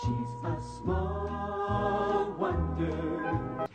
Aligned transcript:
She's 0.00 0.32
a 0.44 0.58
small 0.78 2.34
wonder. 2.38 3.68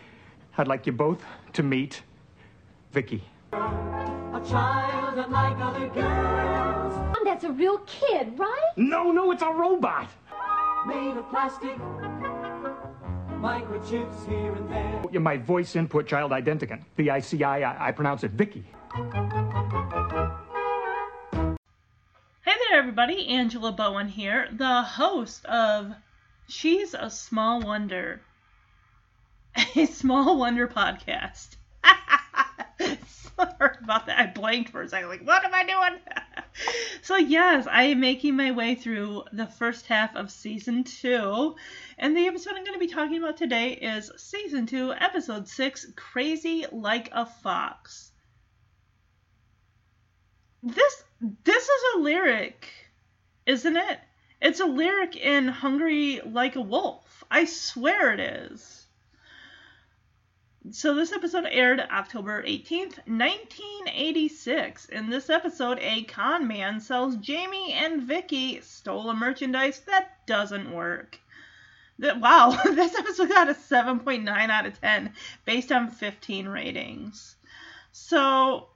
I'd 0.57 0.67
like 0.67 0.85
you 0.87 0.91
both 0.91 1.23
to 1.53 1.63
meet 1.63 2.01
Vicky. 2.91 3.23
A 3.53 4.41
child 4.49 5.19
unlike 5.19 5.57
other 5.59 5.87
girls. 5.89 7.17
That's 7.23 7.43
a 7.43 7.51
real 7.51 7.77
kid, 7.79 8.39
right? 8.39 8.71
No, 8.77 9.11
no, 9.11 9.31
it's 9.31 9.43
a 9.43 9.51
robot. 9.51 10.09
Made 10.87 11.17
of 11.17 11.29
plastic. 11.29 11.77
Microchips 13.39 14.27
here 14.27 14.55
and 14.55 14.71
there. 14.71 15.03
you 15.11 15.19
My 15.19 15.37
voice 15.37 15.75
input 15.75 16.07
child 16.07 16.31
identicant. 16.31 16.81
V-I-C-I, 16.95 17.59
I, 17.61 17.89
I 17.89 17.91
pronounce 17.91 18.23
it 18.23 18.31
Vicky. 18.31 18.65
Hey 22.41 22.55
there, 22.69 22.79
everybody. 22.79 23.27
Angela 23.27 23.71
Bowen 23.71 24.07
here, 24.07 24.47
the 24.51 24.81
host 24.81 25.45
of 25.45 25.93
She's 26.49 26.93
a 26.93 27.09
Small 27.09 27.61
Wonder, 27.61 28.21
a 29.75 29.85
Small 29.85 30.37
Wonder 30.37 30.67
podcast. 30.67 31.57
Sorry 33.07 33.77
about 33.83 34.05
that. 34.05 34.17
I 34.17 34.27
blanked 34.27 34.69
for 34.69 34.81
a 34.81 34.87
second. 34.87 35.09
Like, 35.09 35.25
what 35.25 35.43
am 35.43 35.53
I 35.53 35.65
doing? 35.65 35.99
so, 37.01 37.17
yes, 37.17 37.67
I 37.69 37.83
am 37.83 37.99
making 37.99 38.35
my 38.35 38.51
way 38.51 38.75
through 38.75 39.25
the 39.33 39.45
first 39.45 39.87
half 39.87 40.15
of 40.15 40.31
season 40.31 40.85
two. 40.85 41.55
And 41.97 42.15
the 42.15 42.27
episode 42.27 42.53
I'm 42.55 42.63
going 42.63 42.79
to 42.79 42.85
be 42.85 42.93
talking 42.93 43.17
about 43.17 43.37
today 43.37 43.73
is 43.73 44.09
season 44.15 44.65
two, 44.65 44.93
episode 44.93 45.47
six 45.47 45.85
Crazy 45.95 46.65
Like 46.71 47.09
a 47.11 47.25
Fox. 47.25 48.11
This 50.63 51.03
this 51.21 51.63
is 51.63 51.81
a 51.95 51.99
lyric, 51.99 52.67
isn't 53.45 53.75
it? 53.77 53.99
It's 54.39 54.59
a 54.59 54.65
lyric 54.65 55.15
in 55.15 55.47
Hungry 55.47 56.21
Like 56.23 56.55
a 56.55 56.61
Wolf. 56.61 57.23
I 57.29 57.45
swear 57.45 58.13
it 58.13 58.19
is. 58.19 58.85
So 60.71 60.93
this 60.93 61.13
episode 61.13 61.45
aired 61.49 61.79
October 61.79 62.43
18th, 62.43 62.97
1986. 63.07 64.85
In 64.89 65.09
this 65.09 65.29
episode, 65.29 65.79
a 65.79 66.03
con 66.03 66.47
man 66.47 66.81
sells 66.81 67.15
Jamie 67.15 67.73
and 67.73 68.03
Vicky 68.03 68.61
stolen 68.61 69.17
merchandise 69.17 69.79
that 69.81 70.25
doesn't 70.27 70.71
work. 70.71 71.19
That 71.99 72.19
wow, 72.19 72.61
this 72.65 72.95
episode 72.95 73.29
got 73.29 73.49
a 73.49 73.53
7.9 73.53 74.27
out 74.27 74.65
of 74.65 74.79
10 74.79 75.13
based 75.45 75.71
on 75.71 75.89
15 75.89 76.47
ratings. 76.47 77.37
So 77.91 78.67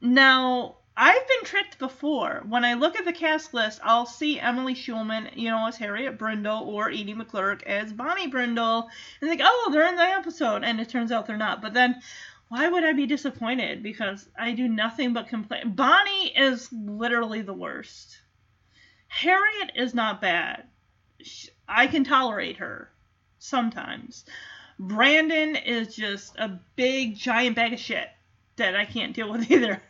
now 0.00 0.76
I've 1.02 1.26
been 1.26 1.44
tricked 1.44 1.78
before. 1.78 2.42
When 2.46 2.62
I 2.62 2.74
look 2.74 2.94
at 2.94 3.06
the 3.06 3.12
cast 3.14 3.54
list, 3.54 3.80
I'll 3.82 4.04
see 4.04 4.38
Emily 4.38 4.74
Schulman, 4.74 5.34
you 5.34 5.48
know, 5.48 5.66
as 5.66 5.78
Harriet 5.78 6.18
Brindle 6.18 6.68
or 6.68 6.90
Edie 6.90 7.14
McClurg 7.14 7.62
as 7.62 7.90
Bonnie 7.90 8.26
Brindle, 8.26 8.90
and 9.18 9.30
think, 9.30 9.40
oh, 9.42 9.70
they're 9.72 9.88
in 9.88 9.96
the 9.96 10.02
episode, 10.02 10.62
and 10.62 10.78
it 10.78 10.90
turns 10.90 11.10
out 11.10 11.26
they're 11.26 11.38
not. 11.38 11.62
But 11.62 11.72
then, 11.72 12.02
why 12.48 12.68
would 12.68 12.84
I 12.84 12.92
be 12.92 13.06
disappointed? 13.06 13.82
Because 13.82 14.28
I 14.38 14.52
do 14.52 14.68
nothing 14.68 15.14
but 15.14 15.28
complain. 15.28 15.72
Bonnie 15.72 16.36
is 16.36 16.70
literally 16.70 17.40
the 17.40 17.54
worst. 17.54 18.18
Harriet 19.08 19.72
is 19.76 19.94
not 19.94 20.20
bad. 20.20 20.64
I 21.66 21.86
can 21.86 22.04
tolerate 22.04 22.58
her 22.58 22.90
sometimes. 23.38 24.26
Brandon 24.78 25.56
is 25.56 25.96
just 25.96 26.36
a 26.36 26.60
big 26.76 27.16
giant 27.16 27.56
bag 27.56 27.72
of 27.72 27.80
shit 27.80 28.08
that 28.56 28.76
I 28.76 28.84
can't 28.84 29.14
deal 29.14 29.32
with 29.32 29.50
either. 29.50 29.80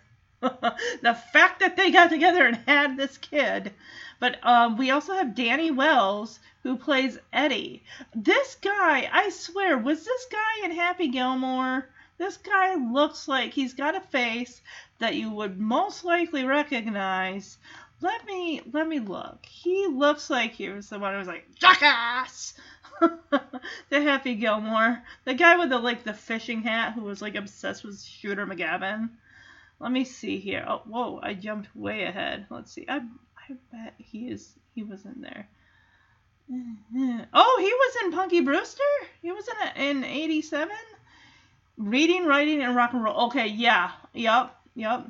the 1.02 1.18
fact 1.32 1.60
that 1.60 1.76
they 1.76 1.90
got 1.90 2.08
together 2.08 2.46
and 2.46 2.56
had 2.66 2.96
this 2.96 3.18
kid. 3.18 3.72
But 4.18 4.38
um, 4.46 4.76
we 4.76 4.90
also 4.90 5.14
have 5.14 5.34
Danny 5.34 5.70
Wells 5.70 6.40
who 6.62 6.76
plays 6.76 7.18
Eddie. 7.32 7.82
This 8.14 8.56
guy, 8.56 9.08
I 9.12 9.30
swear, 9.30 9.78
was 9.78 10.04
this 10.04 10.26
guy 10.30 10.64
in 10.64 10.72
Happy 10.72 11.08
Gilmore? 11.08 11.88
This 12.18 12.36
guy 12.36 12.74
looks 12.74 13.28
like 13.28 13.52
he's 13.52 13.72
got 13.74 13.96
a 13.96 14.00
face 14.00 14.60
that 14.98 15.14
you 15.14 15.30
would 15.30 15.58
most 15.58 16.04
likely 16.04 16.44
recognize. 16.44 17.58
Let 18.02 18.24
me 18.26 18.62
let 18.72 18.88
me 18.88 18.98
look. 19.00 19.44
He 19.46 19.86
looks 19.86 20.30
like 20.30 20.52
he 20.52 20.68
was 20.68 20.88
the 20.88 20.98
one 20.98 21.12
who 21.12 21.18
was 21.18 21.28
like 21.28 21.54
jackass. 21.54 22.54
the 23.00 24.02
Happy 24.02 24.34
Gilmore, 24.34 25.02
the 25.24 25.34
guy 25.34 25.56
with 25.56 25.70
the 25.70 25.78
like 25.78 26.04
the 26.04 26.12
fishing 26.12 26.62
hat 26.62 26.92
who 26.92 27.02
was 27.02 27.22
like 27.22 27.36
obsessed 27.36 27.84
with 27.84 28.02
Shooter 28.02 28.46
McGavin. 28.46 29.08
Let 29.80 29.90
me 29.90 30.04
see 30.04 30.38
here. 30.38 30.64
Oh, 30.68 30.82
whoa! 30.86 31.20
I 31.22 31.32
jumped 31.32 31.74
way 31.74 32.04
ahead. 32.04 32.46
Let's 32.50 32.72
see. 32.72 32.84
I 32.86 32.98
I 32.98 33.54
bet 33.72 33.94
he 33.96 34.28
is. 34.28 34.52
He 34.74 34.82
was 34.84 35.04
in 35.04 35.20
there. 35.20 35.48
Oh, 37.32 37.58
he 37.60 37.72
was 37.72 37.96
in 38.04 38.12
Punky 38.12 38.40
Brewster. 38.40 38.82
He 39.22 39.30
was 39.30 39.46
in 39.48 39.82
a, 39.82 39.88
in 39.90 40.04
'87. 40.04 40.68
Reading, 41.78 42.26
writing, 42.26 42.60
and 42.60 42.76
rock 42.76 42.92
and 42.92 43.02
roll. 43.02 43.26
Okay, 43.26 43.46
yeah, 43.46 43.92
yep, 44.12 44.54
yep. 44.74 45.08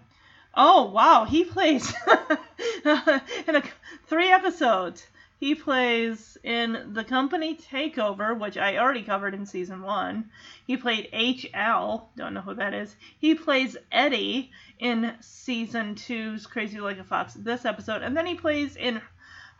Oh 0.54 0.90
wow, 0.90 1.24
he 1.24 1.44
plays 1.44 1.92
in 2.84 3.56
a, 3.56 3.62
three 4.06 4.30
episodes. 4.30 5.04
He 5.40 5.54
plays 5.54 6.36
in 6.44 6.92
The 6.92 7.02
Company 7.02 7.56
Takeover, 7.56 8.38
which 8.38 8.58
I 8.58 8.76
already 8.76 9.02
covered 9.02 9.32
in 9.32 9.46
season 9.46 9.80
one. 9.80 10.30
He 10.66 10.76
played 10.76 11.10
HL, 11.14 12.08
don't 12.14 12.34
know 12.34 12.42
who 12.42 12.56
that 12.56 12.74
is. 12.74 12.94
He 13.18 13.34
plays 13.34 13.74
Eddie 13.90 14.52
in 14.78 15.16
season 15.20 15.94
two's 15.94 16.46
Crazy 16.46 16.78
Like 16.78 16.98
a 16.98 17.04
Fox, 17.04 17.32
this 17.32 17.64
episode. 17.64 18.02
And 18.02 18.14
then 18.14 18.26
he 18.26 18.34
plays 18.34 18.76
in 18.76 19.00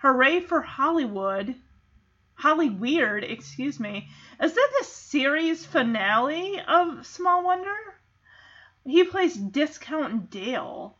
Hooray 0.02 0.40
for 0.40 0.60
Hollywood. 0.60 1.54
Holly 2.34 2.68
Weird, 2.68 3.24
excuse 3.24 3.80
me. 3.80 4.10
Is 4.38 4.52
that 4.52 4.70
the 4.80 4.84
series 4.84 5.64
finale 5.64 6.60
of 6.60 7.06
Small 7.06 7.42
Wonder? 7.42 7.78
He 8.84 9.04
plays 9.04 9.34
Discount 9.34 10.28
Dale. 10.28 10.98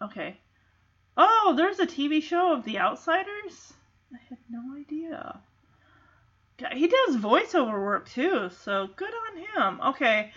Okay. 0.00 0.40
Oh, 1.14 1.52
there's 1.58 1.78
a 1.78 1.86
TV 1.86 2.22
show 2.22 2.54
of 2.54 2.64
The 2.64 2.78
Outsiders? 2.78 3.74
I 4.12 4.18
had 4.28 4.38
no 4.48 4.76
idea. 4.76 5.40
He 6.72 6.88
does 6.88 7.16
voiceover 7.16 7.80
work 7.80 8.08
too, 8.08 8.50
so 8.64 8.88
good 8.96 9.12
on 9.12 9.36
him. 9.36 9.80
Okay. 9.88 10.32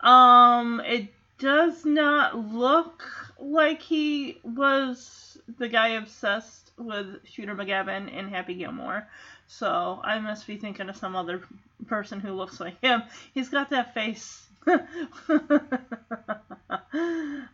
Um 0.00 0.80
it 0.80 1.12
does 1.38 1.84
not 1.84 2.36
look 2.36 3.04
like 3.38 3.82
he 3.82 4.38
was 4.42 5.38
the 5.58 5.68
guy 5.68 5.88
obsessed 5.88 6.72
with 6.76 7.26
Shooter 7.26 7.54
McGavin 7.54 8.12
in 8.12 8.28
Happy 8.28 8.54
Gilmore. 8.54 9.06
So 9.46 10.00
I 10.02 10.18
must 10.18 10.46
be 10.46 10.56
thinking 10.56 10.88
of 10.88 10.96
some 10.96 11.16
other 11.16 11.42
person 11.86 12.20
who 12.20 12.32
looks 12.32 12.60
like 12.60 12.80
him. 12.80 13.02
He's 13.34 13.48
got 13.48 13.70
that 13.70 13.94
face 13.94 14.47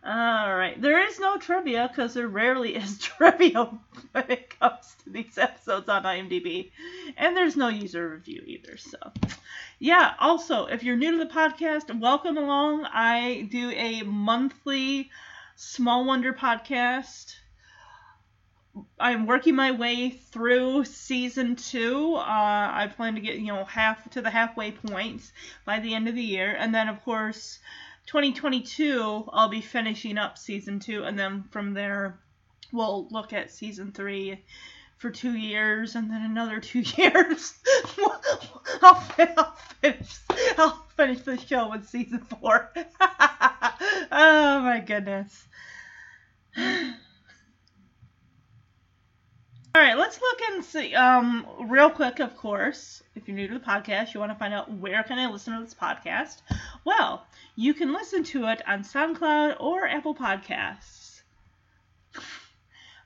All 0.03 0.55
right. 0.55 0.75
There 0.79 1.07
is 1.07 1.19
no 1.19 1.37
trivia 1.37 1.87
because 1.87 2.13
there 2.13 2.27
rarely 2.27 2.75
is 2.75 2.99
trivia 3.01 3.69
when 4.11 4.31
it 4.31 4.59
comes 4.59 4.95
to 5.03 5.09
these 5.09 5.37
episodes 5.37 5.89
on 5.89 6.03
IMDb. 6.03 6.71
And 7.17 7.35
there's 7.35 7.55
no 7.55 7.67
user 7.67 8.09
review 8.09 8.43
either. 8.45 8.77
So, 8.77 8.97
yeah. 9.79 10.13
Also, 10.19 10.65
if 10.65 10.83
you're 10.83 10.97
new 10.97 11.11
to 11.11 11.17
the 11.17 11.33
podcast, 11.33 11.97
welcome 11.99 12.37
along. 12.37 12.85
I 12.85 13.47
do 13.51 13.71
a 13.71 14.03
monthly 14.03 15.09
Small 15.55 16.05
Wonder 16.05 16.33
podcast. 16.33 17.35
I'm 18.99 19.25
working 19.25 19.55
my 19.55 19.71
way 19.71 20.09
through 20.09 20.85
season 20.85 21.55
two. 21.55 22.15
Uh, 22.15 22.21
I 22.23 22.91
plan 22.95 23.15
to 23.15 23.21
get 23.21 23.37
you 23.37 23.47
know 23.47 23.63
half 23.65 24.09
to 24.11 24.21
the 24.21 24.29
halfway 24.29 24.71
point 24.71 25.31
by 25.65 25.79
the 25.79 25.93
end 25.93 26.07
of 26.07 26.15
the 26.15 26.23
year, 26.23 26.55
and 26.57 26.73
then 26.73 26.89
of 26.89 27.03
course, 27.03 27.59
2022 28.07 29.29
I'll 29.31 29.49
be 29.49 29.61
finishing 29.61 30.17
up 30.17 30.37
season 30.37 30.79
two, 30.79 31.03
and 31.03 31.17
then 31.17 31.43
from 31.51 31.73
there 31.73 32.19
we'll 32.71 33.07
look 33.11 33.33
at 33.33 33.51
season 33.51 33.91
three 33.91 34.43
for 34.97 35.09
two 35.09 35.33
years, 35.33 35.95
and 35.95 36.09
then 36.09 36.23
another 36.23 36.59
two 36.59 36.79
years. 36.97 37.53
I'll, 38.81 39.03
I'll 39.37 39.55
finish. 39.81 40.17
I'll 40.57 40.85
finish 40.97 41.21
the 41.21 41.37
show 41.37 41.69
with 41.69 41.87
season 41.87 42.19
four. 42.19 42.71
oh 43.01 44.61
my 44.61 44.83
goodness. 44.85 45.47
All 49.75 49.81
right, 49.81 49.97
let's 49.97 50.21
look 50.21 50.39
and 50.51 50.63
see. 50.63 50.95
Um, 50.95 51.45
real 51.65 51.89
quick, 51.89 52.21
of 52.21 52.37
course, 52.37 53.03
if 53.13 53.27
you're 53.27 53.35
new 53.35 53.49
to 53.49 53.55
the 53.55 53.59
podcast, 53.59 54.13
you 54.13 54.21
want 54.21 54.31
to 54.31 54.39
find 54.39 54.53
out 54.53 54.71
where 54.71 55.03
can 55.03 55.19
I 55.19 55.29
listen 55.29 55.53
to 55.53 55.61
this 55.61 55.73
podcast. 55.73 56.37
Well, 56.85 57.27
you 57.57 57.73
can 57.73 57.91
listen 57.91 58.23
to 58.23 58.45
it 58.45 58.61
on 58.65 58.83
SoundCloud 58.83 59.57
or 59.59 59.85
Apple 59.85 60.15
Podcasts. 60.15 61.23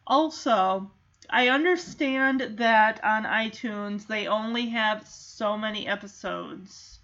Also, 0.06 0.92
I 1.28 1.48
understand 1.48 2.42
that 2.60 3.04
on 3.04 3.24
iTunes 3.24 4.06
they 4.06 4.28
only 4.28 4.70
have 4.70 5.08
so 5.08 5.58
many 5.58 5.88
episodes, 5.88 7.00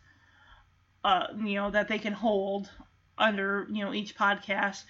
uh, 1.03 1.25
you 1.43 1.55
know, 1.55 1.71
that 1.71 1.87
they 1.87 1.97
can 1.97 2.13
hold 2.13 2.69
under 3.17 3.65
you 3.71 3.83
know 3.83 3.95
each 3.95 4.15
podcast, 4.15 4.83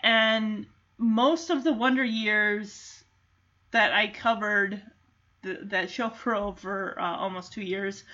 and 0.00 0.66
most 0.98 1.48
of 1.48 1.64
the 1.64 1.72
Wonder 1.72 2.04
Years 2.04 2.97
that 3.70 3.92
I 3.92 4.08
covered 4.08 4.82
th- 5.42 5.60
that 5.64 5.90
show 5.90 6.10
for 6.10 6.34
over 6.34 6.98
uh, 6.98 7.16
almost 7.16 7.52
two 7.52 7.62
years. 7.62 8.04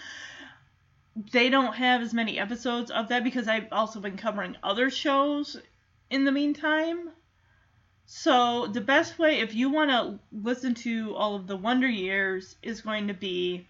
They 1.33 1.49
don't 1.49 1.75
have 1.75 2.03
as 2.03 2.13
many 2.13 2.39
episodes 2.39 2.91
of 2.91 3.09
that 3.09 3.25
because 3.25 3.47
I've 3.47 3.73
also 3.73 4.01
been 4.01 4.17
covering 4.17 4.57
other 4.63 4.91
shows 4.91 5.57
in 6.11 6.25
the 6.25 6.33
meantime. 6.33 7.11
So 8.07 8.67
the 8.67 8.81
best 8.81 9.19
way, 9.19 9.41
if 9.41 9.55
you 9.55 9.71
want 9.71 9.91
to 9.91 10.19
listen 10.33 10.75
to 10.75 11.15
all 11.15 11.37
of 11.37 11.47
the 11.47 11.57
Wonder 11.57 11.89
Years, 11.89 12.57
is 12.63 12.83
going 12.83 13.09
to 13.09 13.15
be 13.15 13.67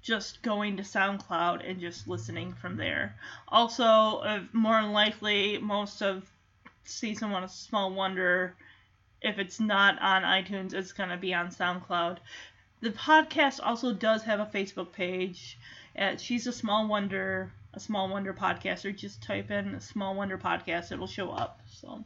just 0.00 0.40
going 0.42 0.76
to 0.76 0.84
SoundCloud 0.84 1.68
and 1.68 1.80
just 1.80 2.06
listening 2.06 2.54
from 2.54 2.76
there. 2.76 3.16
Also, 3.48 3.84
uh, 3.84 4.40
more 4.52 4.80
than 4.80 4.92
likely, 4.92 5.58
most 5.58 6.00
of 6.00 6.30
season 6.84 7.32
one 7.32 7.42
of 7.42 7.50
Small 7.50 7.92
Wonder, 7.92 8.54
if 9.22 9.38
it's 9.38 9.60
not 9.60 10.00
on 10.00 10.22
iTunes, 10.22 10.74
it's 10.74 10.92
going 10.92 11.10
to 11.10 11.16
be 11.16 11.34
on 11.34 11.48
SoundCloud. 11.48 12.18
The 12.80 12.90
podcast 12.90 13.60
also 13.62 13.92
does 13.92 14.22
have 14.24 14.40
a 14.40 14.46
Facebook 14.46 14.92
page. 14.92 15.58
At 15.94 16.20
She's 16.20 16.46
a 16.46 16.52
Small 16.52 16.86
Wonder, 16.86 17.52
a 17.72 17.80
Small 17.80 18.08
Wonder 18.08 18.34
podcast, 18.34 18.84
or 18.84 18.92
just 18.92 19.22
type 19.22 19.50
in 19.50 19.80
Small 19.80 20.14
Wonder 20.14 20.36
podcast, 20.36 20.92
it'll 20.92 21.06
show 21.06 21.30
up. 21.30 21.62
So. 21.72 22.04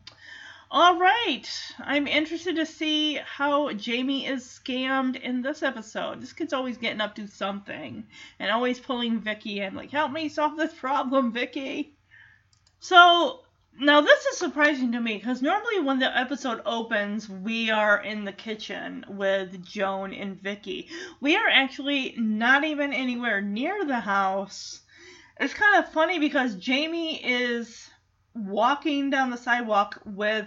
All 0.71 0.97
right. 1.01 1.49
I'm 1.81 2.07
interested 2.07 2.55
to 2.57 2.67
see 2.67 3.17
how 3.17 3.73
Jamie 3.73 4.27
is 4.27 4.45
scammed 4.45 5.21
in 5.21 5.43
this 5.43 5.65
episode. 5.65 6.23
This 6.23 6.33
kid's 6.33 6.53
always 6.53 6.79
getting 6.79 7.01
up 7.01 7.17
to 7.17 7.27
something 7.27 8.05
and 8.39 8.51
always 8.53 8.79
pulling 8.79 9.19
Vicky 9.21 9.61
in, 9.61 9.75
like, 9.75 9.91
help 9.91 10.13
me 10.13 10.29
solve 10.29 10.57
this 10.57 10.73
problem, 10.73 11.33
Vicky. 11.33 11.97
So, 12.79 13.41
now 13.81 14.03
this 14.03 14.27
is 14.27 14.37
surprising 14.37 14.93
to 14.93 15.01
me 15.01 15.17
because 15.17 15.41
normally 15.41 15.81
when 15.81 15.99
the 15.99 16.19
episode 16.19 16.61
opens, 16.67 17.29
we 17.29 17.71
are 17.71 18.03
in 18.03 18.25
the 18.25 18.33
kitchen 18.33 19.05
with 19.09 19.65
Joan 19.65 20.13
and 20.13 20.41
Vicky. 20.41 20.89
We 21.21 21.37
are 21.37 21.49
actually 21.49 22.15
not 22.19 22.65
even 22.65 22.93
anywhere 22.93 23.41
near 23.41 23.85
the 23.85 24.01
house. 24.01 24.81
It's 25.39 25.55
kind 25.55 25.83
of 25.83 25.93
funny 25.93 26.19
because 26.19 26.57
Jamie 26.57 27.25
is 27.25 27.89
walking 28.35 29.09
down 29.09 29.31
the 29.31 29.37
sidewalk 29.37 30.01
with 30.05 30.47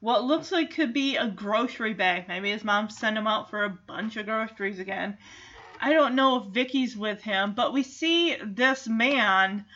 what 0.00 0.24
looks 0.24 0.50
like 0.50 0.74
could 0.74 0.94
be 0.94 1.16
a 1.16 1.28
grocery 1.28 1.94
bag. 1.94 2.26
Maybe 2.26 2.50
his 2.50 2.64
mom 2.64 2.88
sent 2.88 3.18
him 3.18 3.26
out 3.26 3.50
for 3.50 3.64
a 3.64 3.78
bunch 3.86 4.16
of 4.16 4.26
groceries 4.26 4.78
again. 4.78 5.18
I 5.80 5.92
don't 5.92 6.14
know 6.14 6.36
if 6.36 6.54
Vicky's 6.54 6.96
with 6.96 7.22
him, 7.22 7.54
but 7.54 7.72
we 7.72 7.82
see 7.82 8.36
this 8.42 8.88
man. 8.88 9.66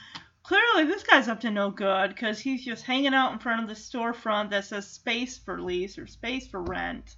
Clearly, 0.47 0.85
this 0.85 1.03
guy's 1.03 1.27
up 1.27 1.41
to 1.41 1.51
no 1.51 1.73
good 1.73 2.11
because 2.11 2.39
he's 2.39 2.65
just 2.65 2.85
hanging 2.85 3.15
out 3.15 3.33
in 3.33 3.41
front 3.41 3.63
of 3.63 3.69
the 3.69 3.75
storefront 3.75 4.51
that 4.51 4.65
says 4.65 4.87
space 4.87 5.37
for 5.37 5.61
lease 5.61 5.99
or 5.99 6.07
space 6.07 6.47
for 6.47 6.63
rent 6.63 7.17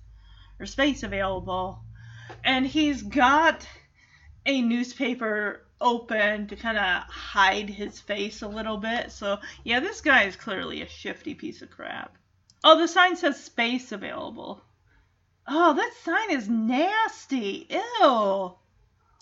or 0.59 0.65
space 0.65 1.03
available. 1.03 1.83
And 2.43 2.67
he's 2.67 3.03
got 3.03 3.69
a 4.47 4.63
newspaper 4.63 5.67
open 5.79 6.47
to 6.47 6.57
kind 6.57 6.79
of 6.79 7.03
hide 7.03 7.69
his 7.69 8.01
face 8.01 8.41
a 8.41 8.49
little 8.49 8.79
bit. 8.79 9.13
So, 9.13 9.41
yeah, 9.63 9.81
this 9.81 10.01
guy 10.01 10.23
is 10.23 10.35
clearly 10.37 10.81
a 10.81 10.89
shifty 10.89 11.35
piece 11.35 11.61
of 11.61 11.71
crap. 11.71 12.17
Oh, 12.65 12.79
the 12.79 12.89
sign 12.89 13.15
says 13.15 13.45
space 13.45 13.93
available. 13.93 14.63
Oh, 15.47 15.75
that 15.75 15.93
sign 16.03 16.31
is 16.31 16.49
nasty. 16.49 17.67
Ew. 17.69 18.55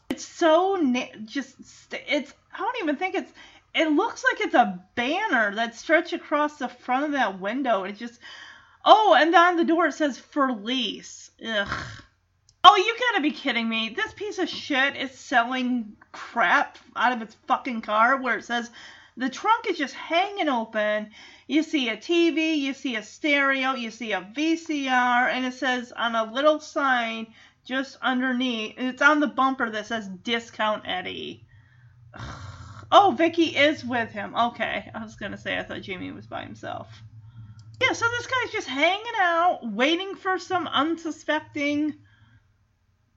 It's 0.08 0.25
so 0.25 0.76
na- 0.76 1.17
just 1.25 1.56
st- 1.64 2.05
it's 2.06 2.32
I 2.55 2.58
don't 2.58 2.76
even 2.82 2.97
think 2.97 3.17
it's 3.17 3.32
it 3.76 3.93
looks 3.93 4.25
like 4.25 4.40
it's 4.40 4.55
a 4.55 4.82
banner 4.94 5.55
that's 5.55 5.78
stretched 5.78 6.14
across 6.14 6.58
the 6.58 6.69
front 6.69 7.05
of 7.05 7.12
that 7.12 7.40
window. 7.40 7.84
It's 7.84 7.99
just 7.99 8.19
Oh, 8.88 9.17
and 9.19 9.34
on 9.34 9.56
the 9.56 9.64
door 9.64 9.87
it 9.87 9.94
says 9.94 10.17
for 10.17 10.52
lease. 10.52 11.31
Ugh. 11.44 11.69
Oh, 12.62 12.76
you 12.76 12.96
gotta 12.99 13.23
be 13.23 13.32
kidding 13.32 13.69
me. 13.69 13.90
This 13.90 14.12
piece 14.12 14.38
of 14.38 14.49
shit 14.49 14.96
is 14.96 15.11
selling 15.11 15.96
crap 16.12 16.78
out 16.94 17.12
of 17.12 17.20
its 17.20 17.37
fucking 17.46 17.82
car 17.82 18.20
where 18.20 18.38
it 18.38 18.44
says 18.44 18.70
the 19.17 19.28
trunk 19.28 19.67
is 19.69 19.76
just 19.76 19.94
hanging 19.94 20.49
open. 20.49 21.11
You 21.49 21.62
see 21.62 21.88
a 21.88 21.96
TV, 21.96 22.58
you 22.58 22.75
see 22.75 22.96
a 22.96 23.02
stereo, 23.02 23.75
you 23.75 23.90
see 23.90 24.12
a 24.12 24.20
VCR, 24.20 25.31
and 25.31 25.44
it 25.44 25.55
says 25.55 25.93
on 25.93 26.14
a 26.14 26.32
little 26.32 26.61
sign 26.61 27.26
just 27.64 27.99
underneath, 28.00 28.75
it's 28.79 29.02
on 29.02 29.19
the 29.19 29.26
bumper 29.26 29.69
that 29.69 29.87
says 29.87 30.08
Discount 30.08 30.84
Eddie. 30.87 31.44
Oh, 32.90 33.14
Vicky 33.16 33.56
is 33.56 33.84
with 33.84 34.10
him. 34.10 34.34
Okay, 34.34 34.90
I 34.94 35.02
was 35.02 35.16
gonna 35.16 35.38
say 35.38 35.58
I 35.58 35.62
thought 35.62 35.82
Jamie 35.82 36.12
was 36.12 36.26
by 36.26 36.42
himself. 36.42 36.88
Yeah, 37.80 37.92
so 37.92 38.06
this 38.08 38.26
guy's 38.26 38.52
just 38.52 38.68
hanging 38.68 39.04
out, 39.20 39.60
waiting 39.62 40.14
for 40.14 40.38
some 40.38 40.66
unsuspecting 40.66 41.94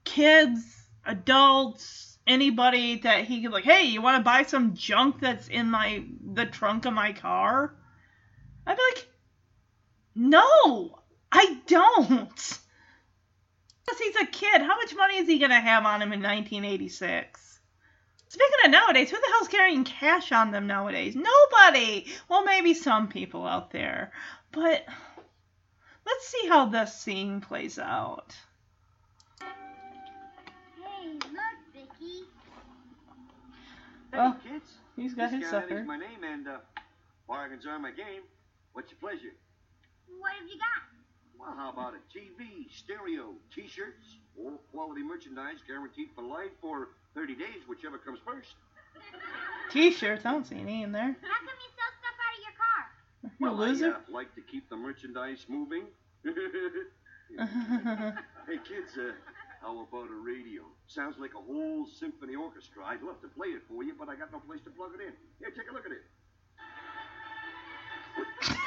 kids, 0.04 0.60
adults, 1.06 2.18
anybody 2.26 2.96
that 3.00 3.24
he 3.24 3.42
could 3.42 3.52
like, 3.52 3.64
hey, 3.64 3.84
you 3.84 4.02
want 4.02 4.18
to 4.18 4.24
buy 4.24 4.42
some 4.42 4.74
junk 4.74 5.20
that's 5.20 5.48
in 5.48 5.70
my 5.70 6.04
the 6.32 6.46
trunk 6.46 6.84
of 6.84 6.92
my 6.92 7.12
car? 7.12 7.74
I'd 8.66 8.76
be 8.76 8.82
like, 8.94 9.08
no, 10.14 10.98
I 11.32 11.60
don't. 11.66 12.58
Because 13.86 13.98
he's 13.98 14.16
a 14.16 14.26
kid. 14.26 14.60
How 14.60 14.76
much 14.76 14.94
money 14.94 15.16
is 15.16 15.26
he 15.26 15.38
gonna 15.38 15.60
have 15.60 15.86
on 15.86 16.02
him 16.02 16.12
in 16.12 16.22
1986? 16.22 17.49
Speaking 18.30 18.58
of 18.64 18.70
nowadays, 18.70 19.10
who 19.10 19.16
the 19.16 19.26
hell's 19.32 19.48
carrying 19.48 19.82
cash 19.82 20.30
on 20.30 20.52
them 20.52 20.68
nowadays? 20.68 21.16
Nobody. 21.16 22.06
Well, 22.28 22.44
maybe 22.44 22.74
some 22.74 23.08
people 23.08 23.44
out 23.44 23.72
there, 23.72 24.12
but 24.52 24.86
let's 26.06 26.28
see 26.28 26.46
how 26.46 26.66
this 26.66 26.94
scene 26.94 27.40
plays 27.40 27.76
out. 27.76 28.36
Hey, 29.40 31.08
look, 31.12 31.58
Vicky. 31.74 32.22
Hey, 34.12 34.18
Oh, 34.18 34.36
kids. 34.48 34.74
He's 34.94 35.14
got 35.14 35.32
his 35.32 35.40
Discount 35.40 35.64
sucker. 35.64 35.80
is 35.80 35.86
my 35.88 35.98
name, 35.98 36.22
and 36.22 36.46
uh, 36.46 36.58
far 37.26 37.46
I 37.46 37.48
concern 37.48 37.82
my 37.82 37.90
game. 37.90 38.22
What's 38.74 38.92
your 38.92 39.00
pleasure? 39.00 39.34
What 40.20 40.34
have 40.38 40.46
you 40.48 40.56
got? 40.56 40.86
Well, 41.36 41.54
how 41.56 41.70
about 41.70 41.94
a 41.94 42.16
TV, 42.16 42.70
stereo, 42.70 43.34
T-shirts, 43.52 44.18
all 44.38 44.60
quality 44.70 45.02
merchandise 45.02 45.58
guaranteed 45.66 46.10
for 46.14 46.22
life 46.22 46.52
for 46.60 46.90
30 47.14 47.34
days, 47.34 47.66
whichever 47.68 47.98
comes 47.98 48.18
first. 48.24 48.54
T-shirts. 49.70 50.26
I 50.26 50.32
don't 50.32 50.46
see 50.46 50.58
any 50.58 50.82
in 50.82 50.92
there. 50.92 51.16
How 51.22 51.38
come 51.38 51.58
you 51.60 51.70
sell 51.76 51.92
stuff 52.00 52.16
out 52.20 52.34
of 52.36 52.42
your 52.44 52.56
car? 52.58 52.82
You 53.22 53.30
well, 53.40 53.56
loser. 53.56 53.94
I 53.94 53.96
uh, 53.96 54.00
like 54.12 54.34
to 54.34 54.40
keep 54.40 54.68
the 54.68 54.76
merchandise 54.76 55.46
moving. 55.48 55.84
hey, 56.24 56.32
kids, 58.66 58.98
uh, 58.98 59.12
how 59.62 59.80
about 59.80 60.10
a 60.10 60.14
radio? 60.14 60.62
Sounds 60.86 61.16
like 61.18 61.32
a 61.34 61.40
whole 61.40 61.86
symphony 61.86 62.34
orchestra. 62.34 62.84
I'd 62.84 63.02
love 63.02 63.20
to 63.22 63.28
play 63.28 63.48
it 63.48 63.62
for 63.68 63.82
you, 63.82 63.94
but 63.98 64.08
I 64.08 64.16
got 64.16 64.32
no 64.32 64.40
place 64.40 64.60
to 64.64 64.70
plug 64.70 64.90
it 64.94 65.00
in. 65.00 65.12
Here, 65.38 65.50
take 65.50 65.70
a 65.70 65.74
look 65.74 65.86
at 65.86 65.92
it. 65.92 66.02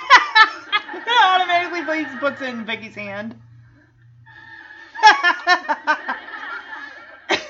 automatically 1.23 1.81
puts, 1.83 2.19
puts 2.19 2.41
it 2.41 2.49
in 2.49 2.65
Vicky's 2.65 2.95
hand. 2.95 3.35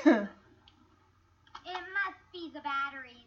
It 0.06 1.80
must 1.96 2.20
be 2.30 2.50
the 2.52 2.60
batteries. 2.60 3.24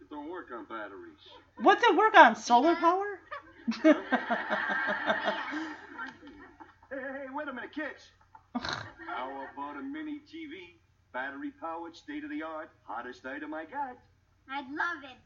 It 0.00 0.10
don't 0.10 0.19
work 0.30 0.48
on 0.56 0.64
batteries. 0.64 1.18
What's 1.60 1.82
it 1.82 1.96
work 1.96 2.14
on? 2.14 2.36
Solar 2.36 2.76
power? 2.76 3.18
Hey, 6.90 6.96
hey, 6.96 7.12
hey, 7.12 7.26
wait 7.32 7.46
a 7.48 7.52
minute, 7.52 7.72
kids. 7.72 8.10
How 8.54 9.46
about 9.54 9.76
a 9.76 9.82
mini 9.82 10.20
TV? 10.32 10.74
Battery 11.12 11.52
powered, 11.60 11.96
state 11.96 12.24
of 12.24 12.30
the 12.30 12.42
art, 12.42 12.70
hottest 12.82 13.24
item 13.26 13.54
I 13.54 13.64
got. 13.64 13.96
I'd 14.50 14.68
love 14.70 15.04
it, 15.04 15.18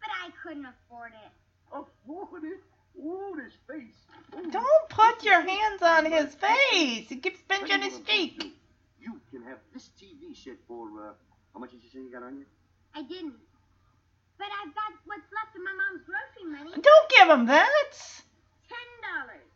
but 0.00 0.10
I 0.24 0.30
couldn't 0.42 0.66
afford 0.66 1.12
it. 1.12 1.32
Afford 1.72 2.44
it? 2.44 2.60
Ooh, 3.00 3.36
this 3.36 3.54
face. 3.68 3.96
Ooh. 4.36 4.50
Don't 4.50 4.88
put 4.88 5.24
your 5.24 5.40
hands 5.40 5.82
on 5.82 6.04
his 6.04 6.34
face. 6.34 7.08
He 7.08 7.16
keeps 7.16 7.40
pinching 7.48 7.82
his 7.82 7.98
cheek. 8.06 8.54
You 9.00 9.20
can 9.30 9.42
have 9.42 9.58
this 9.72 9.90
TV 10.00 10.36
set 10.36 10.58
for, 10.68 10.86
uh, 10.86 11.12
how 11.54 11.60
much 11.60 11.70
did 11.70 11.82
you 11.82 11.90
say 11.90 11.98
you 12.00 12.12
got 12.12 12.22
on 12.22 12.36
you? 12.36 12.44
I 12.94 13.02
didn't. 13.02 13.34
But 14.40 14.48
I've 14.56 14.72
got 14.72 14.90
what's 15.04 15.28
left 15.36 15.52
of 15.52 15.60
my 15.60 15.74
mom's 15.76 16.00
grocery 16.08 16.48
money. 16.48 16.72
Don't 16.80 17.08
give 17.12 17.28
him 17.28 17.44
that. 17.52 17.92
Ten 18.64 18.88
dollars. 19.04 19.48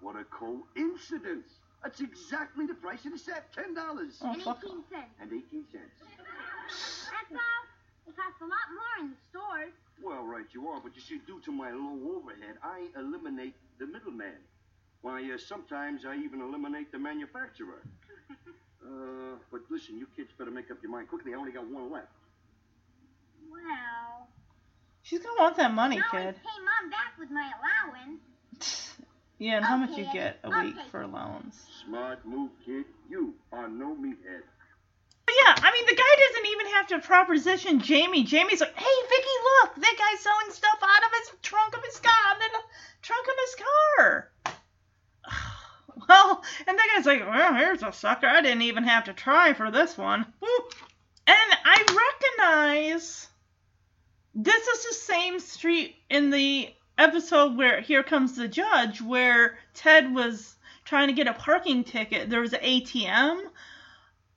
What 0.00 0.16
a 0.16 0.24
coincidence. 0.32 1.60
That's 1.84 2.00
exactly 2.00 2.64
the 2.66 2.74
price 2.74 3.04
of 3.04 3.12
the 3.12 3.18
set. 3.20 3.52
Ten 3.52 3.74
dollars 3.76 4.16
Oh, 4.24 4.32
and 4.32 4.42
fuck 4.42 4.64
eighteen 4.64 4.80
cents. 4.90 5.12
and 5.20 5.28
eighteen 5.32 5.64
cents. 5.70 5.92
That's 6.00 7.32
all. 7.36 7.62
It 8.08 8.16
costs 8.16 8.40
a 8.40 8.48
lot 8.48 8.66
more 8.72 8.94
in 9.04 9.10
the 9.12 9.20
stores. 9.28 9.74
Well, 10.02 10.24
right 10.24 10.48
you 10.56 10.68
are, 10.68 10.80
but 10.80 10.96
you 10.96 11.02
see, 11.02 11.20
due 11.26 11.40
to 11.44 11.52
my 11.52 11.70
low 11.70 12.16
overhead, 12.16 12.56
I 12.64 12.88
eliminate 12.96 13.54
the 13.78 13.86
middleman. 13.86 14.40
Why, 15.02 15.20
uh, 15.32 15.36
sometimes 15.36 16.04
I 16.06 16.16
even 16.16 16.40
eliminate 16.40 16.90
the 16.92 16.98
manufacturer. 16.98 17.82
Uh, 18.80 19.36
but 19.52 19.60
listen, 19.68 19.98
you 19.98 20.06
kids 20.16 20.30
better 20.38 20.50
make 20.50 20.70
up 20.70 20.78
your 20.82 20.90
mind 20.90 21.06
quickly. 21.06 21.34
I 21.34 21.36
only 21.36 21.52
got 21.52 21.66
one 21.68 21.92
left. 21.92 22.08
Well, 23.50 24.28
She's 25.02 25.20
gonna 25.20 25.40
want 25.40 25.56
that 25.56 25.72
money, 25.74 25.98
I 25.98 26.16
always 26.16 26.34
kid. 26.34 26.42
pay 26.42 26.58
mom 26.64 26.90
back 26.90 27.18
with 27.18 27.30
my 27.30 27.50
allowance. 27.58 28.20
Yeah, 29.42 29.56
and 29.56 29.64
how 29.64 29.78
much 29.78 29.96
you 29.96 30.04
get 30.12 30.38
a 30.44 30.48
I'll 30.50 30.62
week 30.64 30.76
take 30.76 30.90
for 30.90 31.00
it. 31.00 31.06
allowance? 31.06 31.64
Smart 31.86 32.26
move, 32.26 32.50
kid. 32.66 32.84
You 33.08 33.32
are 33.50 33.68
no 33.68 33.96
meathead. 33.96 34.42
But 35.24 35.34
yeah, 35.42 35.54
I 35.56 35.72
mean, 35.72 35.86
the 35.86 35.94
guy 35.96 36.26
doesn't 36.28 36.46
even 36.52 36.66
have 36.74 36.86
to 36.88 36.98
proposition 36.98 37.80
Jamie. 37.80 38.22
Jamie's 38.24 38.60
like, 38.60 38.76
hey, 38.76 38.84
Vicky, 39.08 39.36
look, 39.62 39.76
that 39.76 39.96
guy's 39.98 40.20
selling 40.20 40.50
stuff 40.50 40.78
out 40.82 41.04
of 41.04 41.10
his 41.20 41.40
trunk 41.40 41.74
of 41.74 41.82
his 41.84 41.98
car, 42.00 42.34
in 42.34 42.52
the 42.52 42.60
trunk 43.00 43.26
of 43.28 43.34
his 43.46 43.56
car. 43.64 44.30
Well, 46.08 46.42
and 46.66 46.78
that 46.78 46.88
guy's 46.94 47.06
like, 47.06 47.20
well, 47.20 47.54
here's 47.54 47.82
a 47.82 47.92
sucker. 47.92 48.26
I 48.26 48.42
didn't 48.42 48.62
even 48.62 48.84
have 48.84 49.04
to 49.04 49.14
try 49.14 49.54
for 49.54 49.70
this 49.70 49.96
one. 49.96 50.26
Woo. 50.40 50.48
And 51.26 51.36
I 51.64 52.10
recognize 52.38 53.28
this 54.34 54.66
is 54.66 54.84
the 54.84 54.94
same 54.94 55.40
street 55.40 55.96
in 56.08 56.30
the 56.30 56.72
episode 56.96 57.56
where 57.56 57.80
Here 57.80 58.02
Comes 58.02 58.36
the 58.36 58.48
Judge, 58.48 59.00
where 59.00 59.58
Ted 59.74 60.14
was 60.14 60.56
trying 60.84 61.08
to 61.08 61.14
get 61.14 61.26
a 61.26 61.32
parking 61.32 61.84
ticket. 61.84 62.30
There 62.30 62.40
was 62.40 62.52
an 62.52 62.60
ATM 62.60 63.42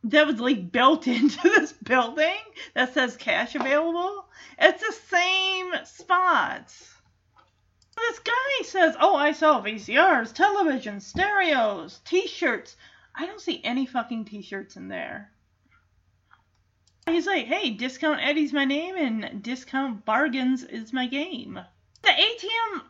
that 0.06 0.28
was 0.28 0.40
like 0.40 0.72
built 0.72 1.08
into 1.20 1.42
this 1.44 1.74
building 1.74 2.40
that 2.74 2.94
says 2.94 3.18
cash 3.18 3.56
available. 3.56 4.26
It's 4.58 4.82
the 4.82 4.94
same 5.10 5.74
spot. 5.86 6.74
This 7.96 8.20
guy 8.20 8.64
says, 8.64 8.96
Oh, 9.00 9.16
I 9.16 9.34
sell 9.34 9.62
VCRs, 9.62 10.34
television, 10.34 11.00
stereos, 11.00 12.00
t 12.06 12.28
shirts. 12.28 12.76
I 13.16 13.28
don't 13.28 13.40
see 13.40 13.62
any 13.64 13.86
fucking 13.86 14.26
t 14.26 14.42
shirts 14.42 14.76
in 14.76 14.88
there. 14.88 15.33
He's 17.06 17.28
like, 17.28 17.48
Hey, 17.48 17.72
Discount 17.72 18.22
Eddie's 18.22 18.54
my 18.54 18.66
name 18.66 18.96
and 18.96 19.44
Discount 19.44 20.06
Bargains 20.06 20.64
is 20.64 20.94
my 20.94 21.08
game. 21.08 21.60
The 22.02 22.10
ATM, 22.10 22.82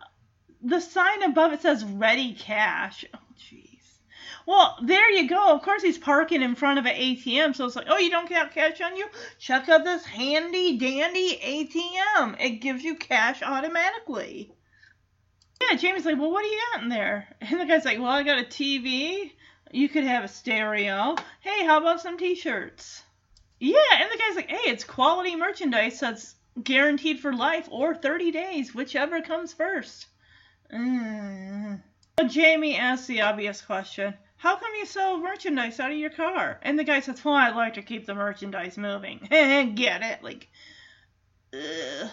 the 0.61 0.79
sign 0.79 1.23
above 1.23 1.53
it 1.53 1.61
says 1.61 1.83
Ready 1.83 2.33
Cash. 2.33 3.05
Oh, 3.13 3.19
jeez. 3.37 3.99
Well, 4.45 4.77
there 4.83 5.09
you 5.09 5.27
go. 5.29 5.53
Of 5.53 5.61
course, 5.61 5.81
he's 5.81 5.97
parking 5.97 6.41
in 6.41 6.55
front 6.55 6.79
of 6.79 6.85
an 6.85 6.95
ATM, 6.95 7.55
so 7.55 7.65
it's 7.65 7.75
like, 7.75 7.87
oh, 7.89 7.97
you 7.97 8.09
don't 8.09 8.31
have 8.31 8.51
cash 8.51 8.81
on 8.81 8.97
you? 8.97 9.07
Check 9.39 9.69
out 9.69 9.83
this 9.83 10.05
handy 10.05 10.77
dandy 10.77 11.39
ATM. 11.41 12.35
It 12.39 12.61
gives 12.61 12.83
you 12.83 12.95
cash 12.95 13.41
automatically. 13.41 14.51
Yeah, 15.61 15.77
Jamie's 15.77 16.05
like, 16.05 16.17
well, 16.17 16.31
what 16.31 16.43
do 16.43 16.49
you 16.49 16.61
got 16.73 16.83
in 16.83 16.89
there? 16.89 17.27
And 17.41 17.59
the 17.59 17.65
guy's 17.65 17.85
like, 17.85 17.99
well, 17.99 18.11
I 18.11 18.23
got 18.23 18.39
a 18.39 18.43
TV. 18.43 19.31
You 19.71 19.89
could 19.89 20.03
have 20.03 20.23
a 20.23 20.27
stereo. 20.27 21.15
Hey, 21.39 21.65
how 21.65 21.79
about 21.79 22.01
some 22.01 22.17
t-shirts? 22.17 23.02
Yeah, 23.63 23.77
and 23.97 24.11
the 24.11 24.17
guy's 24.17 24.35
like, 24.35 24.49
hey, 24.49 24.69
it's 24.69 24.83
quality 24.83 25.37
merchandise 25.37 25.97
that's 26.01 26.35
guaranteed 26.61 27.21
for 27.21 27.31
life 27.33 27.69
or 27.71 27.95
30 27.95 28.29
days, 28.31 28.75
whichever 28.75 29.21
comes 29.21 29.53
first. 29.53 30.07
Mm. 30.69 31.81
So 32.19 32.27
Jamie 32.27 32.75
asks 32.75 33.07
the 33.07 33.21
obvious 33.21 33.61
question 33.61 34.15
How 34.35 34.57
come 34.57 34.71
you 34.77 34.85
sell 34.85 35.17
merchandise 35.17 35.79
out 35.79 35.91
of 35.91 35.97
your 35.97 36.09
car? 36.09 36.59
And 36.61 36.77
the 36.77 36.83
guy 36.83 36.99
says, 36.99 37.23
Well, 37.23 37.35
I 37.35 37.51
like 37.51 37.75
to 37.75 37.81
keep 37.81 38.05
the 38.05 38.13
merchandise 38.13 38.77
moving. 38.77 39.19
Get 39.29 40.01
it? 40.03 40.21
Like, 40.21 40.49
ugh. 41.53 42.09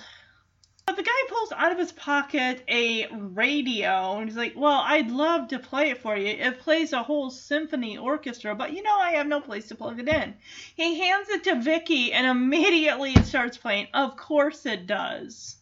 But 0.90 0.96
the 0.96 1.02
guy 1.04 1.28
pulls 1.28 1.52
out 1.52 1.70
of 1.70 1.78
his 1.78 1.92
pocket 1.92 2.64
a 2.66 3.06
radio 3.12 4.18
and 4.18 4.28
he's 4.28 4.36
like, 4.36 4.54
Well, 4.56 4.82
I'd 4.84 5.08
love 5.08 5.46
to 5.50 5.60
play 5.60 5.90
it 5.90 5.98
for 5.98 6.16
you. 6.16 6.26
It 6.26 6.58
plays 6.58 6.92
a 6.92 7.04
whole 7.04 7.30
symphony 7.30 7.96
orchestra, 7.96 8.56
but 8.56 8.72
you 8.72 8.82
know 8.82 8.98
I 8.98 9.12
have 9.12 9.28
no 9.28 9.40
place 9.40 9.68
to 9.68 9.76
plug 9.76 10.00
it 10.00 10.08
in. 10.08 10.34
He 10.74 10.98
hands 10.98 11.28
it 11.28 11.44
to 11.44 11.60
Vicky 11.60 12.12
and 12.12 12.26
immediately 12.26 13.12
it 13.12 13.24
starts 13.24 13.56
playing. 13.56 13.86
Of 13.94 14.16
course 14.16 14.66
it 14.66 14.88
does. 14.88 15.58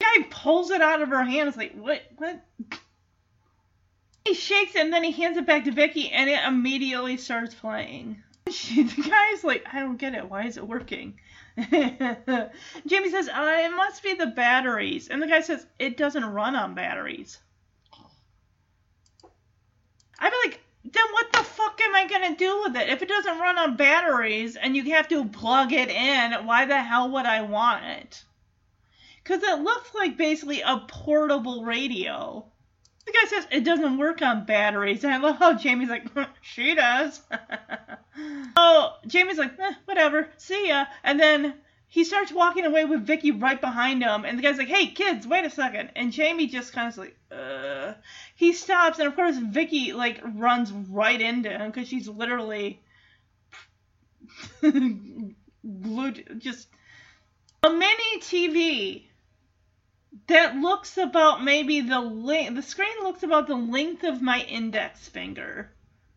The 0.00 0.04
guy 0.04 0.26
pulls 0.30 0.72
it 0.72 0.82
out 0.82 1.00
of 1.00 1.10
her 1.10 1.22
hand. 1.22 1.46
It's 1.46 1.56
like, 1.56 1.76
What? 1.76 2.02
What? 2.16 2.44
He 4.24 4.34
shakes 4.34 4.74
it 4.74 4.80
and 4.80 4.92
then 4.92 5.04
he 5.04 5.12
hands 5.12 5.36
it 5.36 5.46
back 5.46 5.62
to 5.66 5.70
Vicky 5.70 6.10
and 6.10 6.28
it 6.28 6.40
immediately 6.44 7.18
starts 7.18 7.54
playing. 7.54 8.20
She, 8.50 8.82
the 8.82 9.02
guy's 9.02 9.44
like, 9.44 9.64
I 9.72 9.78
don't 9.78 9.96
get 9.96 10.16
it. 10.16 10.28
Why 10.28 10.46
is 10.46 10.56
it 10.56 10.66
working? 10.66 11.20
Jamie 12.86 13.10
says, 13.10 13.28
uh, 13.28 13.56
it 13.64 13.76
must 13.76 14.02
be 14.02 14.14
the 14.14 14.26
batteries. 14.26 15.08
And 15.08 15.20
the 15.20 15.26
guy 15.26 15.40
says, 15.40 15.66
it 15.78 15.96
doesn't 15.96 16.24
run 16.24 16.56
on 16.56 16.74
batteries. 16.74 17.38
I'd 20.18 20.30
be 20.30 20.48
like, 20.48 20.60
then 20.84 21.04
what 21.12 21.32
the 21.32 21.42
fuck 21.42 21.80
am 21.80 21.94
I 21.94 22.06
going 22.06 22.32
to 22.32 22.36
do 22.36 22.62
with 22.62 22.76
it? 22.76 22.88
If 22.88 23.02
it 23.02 23.08
doesn't 23.08 23.38
run 23.38 23.58
on 23.58 23.76
batteries 23.76 24.56
and 24.56 24.76
you 24.76 24.84
have 24.94 25.08
to 25.08 25.24
plug 25.26 25.72
it 25.72 25.90
in, 25.90 26.46
why 26.46 26.64
the 26.64 26.80
hell 26.80 27.10
would 27.10 27.26
I 27.26 27.42
want 27.42 27.84
it? 27.84 28.24
Because 29.22 29.42
it 29.42 29.60
looks 29.60 29.94
like 29.94 30.16
basically 30.16 30.62
a 30.62 30.84
portable 30.88 31.64
radio. 31.64 32.51
The 33.04 33.12
guy 33.12 33.28
says 33.28 33.46
it 33.50 33.64
doesn't 33.64 33.98
work 33.98 34.22
on 34.22 34.44
batteries, 34.44 35.02
and 35.02 35.12
I 35.12 35.18
love 35.18 35.36
how 35.36 35.54
Jamie's 35.54 35.88
like, 35.88 36.06
she 36.40 36.74
does. 36.74 37.20
oh, 38.56 38.96
Jamie's 39.06 39.38
like, 39.38 39.58
eh, 39.58 39.72
whatever, 39.86 40.28
see 40.36 40.68
ya. 40.68 40.86
And 41.02 41.18
then 41.18 41.54
he 41.88 42.04
starts 42.04 42.32
walking 42.32 42.64
away 42.64 42.84
with 42.84 43.04
Vicky 43.04 43.32
right 43.32 43.60
behind 43.60 44.02
him, 44.02 44.24
and 44.24 44.38
the 44.38 44.42
guy's 44.42 44.56
like, 44.56 44.68
hey, 44.68 44.86
kids, 44.86 45.26
wait 45.26 45.44
a 45.44 45.50
second. 45.50 45.90
And 45.96 46.12
Jamie 46.12 46.46
just 46.46 46.72
kind 46.72 46.88
of 46.88 46.96
like, 46.96 47.16
uh. 47.30 47.94
He 48.36 48.52
stops, 48.52 48.98
and 48.98 49.08
of 49.08 49.16
course 49.16 49.36
Vicky 49.36 49.92
like 49.92 50.20
runs 50.34 50.72
right 50.72 51.20
into 51.20 51.50
him 51.50 51.70
because 51.70 51.88
she's 51.88 52.08
literally 52.08 52.82
glued, 54.62 56.36
just 56.38 56.68
a 57.62 57.70
mini 57.70 58.18
TV 58.20 59.04
that 60.26 60.56
looks 60.56 60.98
about 60.98 61.42
maybe 61.42 61.80
the 61.80 62.00
length. 62.00 62.56
The 62.56 62.62
screen 62.62 63.02
looks 63.02 63.22
about 63.22 63.46
the 63.46 63.56
length 63.56 64.04
of 64.04 64.20
my 64.20 64.40
index 64.40 65.08
finger. 65.08 65.72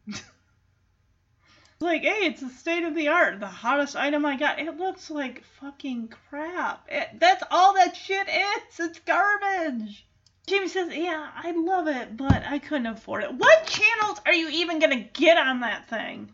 like, 1.80 2.02
hey, 2.02 2.26
it's 2.26 2.42
the 2.42 2.50
state 2.50 2.84
of 2.84 2.96
the 2.96 3.08
art, 3.08 3.40
the 3.40 3.48
hottest 3.48 3.96
item 3.96 4.26
I 4.26 4.38
got. 4.38 4.60
It 4.60 4.78
looks 4.78 5.10
like 5.10 5.44
fucking 5.62 6.14
crap. 6.30 6.86
It, 6.90 7.20
that's 7.20 7.44
all 7.50 7.74
that 7.76 7.96
shit 7.96 8.28
is. 8.28 8.80
It's 8.80 9.00
garbage. 9.00 10.06
Jamie 10.48 10.68
says, 10.68 10.96
yeah, 10.96 11.28
I 11.36 11.52
love 11.52 11.88
it, 11.88 12.16
but 12.16 12.44
I 12.46 12.60
couldn't 12.60 12.86
afford 12.86 13.24
it. 13.24 13.34
What 13.34 13.66
channels 13.66 14.22
are 14.26 14.34
you 14.34 14.50
even 14.50 14.80
gonna 14.80 15.02
get 15.02 15.38
on 15.38 15.62
that 15.62 15.90
thing? 15.90 16.32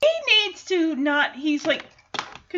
He 0.00 0.46
needs 0.46 0.64
to 0.66 0.96
not. 0.96 1.36
He's 1.36 1.64
like, 1.64 1.86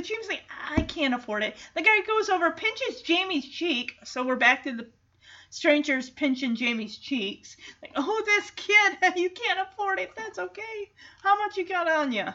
Jamie's 0.03 0.29
like, 0.29 0.43
I 0.71 0.83
can't 0.83 1.15
afford 1.15 1.43
it. 1.43 1.57
The 1.75 1.83
guy 1.83 2.01
goes 2.07 2.29
over, 2.29 2.51
pinches 2.51 3.03
Jamie's 3.03 3.49
cheek. 3.49 3.93
So 4.05 4.25
we're 4.25 4.37
back 4.37 4.65
to 4.65 4.73
the 4.73 4.87
strangers 5.51 6.11
pinching 6.11 6.57
Jamie's 6.57 6.97
cheeks. 6.97 7.57
Like, 7.81 7.93
oh, 7.97 8.23
this 8.27 8.51
kid, 8.51 8.99
you 9.17 9.31
can't 9.31 9.61
afford 9.61 10.01
it. 10.01 10.15
That's 10.17 10.39
okay. 10.39 10.93
How 11.23 11.39
much 11.39 11.57
you 11.57 11.67
got 11.67 11.89
on 11.89 12.13
you? 12.13 12.27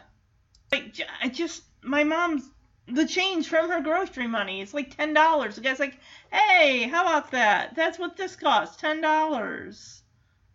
Like, 0.71 0.95
I 1.21 1.29
just, 1.29 1.63
my 1.81 2.03
mom's, 2.03 2.49
the 2.87 3.05
change 3.05 3.47
from 3.47 3.69
her 3.69 3.81
grocery 3.81 4.27
money. 4.27 4.61
It's 4.61 4.73
like 4.73 4.95
$10. 4.95 5.55
The 5.55 5.61
guy's 5.61 5.79
like, 5.79 5.97
hey, 6.31 6.83
how 6.83 7.01
about 7.01 7.31
that? 7.31 7.75
That's 7.75 7.99
what 7.99 8.17
this 8.17 8.35
costs, 8.35 8.81
$10. 8.81 10.01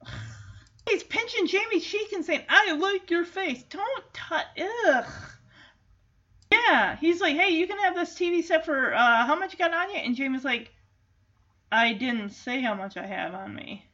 He's 0.89 1.03
pinching 1.03 1.47
Jamie's 1.47 1.85
cheek 1.85 2.13
and 2.13 2.25
saying, 2.25 2.45
I 2.49 2.73
like 2.73 3.11
your 3.11 3.25
face. 3.25 3.63
Don't 3.65 4.05
touch, 4.13 4.47
ugh. 4.87 5.07
Yeah, 6.55 6.97
he's 6.97 7.21
like, 7.21 7.37
hey, 7.37 7.51
you 7.51 7.67
can 7.67 7.79
have 7.79 7.95
this 7.95 8.15
TV 8.15 8.43
set 8.43 8.65
for 8.65 8.95
uh, 8.95 9.27
how 9.27 9.35
much 9.35 9.53
you 9.53 9.59
got 9.59 9.75
on 9.75 9.91
you? 9.91 9.97
And 9.97 10.15
Jamie's 10.15 10.45
like, 10.45 10.71
I 11.73 11.93
didn't 11.93 12.31
say 12.31 12.61
how 12.61 12.75
much 12.75 12.97
I 12.97 13.07
have 13.07 13.35
on 13.35 13.55
me. 13.55 13.85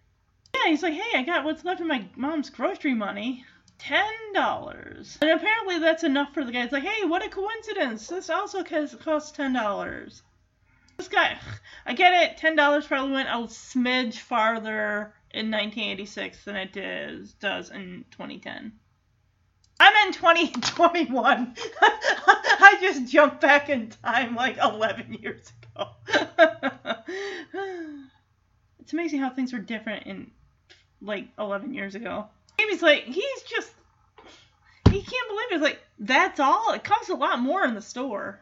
Yeah, 0.55 0.71
he's 0.71 0.83
like, 0.83 0.95
hey, 0.95 1.19
I 1.19 1.23
got 1.23 1.45
what's 1.45 1.65
left 1.65 1.81
of 1.81 1.87
my 1.87 2.05
mom's 2.17 2.51
grocery 2.51 2.95
money. 2.95 3.45
Ten 3.79 4.33
dollars. 4.35 5.17
And 5.23 5.31
apparently 5.31 5.79
that's 5.79 6.05
enough 6.05 6.35
for 6.35 6.45
the 6.45 6.53
guy. 6.53 6.63
It's 6.65 6.73
like, 6.73 6.85
hey, 6.85 7.07
what 7.07 7.25
a 7.25 7.31
coincidence. 7.31 8.09
This 8.09 8.29
also 8.29 8.63
costs 8.63 9.31
ten 9.33 9.55
dollars. 9.55 10.23
This 10.99 11.09
guy, 11.09 11.39
I 11.87 11.95
get 11.95 12.13
it. 12.13 12.37
Ten 12.37 12.57
dollars 12.57 12.87
probably 12.87 13.13
went 13.13 13.31
a 13.31 13.33
smidge 13.33 14.19
farther 14.19 15.15
in 15.31 15.51
1986 15.51 16.45
than 16.45 16.57
it 16.57 16.73
does 16.75 17.33
does 17.35 17.71
in 17.71 18.05
2010. 18.11 18.73
I'm 19.81 20.09
in 20.09 20.13
2021. 20.13 21.55
I 21.83 22.77
just 22.83 23.11
jumped 23.11 23.41
back 23.41 23.71
in 23.71 23.89
time 23.89 24.37
like 24.37 24.59
11 24.59 25.15
years 25.15 25.51
ago. 25.75 25.89
it's 28.81 28.93
amazing 28.93 29.21
how 29.21 29.31
things 29.31 29.55
were 29.55 29.59
different 29.59 30.07
in 30.07 30.31
like 31.01 31.29
11 31.39 31.73
years 31.73 31.95
ago. 31.95 32.27
Jamie's 32.59 32.83
like, 32.83 33.05
he's 33.05 33.43
just, 33.45 33.73
he 34.91 35.01
can't 35.01 35.29
believe 35.29 35.47
it. 35.51 35.55
It's 35.55 35.63
like, 35.63 35.81
that's 35.99 36.41
all? 36.41 36.73
It 36.73 36.85
costs 36.85 37.09
a 37.09 37.15
lot 37.15 37.41
more 37.41 37.65
in 37.65 37.75
the 37.75 37.81
store. 37.81 38.39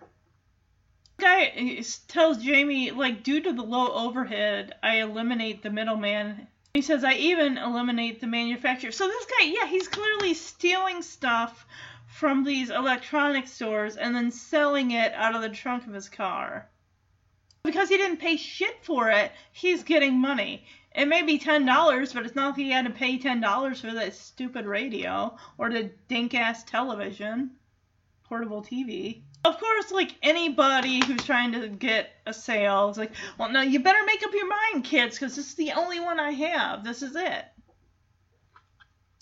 Guy 1.18 1.82
tells 2.08 2.38
Jamie, 2.38 2.90
like, 2.90 3.22
due 3.22 3.40
to 3.40 3.52
the 3.52 3.62
low 3.62 3.92
overhead, 3.92 4.74
I 4.82 4.96
eliminate 4.96 5.62
the 5.62 5.70
middleman 5.70 6.48
he 6.78 6.82
says, 6.82 7.02
I 7.02 7.14
even 7.14 7.58
eliminate 7.58 8.20
the 8.20 8.28
manufacturer. 8.28 8.92
So 8.92 9.08
this 9.08 9.26
guy, 9.26 9.46
yeah, 9.46 9.66
he's 9.66 9.88
clearly 9.88 10.32
stealing 10.32 11.02
stuff 11.02 11.66
from 12.06 12.44
these 12.44 12.70
electronic 12.70 13.48
stores 13.48 13.96
and 13.96 14.14
then 14.14 14.30
selling 14.30 14.92
it 14.92 15.12
out 15.14 15.34
of 15.34 15.42
the 15.42 15.48
trunk 15.48 15.88
of 15.88 15.92
his 15.92 16.08
car. 16.08 16.70
Because 17.64 17.88
he 17.88 17.96
didn't 17.96 18.20
pay 18.20 18.36
shit 18.36 18.84
for 18.84 19.10
it, 19.10 19.32
he's 19.50 19.82
getting 19.82 20.20
money. 20.20 20.66
It 20.94 21.06
may 21.06 21.22
be 21.22 21.38
ten 21.38 21.66
dollars, 21.66 22.12
but 22.12 22.24
it's 22.24 22.36
not 22.36 22.50
like 22.50 22.58
he 22.58 22.70
had 22.70 22.84
to 22.84 22.92
pay 22.92 23.18
ten 23.18 23.40
dollars 23.40 23.80
for 23.80 23.90
that 23.90 24.14
stupid 24.14 24.64
radio 24.64 25.36
or 25.58 25.70
the 25.70 25.90
dink 26.06 26.32
ass 26.32 26.62
television, 26.62 27.56
portable 28.22 28.62
TV. 28.62 29.22
Of 29.48 29.58
course, 29.58 29.90
like 29.92 30.14
anybody 30.22 31.02
who's 31.02 31.24
trying 31.24 31.52
to 31.52 31.68
get 31.68 32.10
a 32.26 32.34
sale, 32.34 32.90
it's 32.90 32.98
like, 32.98 33.12
well, 33.38 33.50
no, 33.50 33.62
you 33.62 33.80
better 33.80 34.04
make 34.04 34.22
up 34.22 34.34
your 34.34 34.46
mind, 34.46 34.84
kids, 34.84 35.18
because 35.18 35.36
this 35.36 35.48
is 35.48 35.54
the 35.54 35.72
only 35.72 36.00
one 36.00 36.20
I 36.20 36.32
have. 36.32 36.84
This 36.84 37.00
is 37.02 37.16
it. 37.16 37.46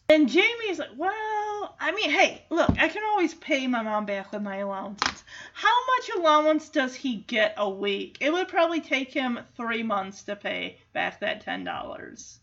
And 0.09 0.29
Jamie's 0.29 0.81
like, 0.81 0.97
well, 0.97 1.77
I 1.79 1.93
mean, 1.95 2.11
hey, 2.11 2.45
look, 2.51 2.71
I 2.71 2.89
can 2.89 3.05
always 3.05 3.35
pay 3.35 3.69
my 3.69 3.83
mom 3.83 4.05
back 4.05 4.33
with 4.33 4.43
my 4.43 4.57
allowances. 4.57 5.23
How 5.53 5.87
much 5.97 6.11
allowance 6.17 6.71
does 6.71 6.97
he 6.97 7.19
get 7.19 7.55
a 7.57 7.71
week? 7.71 8.19
It 8.21 8.33
would 8.33 8.49
probably 8.49 8.81
take 8.81 9.13
him 9.13 9.39
three 9.57 9.85
months 9.85 10.25
to 10.25 10.35
pay 10.35 10.79
back 10.93 11.21
that 11.21 11.43
ten 11.43 11.63
dollars. 11.63 12.41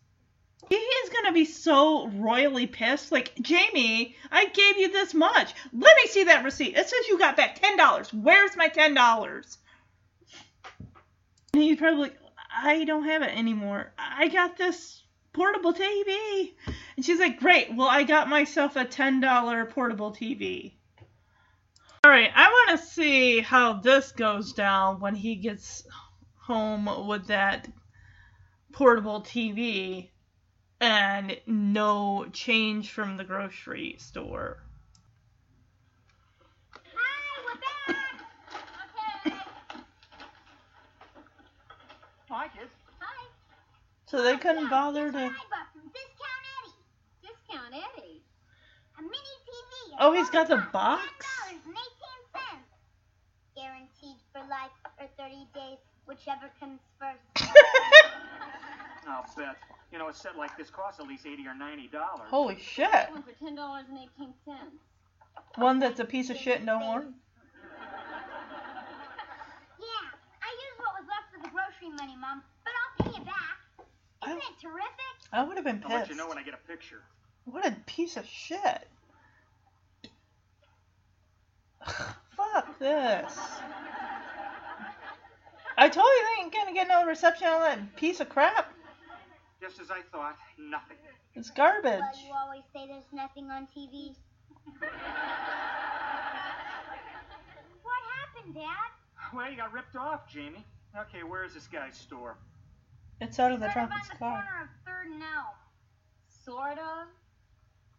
He 0.70 0.76
is 0.76 1.10
gonna 1.10 1.34
be 1.34 1.46
so 1.46 2.08
royally 2.10 2.68
pissed. 2.68 3.12
Like, 3.12 3.34
Jamie, 3.42 4.16
I 4.32 4.46
gave 4.46 4.78
you 4.78 4.92
this 4.92 5.14
much. 5.14 5.54
Let 5.72 5.96
me 6.02 6.08
see 6.08 6.26
that 6.26 6.44
receipt. 6.44 6.78
It 6.78 6.90
says 6.90 7.08
you 7.08 7.18
got 7.18 7.38
back 7.38 7.60
ten 7.60 7.78
dollars. 7.78 8.14
Where's 8.14 8.56
my 8.56 8.68
ten 8.68 8.94
dollars? 8.94 9.58
And 11.54 11.62
he's 11.62 11.78
probably 11.78 12.04
like, 12.04 12.18
I 12.56 12.84
don't 12.84 13.06
have 13.06 13.22
it 13.22 13.38
anymore. 13.38 13.94
I 13.98 14.28
got 14.28 14.58
this 14.58 15.04
portable 15.34 15.74
TV. 15.74 16.54
And 16.96 17.06
she's 17.06 17.20
like, 17.20 17.40
Great, 17.40 17.76
well, 17.76 17.88
I 17.88 18.04
got 18.04 18.30
myself 18.30 18.76
a 18.76 18.86
$10 18.86 19.70
portable 19.70 20.12
TV. 20.12 20.74
Alright, 22.06 22.32
I 22.36 22.50
want 22.50 22.80
to 22.80 22.86
see 22.86 23.40
how 23.40 23.74
this 23.74 24.12
goes 24.12 24.54
down 24.54 25.00
when 25.00 25.16
he 25.16 25.36
gets 25.36 25.84
home 26.42 27.08
with 27.08 27.28
that 27.28 27.68
portable 28.74 29.22
TV 29.22 30.10
and 30.84 31.38
no 31.48 32.26
change 32.34 32.92
from 32.92 33.16
the 33.16 33.24
grocery 33.24 33.96
store. 34.00 34.58
Hi, 36.94 37.42
we're 37.46 37.56
back. 37.56 38.04
Okay. 39.26 39.38
Hi, 42.30 42.48
kids. 42.50 42.70
Hi. 43.00 43.28
So 44.08 44.22
they 44.24 44.36
couldn't 44.36 44.64
Yeah, 44.64 44.70
bother 44.70 45.10
to. 45.10 45.18
what 45.18 45.24
I 45.24 45.30
from 45.72 45.88
Discount 45.96 46.44
Eddie. 46.60 46.76
Discount 47.22 47.74
Eddie. 47.74 48.22
A 49.00 49.02
mini 49.02 49.36
TV. 49.48 49.96
Oh, 50.02 50.12
he's 50.12 50.30
got 50.32 50.50
the 50.50 50.58
$10, 50.58 50.72
box? 50.74 51.02
$10.18. 51.66 52.60
Guaranteed 53.56 54.18
for 54.34 54.42
life 54.50 54.76
or 55.00 55.08
30 55.18 55.48
days, 55.56 55.78
whichever 56.08 56.52
comes 56.60 56.82
first. 57.00 57.54
I'll 59.08 59.26
bet. 59.38 59.56
You 59.94 60.00
know, 60.00 60.10
a 60.10 60.14
set 60.14 60.36
like 60.36 60.58
this 60.58 60.72
costs 60.72 61.00
at 61.00 61.08
least 61.08 61.28
80 61.28 61.46
or 61.48 61.54
90 61.54 61.88
dollars. 61.90 62.28
Holy 62.28 62.58
shit. 62.60 62.90
One 63.12 63.22
for 63.22 63.32
ten 63.34 63.54
dollars 63.54 63.86
and 63.90 64.00
eighteen 64.00 64.34
cents. 64.44 64.82
One 65.56 65.78
that's 65.78 66.00
a 66.00 66.06
piece 66.06 66.32
of 66.32 66.38
shit 66.38 66.64
no 66.64 66.80
more. 66.80 67.06
Yeah, 69.80 70.08
I 70.42 70.50
used 70.50 70.80
what 70.80 70.94
was 70.98 71.06
left 71.10 71.36
of 71.36 71.44
the 71.44 71.50
grocery 71.50 71.90
money, 71.96 72.16
Mom, 72.20 72.42
but 72.64 72.74
I'll 72.74 73.06
pay 73.12 73.20
you 73.20 73.26
back. 73.26 73.60
Isn't 74.26 74.38
it 74.38 74.60
terrific? 74.62 75.16
I 75.34 75.44
would 75.44 75.58
have 75.58 75.66
been 75.66 75.84
I'll 75.86 75.92
let 75.92 76.00
pissed. 76.08 76.12
you 76.12 76.16
know 76.18 76.28
when 76.30 76.38
I 76.38 76.44
get 76.44 76.54
a 76.54 76.68
picture. 76.68 77.02
What 77.46 77.66
a 77.68 77.72
piece 77.86 78.16
of 78.18 78.26
shit. 78.26 78.88
Fuck 81.86 82.80
this. 82.80 83.38
I 85.78 85.90
told 85.90 86.06
you 86.08 86.26
they 86.38 86.44
ain't 86.44 86.54
gonna 86.54 86.74
get 86.74 86.88
no 86.88 87.06
reception 87.06 87.48
on 87.48 87.62
that 87.62 87.96
piece 87.96 88.20
of 88.22 88.30
crap. 88.30 88.74
Just 89.64 89.80
as 89.80 89.90
I 89.90 90.02
thought, 90.12 90.36
nothing. 90.60 90.98
It's 91.36 91.50
garbage. 91.50 92.02
Well, 92.02 92.12
you 92.28 92.34
always 92.34 92.64
say 92.76 92.86
there's 92.86 93.08
nothing 93.14 93.50
on 93.50 93.66
TV. 93.72 94.14
what 97.82 98.02
happened, 98.20 98.54
Dad? 98.56 98.92
Well, 99.34 99.50
you 99.50 99.56
got 99.56 99.72
ripped 99.72 99.96
off, 99.96 100.28
Jamie. 100.28 100.66
Okay, 100.98 101.24
where 101.24 101.46
is 101.46 101.54
this 101.54 101.68
guy's 101.68 101.96
store? 101.96 102.36
It's 103.22 103.40
out 103.40 103.54
of 103.54 103.62
the 103.62 103.68
Right 103.68 103.74
trunk 103.74 103.90
of 103.90 103.92
around 103.92 104.00
his 104.02 104.10
the 104.10 104.16
car. 104.18 104.44
corner 104.44 104.62
of 104.64 104.70
Third 104.86 105.08
and 105.14 105.22
Elm. 105.24 105.56
Sort 106.44 106.78
of. 106.78 107.08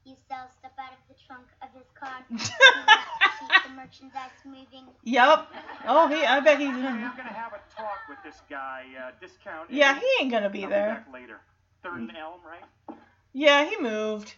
He 0.04 0.14
sells 0.28 0.50
stuff 0.58 0.72
out 0.78 0.92
of 0.92 0.98
the 1.08 1.14
trunk 1.26 1.46
of 1.62 1.70
his 1.72 1.86
car. 1.98 2.20
he 2.28 2.34
wants 2.34 2.50
to 2.50 3.30
keep 3.40 3.62
the 3.64 3.70
merchandise 3.70 4.36
moving. 4.44 4.84
Yep. 5.04 5.46
Oh, 5.88 6.08
he. 6.08 6.24
I 6.26 6.40
bet 6.40 6.58
he's 6.60 6.68
Okay, 6.68 6.82
gonna. 6.82 6.88
I'm 6.90 7.16
gonna 7.16 7.32
have 7.32 7.54
a 7.54 7.60
talk 7.74 8.00
with 8.08 8.18
this 8.22 8.42
guy. 8.50 8.84
Uh, 9.00 9.12
discount. 9.18 9.70
Yeah, 9.70 9.98
he 9.98 10.06
ain't 10.20 10.30
gonna 10.30 10.50
be 10.50 10.64
I'll 10.64 10.70
there. 10.70 10.88
back 11.06 11.12
later. 11.12 11.40
Third 11.84 12.00
and 12.00 12.16
Elm, 12.16 12.40
right? 12.44 12.64
Yeah, 13.34 13.68
he 13.68 13.76
moved. 13.76 14.34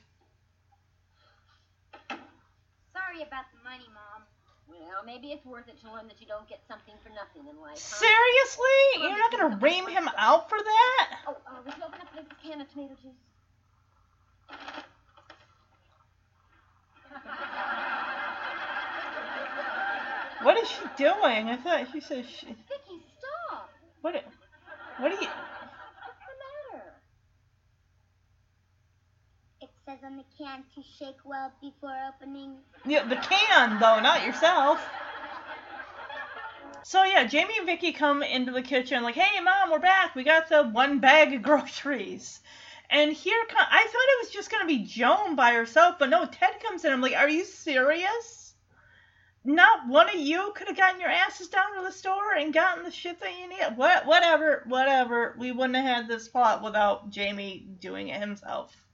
Sorry 2.10 3.22
about 3.22 3.44
the 3.54 3.62
money, 3.62 3.86
Mom. 3.94 4.24
Well, 4.68 5.04
maybe 5.06 5.28
it's 5.28 5.46
worth 5.46 5.68
it 5.68 5.80
to 5.82 5.92
learn 5.92 6.08
that 6.08 6.20
you 6.20 6.26
don't 6.26 6.48
get 6.48 6.60
something 6.66 6.94
for 7.02 7.10
nothing 7.10 7.48
in 7.48 7.60
life. 7.62 7.78
Huh? 7.78 8.02
Seriously? 8.02 9.08
You're 9.08 9.16
not 9.16 9.30
gonna 9.30 9.56
ream 9.62 9.86
him 9.86 10.10
out 10.18 10.48
for 10.48 10.58
that? 10.58 11.18
Oh, 11.28 11.36
uh, 11.46 11.62
would 11.64 11.74
you 11.76 11.84
open 11.84 12.00
up 12.00 12.12
this 12.14 12.26
can 12.42 12.60
of 12.60 12.68
tomato 12.72 12.96
juice? 13.00 13.14
What 20.42 20.56
is 20.58 20.68
she 20.68 20.82
doing? 20.96 21.48
I 21.48 21.56
thought 21.56 21.86
she 21.92 22.00
said 22.00 22.26
she. 22.28 22.46
Vicky, 22.46 23.02
stop! 23.18 23.70
What? 24.02 24.14
What 24.98 25.12
are 25.12 25.20
you? 25.20 25.28
What's 25.28 26.20
the 26.22 26.36
matter? 26.72 26.84
It 29.60 29.70
says 29.86 29.98
on 30.04 30.16
the 30.16 30.24
can 30.36 30.64
to 30.74 30.82
shake 30.98 31.18
well 31.24 31.52
before 31.60 31.96
opening. 32.08 32.56
Yeah, 32.84 33.06
the 33.06 33.14
can 33.14 33.78
though, 33.78 34.00
not 34.00 34.26
yourself. 34.26 34.80
So 36.82 37.04
yeah, 37.04 37.24
Jamie 37.24 37.54
and 37.56 37.66
Vicky 37.66 37.92
come 37.92 38.24
into 38.24 38.50
the 38.50 38.62
kitchen 38.62 39.04
like, 39.04 39.14
"Hey, 39.14 39.40
mom, 39.40 39.70
we're 39.70 39.78
back. 39.78 40.16
We 40.16 40.24
got 40.24 40.48
the 40.48 40.64
one 40.64 40.98
bag 40.98 41.34
of 41.34 41.42
groceries." 41.50 42.40
And 42.90 43.12
here, 43.12 43.40
come, 43.48 43.66
I 43.70 43.82
thought 43.82 43.92
it 43.92 44.24
was 44.24 44.30
just 44.30 44.50
gonna 44.50 44.66
be 44.66 44.82
Joan 44.82 45.36
by 45.36 45.52
herself, 45.52 46.00
but 46.00 46.10
no, 46.10 46.24
Ted 46.24 46.60
comes 46.60 46.84
in. 46.84 46.92
I'm 46.92 47.00
like, 47.00 47.14
"Are 47.14 47.28
you 47.28 47.44
serious? 47.44 48.54
Not 49.44 49.86
one 49.86 50.08
of 50.08 50.16
you 50.16 50.52
could 50.56 50.66
have 50.66 50.76
gotten 50.76 51.00
your 51.00 51.10
asses 51.10 51.46
down 51.46 51.76
to 51.76 51.82
the 51.82 51.92
store 51.92 52.34
and 52.34 52.52
gotten 52.52 52.82
the 52.82 52.90
shit 52.90 53.20
that 53.20 53.38
you 53.38 53.48
need. 53.48 53.76
What? 53.76 54.04
Whatever, 54.04 54.64
whatever. 54.66 55.36
We 55.38 55.52
wouldn't 55.52 55.76
have 55.76 55.84
had 55.84 56.08
this 56.08 56.26
plot 56.26 56.64
without 56.64 57.10
Jamie 57.10 57.64
doing 57.78 58.08
it 58.08 58.18
himself." 58.18 58.85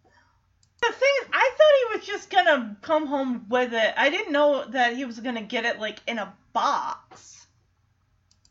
The 0.82 0.92
thing 0.92 1.30
I 1.32 1.50
thought 1.56 1.92
he 1.92 1.96
was 1.96 2.06
just 2.06 2.28
gonna 2.28 2.76
come 2.82 3.06
home 3.06 3.46
with 3.48 3.72
it. 3.72 3.94
I 3.96 4.10
didn't 4.10 4.32
know 4.32 4.64
that 4.70 4.96
he 4.96 5.04
was 5.04 5.20
gonna 5.20 5.42
get 5.42 5.64
it 5.64 5.78
like 5.78 6.00
in 6.08 6.18
a 6.18 6.34
box. 6.52 7.46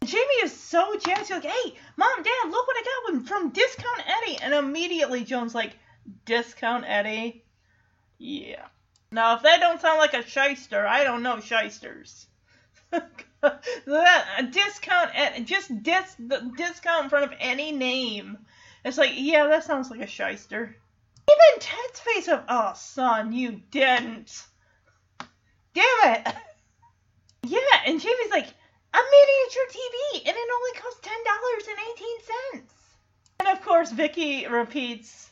Jamie 0.06 0.42
is 0.44 0.58
so 0.58 0.96
jazzed. 0.98 1.30
Like, 1.30 1.44
"Hey, 1.44 1.76
mom, 1.98 2.24
dad, 2.24 2.50
look 2.50 2.68
what 2.68 2.78
I 2.78 3.12
got 3.12 3.28
from 3.28 3.50
Discount 3.50 4.04
Eddie!" 4.08 4.38
And 4.42 4.54
immediately 4.54 5.26
Joan's 5.26 5.54
like, 5.54 5.78
"Discount 6.26 6.86
Eddie? 6.88 7.44
Yeah." 8.18 8.66
Now, 9.12 9.36
if 9.36 9.42
that 9.44 9.60
don't 9.60 9.82
sound 9.82 9.98
like 9.98 10.14
a 10.14 10.26
shyster, 10.26 10.88
I 10.88 11.04
don't 11.04 11.24
know 11.24 11.42
shysters. 11.42 12.28
discount 14.52 15.16
at 15.16 15.44
just 15.46 15.84
dis 15.84 16.16
the 16.18 16.50
discount 16.56 17.04
in 17.04 17.10
front 17.10 17.26
of 17.26 17.38
any 17.40 17.74
name. 17.74 18.38
It's 18.86 18.98
like, 18.98 19.12
yeah, 19.16 19.48
that 19.48 19.66
sounds 19.66 19.92
like 19.92 20.00
a 20.00 20.08
shyster. 20.08 20.78
Even 21.32 21.60
Ted's 21.60 22.00
face 22.00 22.28
of, 22.28 22.44
oh, 22.50 22.74
son, 22.76 23.32
you 23.34 23.62
didn't. 23.72 24.44
Damn 25.74 26.16
it. 26.16 26.36
Yeah, 27.44 27.58
and 27.88 28.00
Jamie's 28.00 28.30
like, 28.30 28.46
a 28.94 28.98
miniature 28.98 29.64
TV, 29.72 30.20
and 30.28 30.36
it 30.38 30.50
only 30.56 30.80
costs 30.80 31.00
ten 31.02 31.18
dollars 31.26 31.68
and 31.70 31.78
eighteen 31.90 32.18
cents. 32.60 32.74
And 33.40 33.48
of 33.50 33.66
course, 33.66 33.92
Vicky 33.92 34.46
repeats 34.46 35.32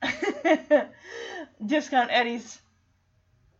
Discount 1.66 2.10
Eddie's 2.10 2.58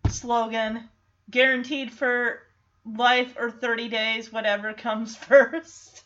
slogan, 0.08 0.88
guaranteed 1.30 1.92
for 1.92 2.40
life 2.86 3.34
or 3.38 3.50
30 3.50 3.88
days, 3.88 4.32
whatever 4.32 4.72
comes 4.72 5.16
first. 5.28 6.04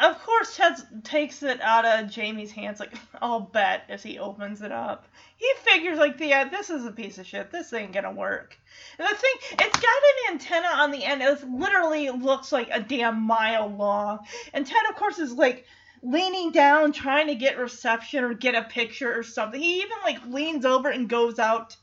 Of 0.00 0.20
course, 0.24 0.56
Ted 0.56 0.74
takes 1.04 1.42
it 1.42 1.60
out 1.60 1.84
of 1.84 2.10
Jamie's 2.10 2.50
hands, 2.50 2.80
like, 2.80 2.94
I'll 3.22 3.40
bet, 3.40 3.84
as 3.88 4.02
he 4.02 4.18
opens 4.18 4.62
it 4.62 4.72
up. 4.72 5.06
He 5.36 5.48
figures, 5.58 5.98
like, 5.98 6.18
yeah, 6.18 6.48
this 6.48 6.70
is 6.70 6.84
a 6.84 6.92
piece 6.92 7.18
of 7.18 7.26
shit. 7.26 7.50
This 7.50 7.72
ain't 7.72 7.92
gonna 7.92 8.12
work. 8.12 8.58
And 8.98 9.08
the 9.08 9.14
thing, 9.14 9.34
it's 9.52 9.78
got 9.78 9.84
an 9.84 10.32
antenna 10.32 10.68
on 10.68 10.90
the 10.90 11.04
end. 11.04 11.22
It 11.22 11.48
literally 11.48 12.10
looks 12.10 12.50
like 12.50 12.68
a 12.72 12.80
damn 12.80 13.22
mile 13.22 13.68
long. 13.68 14.20
And 14.52 14.66
Ted, 14.66 14.82
of 14.88 14.96
course, 14.96 15.18
is 15.18 15.32
like 15.32 15.64
leaning 16.02 16.50
down, 16.50 16.92
trying 16.92 17.28
to 17.28 17.34
get 17.34 17.58
reception 17.58 18.24
or 18.24 18.34
get 18.34 18.54
a 18.54 18.62
picture 18.62 19.16
or 19.16 19.22
something. 19.22 19.60
He 19.60 19.78
even, 19.78 19.98
like, 20.04 20.26
leans 20.26 20.64
over 20.64 20.88
and 20.90 21.08
goes 21.08 21.38
out 21.38 21.76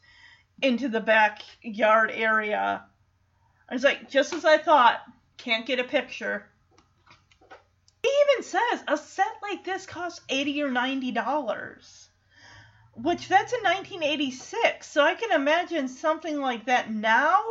into 0.62 0.90
the 0.90 1.02
backyard 1.02 2.12
area. 2.14 2.84
I 3.70 3.74
was 3.74 3.84
like, 3.84 4.10
just 4.10 4.34
as 4.34 4.46
I 4.46 4.58
thought, 4.58 5.00
can't 5.38 5.66
get 5.66 5.80
a 5.80 5.84
picture. 5.84 6.48
Even 8.08 8.44
says 8.44 8.84
a 8.88 8.98
set 8.98 9.34
like 9.42 9.64
this 9.64 9.86
costs 9.86 10.22
80 10.30 10.64
or 10.64 10.72
90 10.72 11.12
dollars. 11.12 12.10
Which 12.94 13.28
that's 13.28 13.52
in 13.52 13.62
1986. 13.62 14.88
So 14.88 15.04
I 15.04 15.16
can 15.16 15.32
imagine 15.32 15.88
something 15.90 16.40
like 16.40 16.66
that 16.66 16.92
now. 16.92 17.42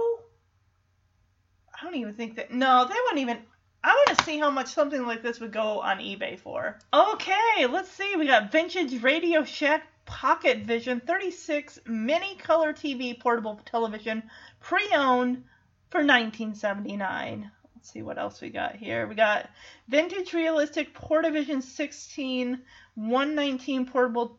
I 1.75 1.85
don't 1.85 1.97
even 1.97 2.15
think 2.15 2.37
that 2.37 2.51
no, 2.51 2.87
they 2.89 2.95
wouldn't 2.95 3.21
even 3.21 3.39
I 3.85 3.93
want 3.93 4.19
to 4.19 4.25
see 4.25 4.39
how 4.39 4.51
much 4.51 4.69
something 4.69 5.05
like 5.05 5.23
this 5.23 5.41
would 5.41 5.53
go 5.53 5.83
on 5.83 5.99
eBay 5.99 6.39
for. 6.39 6.79
Okay, 6.95 7.67
let's 7.69 7.91
see. 7.91 8.17
We 8.17 8.27
got 8.27 8.51
vintage 8.51 9.03
Radio 9.03 9.45
Shack 9.45 9.87
Pocket 10.07 10.61
Vision 10.61 11.01
36 11.01 11.81
mini 11.85 12.35
color 12.37 12.73
TV 12.73 13.21
portable 13.21 13.61
television 13.67 14.23
pre-owned 14.61 15.45
for 15.91 15.99
1979. 15.99 17.51
Let's 17.85 17.93
see 17.93 18.01
what 18.01 18.17
else 18.17 18.41
we 18.41 18.49
got 18.49 18.77
here. 18.77 19.07
We 19.07 19.15
got 19.15 19.51
vintage 19.89 20.33
realistic 20.33 20.95
Portavision 20.95 21.63
16 21.63 22.63
119 22.95 23.85
portable 23.85 24.39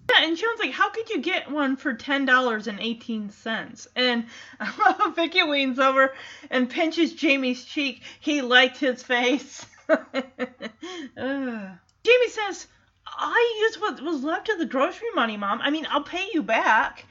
Yeah, 0.10 0.26
and 0.26 0.36
Joan's 0.36 0.60
like, 0.60 0.72
"How 0.72 0.90
could 0.90 1.08
you 1.10 1.20
get 1.20 1.52
one 1.52 1.76
for 1.76 1.94
ten 1.94 2.26
dollars 2.26 2.66
and 2.66 2.80
eighteen? 2.80 3.32
And 3.96 4.26
Vicky 5.16 5.44
leans 5.44 5.78
over 5.78 6.12
and 6.50 6.68
pinches 6.68 7.14
Jamie's 7.14 7.64
cheek. 7.66 8.02
He 8.22 8.42
liked 8.42 8.80
his 8.80 9.04
face. 9.04 9.68
Jamie 9.88 10.02
says, 12.30 12.66
"I 13.06 13.60
used 13.62 13.80
what 13.82 14.02
was 14.02 14.24
left 14.24 14.50
of 14.50 14.58
the 14.58 14.66
grocery 14.66 15.12
money, 15.14 15.38
Mom. 15.38 15.62
I 15.62 15.70
mean, 15.70 15.86
I'll 15.92 16.02
pay 16.02 16.30
you 16.34 16.42
back." 16.42 17.06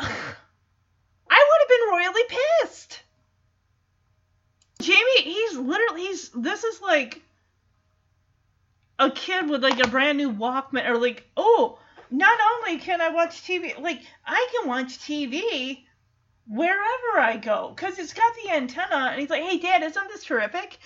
I 1.30 1.46
would 1.48 1.60
have 1.60 1.68
been 1.68 1.90
royally 1.90 2.22
pissed. 2.62 3.02
Jamie, 4.80 5.22
he's 5.22 5.56
literally 5.56 6.02
he's 6.02 6.30
this 6.30 6.64
is 6.64 6.80
like 6.80 7.22
a 8.98 9.10
kid 9.10 9.48
with 9.48 9.62
like 9.62 9.84
a 9.84 9.88
brand 9.88 10.18
new 10.18 10.32
Walkman 10.32 10.88
or 10.88 10.98
like, 10.98 11.26
oh, 11.36 11.78
not 12.10 12.38
only 12.54 12.78
can 12.78 13.00
I 13.00 13.10
watch 13.10 13.42
TV, 13.42 13.78
like 13.80 14.00
I 14.26 14.48
can 14.52 14.68
watch 14.68 14.98
TV 14.98 15.84
wherever 16.46 17.18
I 17.18 17.36
go 17.36 17.74
cuz 17.76 17.98
it's 17.98 18.14
got 18.14 18.34
the 18.42 18.50
antenna 18.50 19.10
and 19.10 19.20
he's 19.20 19.30
like, 19.30 19.44
"Hey 19.44 19.58
dad, 19.58 19.82
isn't 19.82 20.08
this 20.08 20.24
terrific?" 20.24 20.78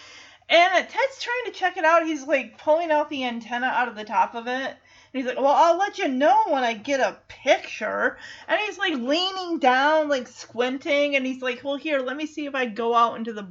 And 0.48 0.88
Ted's 0.88 1.22
trying 1.22 1.44
to 1.46 1.58
check 1.58 1.76
it 1.76 1.84
out. 1.84 2.04
He's 2.04 2.26
like 2.26 2.58
pulling 2.58 2.90
out 2.90 3.08
the 3.08 3.24
antenna 3.24 3.66
out 3.66 3.88
of 3.88 3.96
the 3.96 4.04
top 4.04 4.34
of 4.34 4.46
it. 4.46 4.76
He's 5.14 5.26
like, 5.26 5.36
Well, 5.36 5.46
I'll 5.46 5.78
let 5.78 5.96
you 5.96 6.08
know 6.08 6.36
when 6.48 6.64
I 6.64 6.74
get 6.74 6.98
a 6.98 7.16
picture. 7.28 8.18
And 8.48 8.60
he's 8.60 8.76
like 8.76 8.94
leaning 8.94 9.60
down, 9.60 10.08
like 10.08 10.26
squinting. 10.26 11.14
And 11.14 11.24
he's 11.24 11.40
like, 11.40 11.62
Well, 11.62 11.76
here, 11.76 12.00
let 12.00 12.16
me 12.16 12.26
see 12.26 12.46
if 12.46 12.54
I 12.54 12.66
go 12.66 12.94
out 12.94 13.16
into 13.16 13.32
the 13.32 13.46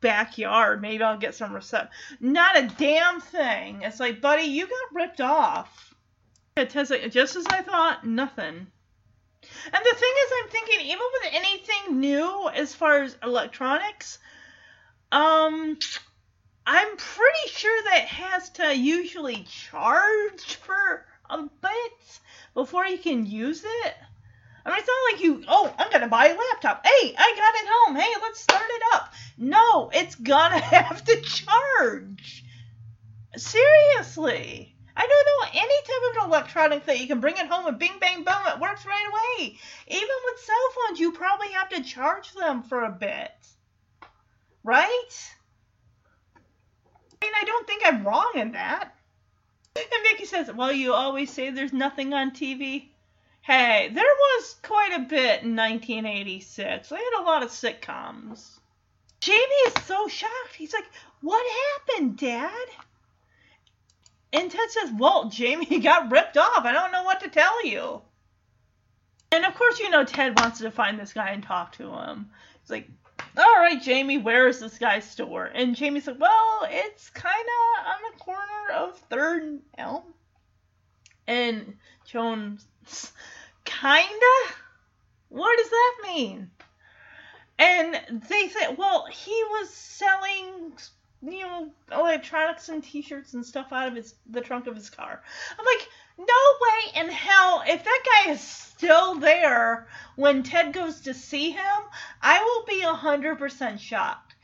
backyard. 0.00 0.82
Maybe 0.82 1.04
I'll 1.04 1.16
get 1.16 1.36
some 1.36 1.54
reception. 1.54 1.90
Not 2.20 2.58
a 2.58 2.66
damn 2.66 3.20
thing. 3.20 3.82
It's 3.82 4.00
like, 4.00 4.20
buddy, 4.20 4.42
you 4.42 4.66
got 4.66 4.94
ripped 4.94 5.20
off. 5.20 5.94
Like, 6.56 6.72
Just 6.72 7.36
as 7.36 7.46
I 7.46 7.62
thought, 7.62 8.04
nothing. 8.04 8.66
And 9.72 9.84
the 9.84 9.96
thing 9.96 10.14
is, 10.24 10.32
I'm 10.42 10.50
thinking, 10.50 10.80
even 10.86 10.98
with 11.12 11.32
anything 11.32 12.00
new 12.00 12.48
as 12.48 12.74
far 12.74 13.02
as 13.02 13.16
electronics, 13.22 14.18
um, 15.12 15.78
I'm 16.66 16.96
pretty 16.96 17.48
sure 17.48 17.82
that 17.84 18.06
has 18.06 18.50
to 18.50 18.74
usually 18.74 19.44
charge 19.44 20.56
for 20.56 21.06
a 21.28 21.42
bit 21.42 22.20
before 22.54 22.86
you 22.86 22.98
can 22.98 23.26
use 23.26 23.62
it. 23.64 23.94
I 24.64 24.70
mean, 24.70 24.78
it's 24.78 24.88
not 24.88 25.12
like 25.12 25.22
you, 25.22 25.44
oh, 25.46 25.74
I'm 25.78 25.90
going 25.90 26.00
to 26.00 26.08
buy 26.08 26.28
a 26.28 26.36
laptop. 26.36 26.86
Hey, 26.86 27.14
I 27.18 27.34
got 27.36 27.54
it 27.54 27.68
home. 27.70 27.96
Hey, 27.96 28.20
let's 28.22 28.40
start 28.40 28.64
it 28.66 28.82
up. 28.94 29.12
No, 29.36 29.90
it's 29.92 30.14
going 30.14 30.52
to 30.52 30.58
have 30.58 31.04
to 31.04 31.20
charge. 31.20 32.44
Seriously. 33.36 34.74
I 34.96 35.06
don't 35.06 35.54
know 35.54 35.60
any 35.60 35.82
type 35.82 36.22
of 36.22 36.28
electronic 36.30 36.86
that 36.86 37.00
you 37.00 37.08
can 37.08 37.20
bring 37.20 37.36
it 37.36 37.46
home 37.46 37.66
and 37.66 37.78
bing, 37.78 37.98
bang, 38.00 38.22
boom, 38.22 38.34
it 38.46 38.60
works 38.60 38.86
right 38.86 39.06
away. 39.10 39.58
Even 39.88 40.08
with 40.24 40.40
cell 40.40 40.56
phones, 40.86 41.00
you 41.00 41.12
probably 41.12 41.48
have 41.48 41.68
to 41.70 41.82
charge 41.82 42.32
them 42.32 42.62
for 42.62 42.84
a 42.84 42.90
bit. 42.90 43.32
Right? 44.62 45.34
I 47.24 47.26
mean, 47.26 47.32
I 47.40 47.44
don't 47.46 47.66
think 47.66 47.82
I'm 47.84 48.06
wrong 48.06 48.32
in 48.34 48.52
that. 48.52 48.94
And 49.76 49.86
Vicky 50.02 50.26
says, 50.26 50.52
Well, 50.52 50.72
you 50.72 50.92
always 50.92 51.30
say 51.32 51.50
there's 51.50 51.72
nothing 51.72 52.12
on 52.12 52.32
TV. 52.32 52.88
Hey, 53.40 53.90
there 53.92 54.04
was 54.04 54.56
quite 54.62 54.92
a 54.94 55.00
bit 55.00 55.42
in 55.42 55.56
1986. 55.56 56.88
They 56.88 56.96
had 56.96 57.20
a 57.20 57.24
lot 57.24 57.42
of 57.42 57.48
sitcoms. 57.48 58.58
Jamie 59.20 59.38
is 59.38 59.84
so 59.84 60.06
shocked. 60.06 60.54
He's 60.56 60.74
like, 60.74 60.84
What 61.22 61.44
happened, 61.88 62.18
Dad? 62.18 62.66
And 64.34 64.50
Ted 64.50 64.70
says, 64.70 64.90
Well, 64.94 65.30
Jamie 65.30 65.78
got 65.82 66.10
ripped 66.10 66.36
off. 66.36 66.64
I 66.64 66.72
don't 66.72 66.92
know 66.92 67.04
what 67.04 67.20
to 67.20 67.30
tell 67.30 67.64
you. 67.64 68.02
And 69.32 69.46
of 69.46 69.54
course, 69.54 69.80
you 69.80 69.88
know, 69.88 70.04
Ted 70.04 70.38
wants 70.38 70.58
to 70.58 70.70
find 70.70 71.00
this 71.00 71.14
guy 71.14 71.30
and 71.30 71.42
talk 71.42 71.72
to 71.78 71.90
him. 71.90 72.30
He's 72.60 72.70
like, 72.70 72.88
all 73.36 73.56
right, 73.58 73.82
Jamie, 73.82 74.18
where 74.18 74.48
is 74.48 74.60
this 74.60 74.78
guy's 74.78 75.04
store? 75.04 75.44
And 75.46 75.74
Jamie's 75.74 76.06
like, 76.06 76.20
well, 76.20 76.66
it's 76.70 77.10
kind 77.10 77.34
of 77.34 77.86
on 77.86 78.12
the 78.12 78.18
corner 78.24 78.72
of 78.74 78.98
Third 79.10 79.42
and 79.42 79.60
Elm. 79.76 80.04
And 81.26 81.76
Joan's, 82.06 82.66
kinda? 83.64 84.26
What 85.28 85.56
does 85.58 85.70
that 85.70 85.94
mean? 86.04 86.50
And 87.58 88.22
they 88.28 88.48
said, 88.48 88.76
well, 88.76 89.06
he 89.10 89.42
was 89.50 89.70
selling, 89.70 90.72
you 91.22 91.40
know, 91.40 91.70
electronics 91.92 92.68
and 92.68 92.82
T-shirts 92.82 93.34
and 93.34 93.44
stuff 93.44 93.72
out 93.72 93.88
of 93.88 93.94
his 93.94 94.14
the 94.28 94.40
trunk 94.40 94.66
of 94.66 94.74
his 94.74 94.90
car. 94.90 95.22
I'm 95.58 95.64
like, 95.64 95.88
no 96.18 96.24
way 96.24 97.00
in 97.00 97.08
hell, 97.10 97.62
if 97.66 97.84
that 97.84 98.04
guy 98.04 98.32
is 98.32 98.40
still 98.40 99.16
there 99.16 99.88
when 100.16 100.42
Ted 100.42 100.72
goes 100.72 101.00
to 101.02 101.14
see 101.14 101.50
him, 101.50 101.82
I 102.22 102.42
will 102.42 102.64
be 102.66 102.82
100% 102.82 103.78
shocked. 103.78 104.34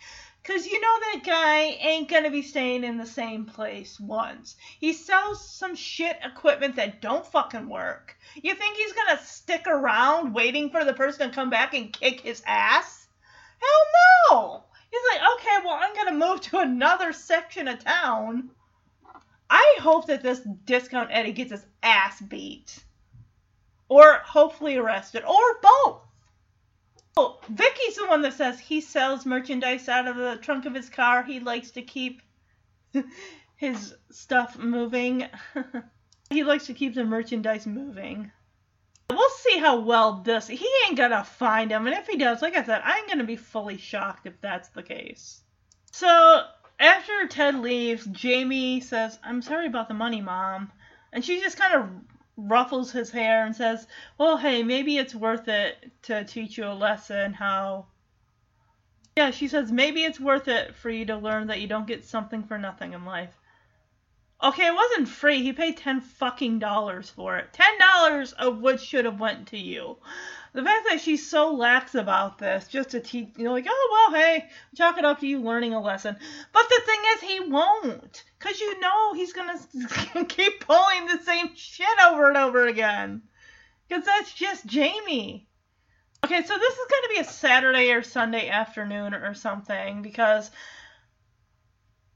Because 0.43 0.67
you 0.67 0.81
know 0.81 0.99
that 1.01 1.23
guy 1.25 1.59
ain't 1.81 2.09
going 2.09 2.25
to 2.25 2.31
be 2.31 2.43
staying 2.43 2.83
in 2.83 2.97
the 2.97 3.07
same 3.07 3.45
place 3.45 4.01
once. 4.01 4.57
He 4.79 4.93
sells 4.93 5.49
some 5.49 5.77
shit 5.77 6.19
equipment 6.25 6.77
that 6.77 7.03
don't 7.03 7.27
fucking 7.27 7.69
work. 7.69 8.17
You 8.35 8.55
think 8.55 8.77
he's 8.77 8.93
going 8.93 9.17
to 9.17 9.25
stick 9.25 9.67
around 9.67 10.35
waiting 10.35 10.71
for 10.71 10.85
the 10.85 10.95
person 10.95 11.29
to 11.29 11.35
come 11.35 11.51
back 11.51 11.75
and 11.75 11.93
kick 11.93 12.21
his 12.21 12.43
ass? 12.47 13.07
Hell 13.61 13.87
no! 14.31 14.65
He's 14.91 15.01
like, 15.13 15.23
okay, 15.35 15.59
well, 15.65 15.79
I'm 15.81 15.95
gonna 15.95 16.13
move 16.13 16.41
to 16.41 16.59
another 16.59 17.13
section 17.13 17.69
of 17.69 17.85
town. 17.85 18.51
I 19.51 19.79
hope 19.81 20.07
that 20.07 20.23
this 20.23 20.41
discount 20.65 21.11
Eddie 21.13 21.33
gets 21.33 21.51
his 21.51 21.67
ass 21.83 22.21
beat. 22.21 22.79
Or 23.89 24.15
hopefully 24.25 24.77
arrested. 24.77 25.25
Or 25.25 25.59
both. 25.61 26.03
Oh, 27.17 27.41
Vicky's 27.49 27.97
the 27.97 28.07
one 28.07 28.23
that 28.23 28.35
says 28.35 28.61
he 28.61 28.81
sells 28.81 29.27
merchandise 29.27 29.89
out 29.89 30.07
of 30.07 30.17
the 30.17 30.39
trunk 30.41 30.67
of 30.67 30.75
his 30.75 30.89
car. 30.89 31.25
He 31.25 31.41
likes 31.41 31.73
to 31.73 31.83
keep 31.83 32.23
his 33.57 33.95
stuff 34.11 34.57
moving. 34.57 35.27
he 36.31 36.45
likes 36.45 36.67
to 36.67 36.75
keep 36.75 36.95
the 36.95 37.05
merchandise 37.05 37.67
moving. 37.67 38.31
We'll 39.11 39.29
see 39.31 39.59
how 39.59 39.81
well 39.81 40.23
this. 40.23 40.47
He 40.47 40.69
ain't 40.87 40.97
gonna 40.97 41.25
find 41.25 41.73
him, 41.73 41.89
and 41.89 41.97
if 41.97 42.07
he 42.07 42.17
does, 42.17 42.43
like 42.43 42.57
I 42.57 42.63
said, 42.63 42.81
I'm 42.85 43.09
gonna 43.09 43.25
be 43.25 43.35
fully 43.35 43.77
shocked 43.77 44.27
if 44.27 44.41
that's 44.41 44.69
the 44.69 44.85
case. 44.85 45.41
So 45.91 46.47
after 46.81 47.27
Ted 47.29 47.57
leaves, 47.57 48.07
Jamie 48.07 48.81
says, 48.81 49.19
"I'm 49.23 49.43
sorry 49.43 49.67
about 49.67 49.89
the 49.89 49.95
money, 49.95 50.21
Mom," 50.21 50.73
and 51.13 51.25
she 51.25 51.41
just 51.41 51.59
kind 51.59 51.75
of 51.75 51.91
ruffles 52.37 52.91
his 52.91 53.11
hair 53.11 53.45
and 53.45 53.55
says, 53.55 53.87
"Well, 54.17 54.39
hey, 54.39 54.63
maybe 54.63 54.97
it's 54.97 55.15
worth 55.15 55.47
it 55.47 55.93
to 56.05 56.25
teach 56.25 56.57
you 56.57 56.67
a 56.67 56.73
lesson 56.73 57.35
how." 57.35 57.87
Yeah, 59.17 59.31
she 59.31 59.49
says 59.49 59.71
maybe 59.71 60.05
it's 60.05 60.19
worth 60.19 60.49
it 60.49 60.75
for 60.75 60.89
you 60.89 61.05
to 61.07 61.17
learn 61.17 61.49
that 61.49 61.61
you 61.61 61.67
don't 61.67 61.87
get 61.87 62.05
something 62.05 62.45
for 62.45 62.57
nothing 62.57 62.95
in 62.95 63.05
life. 63.05 63.37
Okay, 64.43 64.69
it 64.69 64.75
wasn't 64.75 65.09
free. 65.09 65.43
He 65.43 65.53
paid 65.53 65.77
ten 65.77 66.01
fucking 66.01 66.61
dollars 66.61 67.11
for 67.11 67.37
it. 67.37 67.53
Ten 67.53 67.79
dollars 67.79 68.33
of 68.33 68.63
which 68.63 68.81
should 68.81 69.05
have 69.05 69.21
went 69.21 69.49
to 69.49 69.59
you. 69.59 69.99
The 70.53 70.65
fact 70.65 70.87
that 70.89 71.01
she's 71.01 71.29
so 71.29 71.55
lax 71.55 71.95
about 71.95 72.39
this, 72.39 72.67
just 72.67 72.91
to 72.91 73.01
teach, 73.01 73.29
you 73.37 73.45
know, 73.45 73.53
like, 73.53 73.67
oh 73.69 74.09
well, 74.11 74.21
hey, 74.21 74.49
chalk 74.75 74.99
it 74.99 75.05
up 75.05 75.21
to 75.21 75.27
you 75.27 75.41
learning 75.41 75.75
a 75.75 75.81
lesson. 75.81 76.17
But 76.53 76.69
the 76.69 76.83
thing 76.85 77.01
is, 77.15 77.21
he 77.21 77.41
won't, 77.51 78.25
cause 78.41 78.61
you 78.61 78.81
know 78.81 79.15
he's 79.15 79.33
gonna 79.33 80.25
keep 80.29 80.67
pulling 80.67 81.07
the 81.07 81.23
same 81.25 81.55
shit 81.55 81.87
over 82.05 82.29
and 82.29 82.37
over 82.37 82.67
again. 82.67 83.23
Cause 83.89 84.05
that's 84.05 84.33
just 84.33 84.67
Jamie. 84.67 85.49
Okay, 86.25 86.43
so 86.43 86.59
this 86.59 86.75
is 86.75 86.87
gonna 86.91 87.15
be 87.15 87.21
a 87.21 87.25
Saturday 87.25 87.93
or 87.93 88.03
Sunday 88.03 88.49
afternoon 88.49 89.15
or 89.15 89.35
something 89.35 90.03
because 90.03 90.51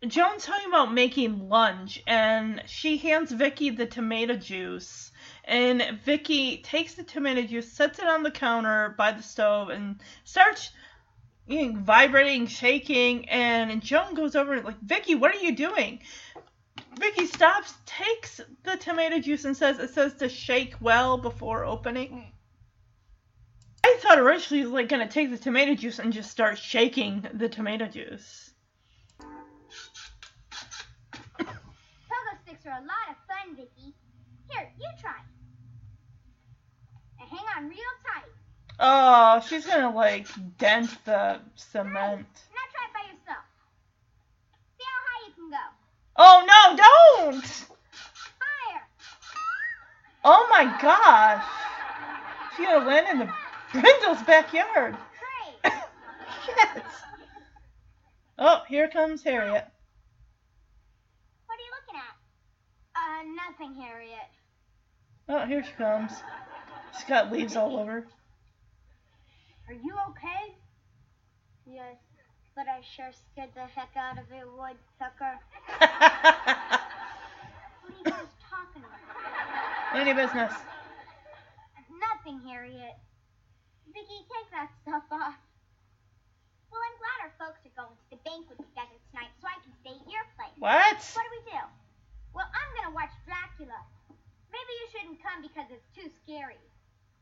Joan's 0.07 0.45
talking 0.45 0.69
about 0.69 0.93
making 0.93 1.49
lunch, 1.49 2.03
and 2.07 2.63
she 2.67 2.99
hands 2.99 3.33
Vicky 3.33 3.71
the 3.71 3.87
tomato 3.87 4.37
juice. 4.37 5.04
And 5.47 6.01
Vicky 6.05 6.59
takes 6.59 6.95
the 6.95 7.03
tomato 7.03 7.43
juice, 7.43 7.71
sets 7.71 7.99
it 7.99 8.07
on 8.07 8.23
the 8.23 8.31
counter 8.31 8.95
by 8.97 9.13
the 9.13 9.23
stove, 9.23 9.69
and 9.69 10.01
starts 10.25 10.71
you 11.47 11.73
know, 11.73 11.81
vibrating, 11.81 12.47
shaking. 12.47 13.29
And 13.29 13.83
Joan 13.83 14.15
goes 14.15 14.35
over 14.35 14.55
and 14.55 14.65
like, 14.65 14.81
Vicky, 14.81 15.15
what 15.15 15.35
are 15.35 15.39
you 15.41 15.55
doing? 15.55 16.01
Vicky 16.99 17.27
stops, 17.27 17.75
takes 17.87 18.41
the 18.63 18.77
tomato 18.77 19.19
juice, 19.19 19.45
and 19.45 19.57
says 19.57 19.79
it 19.79 19.91
says 19.91 20.15
to 20.15 20.29
shake 20.29 20.75
well 20.81 21.19
before 21.19 21.65
opening. 21.65 22.33
I 23.85 23.99
thought 24.01 24.19
originally 24.19 24.61
he 24.61 24.67
was 24.67 24.73
like 24.73 24.89
gonna 24.89 25.09
take 25.09 25.31
the 25.31 25.39
tomato 25.39 25.75
juice 25.75 25.99
and 25.99 26.13
just 26.13 26.31
start 26.31 26.59
shaking 26.59 27.27
the 27.35 27.49
tomato 27.49 27.87
juice. 27.87 28.53
Pogo 31.39 31.49
sticks 32.43 32.65
are 32.67 32.79
a 32.79 32.81
lot 32.81 33.11
of 33.11 33.17
fun, 33.29 33.57
Vicky. 33.57 33.95
Here, 34.51 34.73
you 34.79 34.89
try. 35.01 35.21
And 37.25 37.39
hang 37.39 37.65
on 37.65 37.71
real 37.71 37.79
tight. 38.05 38.31
Oh, 38.79 39.41
she's 39.49 39.67
gonna 39.67 39.95
like 39.95 40.27
dent 40.59 40.91
the 41.05 41.41
cement. 41.55 42.27
Now 42.53 42.65
try 42.71 42.85
it 42.85 42.93
by 42.93 43.01
yourself. 43.13 43.45
See 44.77 44.85
how 44.85 45.01
high 45.07 45.27
you 45.29 45.35
can 45.35 45.51
go. 45.51 45.57
Oh 46.17 46.45
no, 46.47 46.77
don't! 46.77 47.67
Higher. 48.41 48.83
Oh 50.25 50.47
my 50.51 50.65
gosh. 50.83 51.45
She's 52.57 52.67
gonna 52.67 52.87
land 52.87 53.07
in 53.11 53.19
the 53.21 53.33
Brindle's 53.73 54.23
backyard. 54.25 54.97
Great. 55.63 55.73
Shit. 56.45 56.83
Oh, 58.39 58.63
here 58.69 58.89
comes 58.89 59.23
Harriet. 59.23 59.67
What 61.47 61.59
are 61.59 61.63
you 61.63 61.71
looking 61.81 62.01
at? 62.01 62.17
Uh, 62.95 63.23
nothing, 63.49 63.81
Harriet. 63.81 64.29
Oh, 65.29 65.47
here 65.47 65.65
she 65.65 65.73
comes. 65.73 66.13
She's 66.95 67.05
got 67.05 67.33
leaves 67.33 67.57
all 67.57 67.79
over. 67.79 68.07
Are 69.69 69.75
you 69.75 69.95
okay? 70.11 70.55
Yes, 71.67 71.97
but 72.55 72.67
I 72.69 72.81
sure 72.97 73.11
scared 73.33 73.51
the 73.55 73.67
heck 73.67 73.97
out 73.97 74.19
of 74.19 74.25
it, 74.31 74.47
woodpecker. 74.57 75.39
What 77.85 77.93
are 77.93 78.01
you 78.01 78.17
guys 78.17 78.33
talking 78.49 78.81
about? 78.81 80.01
Any 80.01 80.17
business. 80.17 80.53
Nothing, 81.93 82.41
Harriet. 82.49 82.97
Vicky, 83.93 84.25
take 84.25 84.49
that 84.57 84.73
stuff 84.81 85.05
off. 85.13 85.37
Well, 86.73 86.81
I'm 86.81 86.97
glad 86.97 87.19
our 87.29 87.35
folks 87.37 87.61
are 87.69 87.77
going 87.77 87.93
to 87.93 88.07
the 88.09 88.21
banquet 88.25 88.57
together 88.57 88.97
tonight 89.13 89.31
so 89.39 89.53
I 89.53 89.61
can 89.61 89.73
stay 89.85 89.95
at 89.95 90.07
your 90.09 90.25
place. 90.35 90.57
What? 90.57 90.97
What 91.13 91.25
do 91.29 91.33
we 91.37 91.43
do? 91.53 91.61
Well, 92.33 92.49
I'm 92.49 92.71
gonna 92.75 92.97
watch 92.97 93.13
Dracula. 93.29 93.79
Maybe 94.49 94.73
you 94.81 94.87
shouldn't 94.91 95.21
come 95.23 95.45
because 95.45 95.69
it's 95.71 95.87
too 95.95 96.09
scary. 96.25 96.59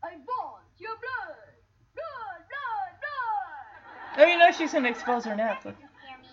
I 0.05 0.17
want 0.27 0.67
your 0.79 0.91
blood! 0.99 1.55
Blood, 1.95 2.43
blood, 2.51 2.93
blood! 2.99 4.19
Oh, 4.19 4.27
you 4.27 4.37
know 4.37 4.51
she's 4.51 4.73
gonna 4.73 4.89
expose 4.91 5.25
her 5.25 5.37
neck. 5.37 5.63
That 5.63 5.79
doesn't 5.79 5.91
scare 6.03 6.19
me. 6.19 6.27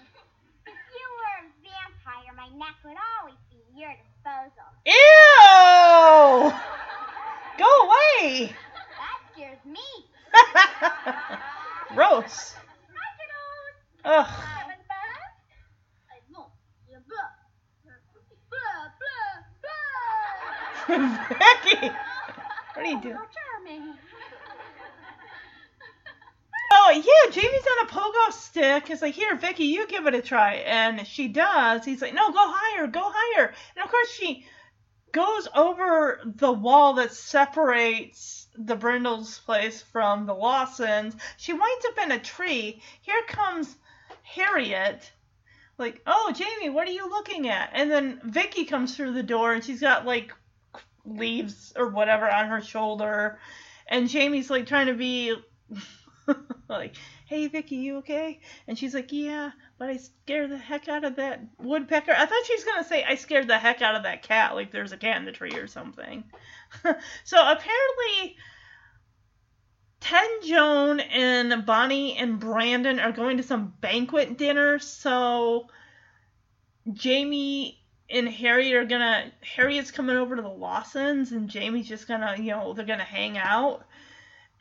If 0.66 0.74
you 0.74 1.06
were 1.14 1.38
a 1.38 1.54
vampire, 1.62 2.34
my 2.36 2.50
neck 2.58 2.76
would 2.84 2.98
always 2.98 3.38
be 3.52 3.62
at 3.62 3.70
your 3.78 3.94
disposal. 4.10 4.74
Ew! 4.88 6.50
Go 7.60 7.70
away! 7.86 8.56
That 8.98 9.20
scares 9.34 9.64
me. 9.66 9.86
Gross. 11.96 12.56
Ugh. 14.06 14.26
Coming 14.26 14.84
back? 14.88 15.38
I 16.10 16.18
want 16.34 16.50
your 16.90 17.02
blood. 17.08 17.38
Blood, 18.50 18.92
blood, 18.98 19.42
blood. 20.88 21.38
Becky! 21.38 21.94
What 22.74 22.86
are 22.86 22.90
you 22.90 23.02
doing? 23.02 23.18
Oh 26.72 26.92
yeah, 26.92 27.32
Jamie's 27.32 27.66
on 27.66 27.86
a 27.86 27.90
pogo 27.90 28.32
stick. 28.32 28.88
He's 28.88 29.02
like, 29.02 29.16
here, 29.16 29.36
Vicky, 29.36 29.66
you 29.66 29.88
give 29.88 30.06
it 30.06 30.14
a 30.14 30.22
try, 30.22 30.54
and 30.56 31.06
she 31.06 31.28
does. 31.28 31.84
He's 31.84 32.02
like, 32.02 32.14
no, 32.14 32.32
go 32.32 32.40
higher, 32.40 32.86
go 32.88 33.02
higher. 33.04 33.54
And 33.76 33.84
of 33.84 33.90
course, 33.90 34.12
she 34.12 34.46
goes 35.12 35.48
over 35.56 36.20
the 36.26 36.52
wall 36.52 36.94
that 36.96 37.14
separates 37.14 38.48
the 38.56 38.76
Brindles 38.76 39.40
place 39.40 39.82
from 39.82 40.26
the 40.26 40.34
Lawsons. 40.34 41.16
She 41.38 41.54
winds 41.54 41.86
up 41.88 42.04
in 42.04 42.12
a 42.12 42.20
tree. 42.20 42.82
Here 43.02 43.22
comes 43.28 43.76
Harriet. 44.24 45.12
Like, 45.78 46.02
oh, 46.06 46.34
Jamie, 46.36 46.70
what 46.70 46.88
are 46.88 46.92
you 46.92 47.10
looking 47.10 47.50
at? 47.50 47.72
And 47.74 47.90
then 47.90 48.20
Vicky 48.24 48.66
comes 48.66 48.96
through 48.96 49.14
the 49.14 49.24
door, 49.24 49.54
and 49.54 49.64
she's 49.64 49.82
got 49.82 50.06
like 50.06 50.34
leaves 51.10 51.74
or 51.76 51.90
whatever 51.90 52.30
on 52.30 52.48
her 52.48 52.62
shoulder. 52.62 53.40
And 53.88 54.10
Jamie's 54.10 54.50
like 54.50 54.68
trying 54.68 54.88
to 54.88 54.94
be 54.94 55.36
like, 56.70 56.96
hey, 57.26 57.48
Vicky, 57.48 57.78
you 57.78 57.98
okay? 57.98 58.40
And 58.68 58.78
she's 58.78 58.94
like, 58.94 59.12
yeah, 59.12 59.52
but 59.78 59.90
I 59.90 59.98
scared 59.98 60.52
the 60.52 60.58
heck 60.58 60.88
out 60.88 61.04
of 61.04 61.16
that 61.18 61.42
woodpecker. 61.60 62.12
I 62.12 62.26
thought 62.26 62.46
she 62.46 62.56
was 62.56 62.64
to 62.64 62.84
say, 62.84 63.04
I 63.04 63.16
scared 63.16 63.48
the 63.48 63.58
heck 63.58 63.82
out 63.82 63.96
of 63.96 64.04
that 64.04 64.24
cat, 64.24 64.56
like 64.56 64.72
there's 64.72 64.92
a 64.92 64.98
cat 64.98 65.18
in 65.18 65.26
the 65.26 65.32
tree 65.32 65.56
or 65.56 65.68
something. 65.68 66.24
so 67.24 67.38
apparently, 67.38 68.38
Ted, 70.00 70.30
Joan, 70.44 71.00
and 71.00 71.66
Bonnie 71.66 72.18
and 72.18 72.40
Brandon 72.40 73.00
are 73.00 73.12
going 73.12 73.38
to 73.38 73.44
some 73.44 73.74
banquet 73.82 74.38
dinner. 74.38 74.80
So 74.80 75.68
Jamie 76.94 77.79
and 78.12 78.28
Harry 78.28 78.74
are 78.74 78.86
gonna 78.86 79.32
Harriet's 79.42 79.92
coming 79.92 80.18
over 80.18 80.36
to 80.36 80.42
the 80.42 80.48
Lawsons 80.48 81.32
and 81.32 81.50
Jamie's 81.50 81.88
just 81.88 82.08
gonna 82.08 82.36
you 82.38 82.52
know 82.52 82.74
they're 82.74 82.86
gonna 82.86 83.04
hang 83.04 83.38
out. 83.38 83.86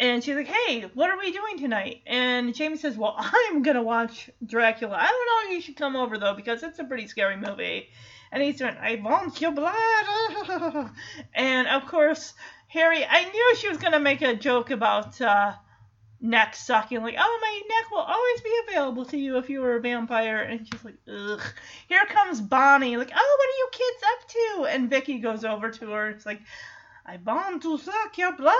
And 0.01 0.23
she's 0.23 0.37
like 0.37 0.49
hey 0.49 0.83
what 0.95 1.11
are 1.11 1.19
we 1.19 1.33
doing 1.33 1.59
tonight? 1.59 2.03
And 2.07 2.55
Jamie 2.55 2.77
says 2.77 2.97
well 2.97 3.15
I'm 3.19 3.63
gonna 3.63 3.83
watch 3.83 4.31
Dracula. 4.45 4.97
I 4.99 5.07
don't 5.07 5.51
know 5.51 5.55
you 5.55 5.61
should 5.61 5.77
come 5.77 5.97
over 5.97 6.19
though 6.19 6.35
because 6.35 6.63
it's 6.63 6.79
a 6.79 6.85
pretty 6.85 7.07
scary 7.07 7.37
movie. 7.37 7.89
And 8.31 8.43
he's 8.43 8.57
doing 8.57 8.77
I 8.81 8.97
want 8.97 9.41
your 9.41 9.53
blood. 9.53 9.75
And 11.35 11.69
of 11.69 11.87
course 11.87 12.35
Harry 12.69 13.05
I 13.05 13.25
knew 13.31 13.57
she 13.57 13.69
was 13.69 13.79
gonna 13.79 14.01
make 14.01 14.23
a 14.23 14.35
joke 14.35 14.71
about 14.71 15.21
uh 15.21 15.55
neck 16.21 16.55
sucking, 16.57 17.03
like, 17.03 17.17
oh, 17.19 17.39
my 17.41 17.61
neck 17.69 17.91
will 17.91 17.99
always 17.99 18.41
be 18.41 18.61
available 18.69 19.05
to 19.07 19.17
you 19.17 19.39
if 19.39 19.49
you 19.49 19.61
were 19.61 19.77
a 19.77 19.81
vampire. 19.81 20.43
And 20.43 20.67
she's 20.67 20.85
like, 20.85 20.99
ugh. 21.09 21.43
Here 21.89 22.05
comes 22.07 22.41
Bonnie, 22.41 22.97
like, 22.97 23.13
oh, 23.15 23.37
what 23.39 23.49
are 23.49 23.59
you 23.59 23.69
kids 23.73 24.03
up 24.13 24.29
to? 24.29 24.75
And 24.75 24.91
Vicky 24.91 25.19
goes 25.19 25.45
over 25.45 25.71
to 25.71 25.91
her. 25.91 26.11
It's 26.11 26.27
like, 26.27 26.41
I 27.09 27.19
want 27.25 27.63
to 27.63 27.79
suck 27.79 28.19
your 28.19 28.37
blood, 28.37 28.55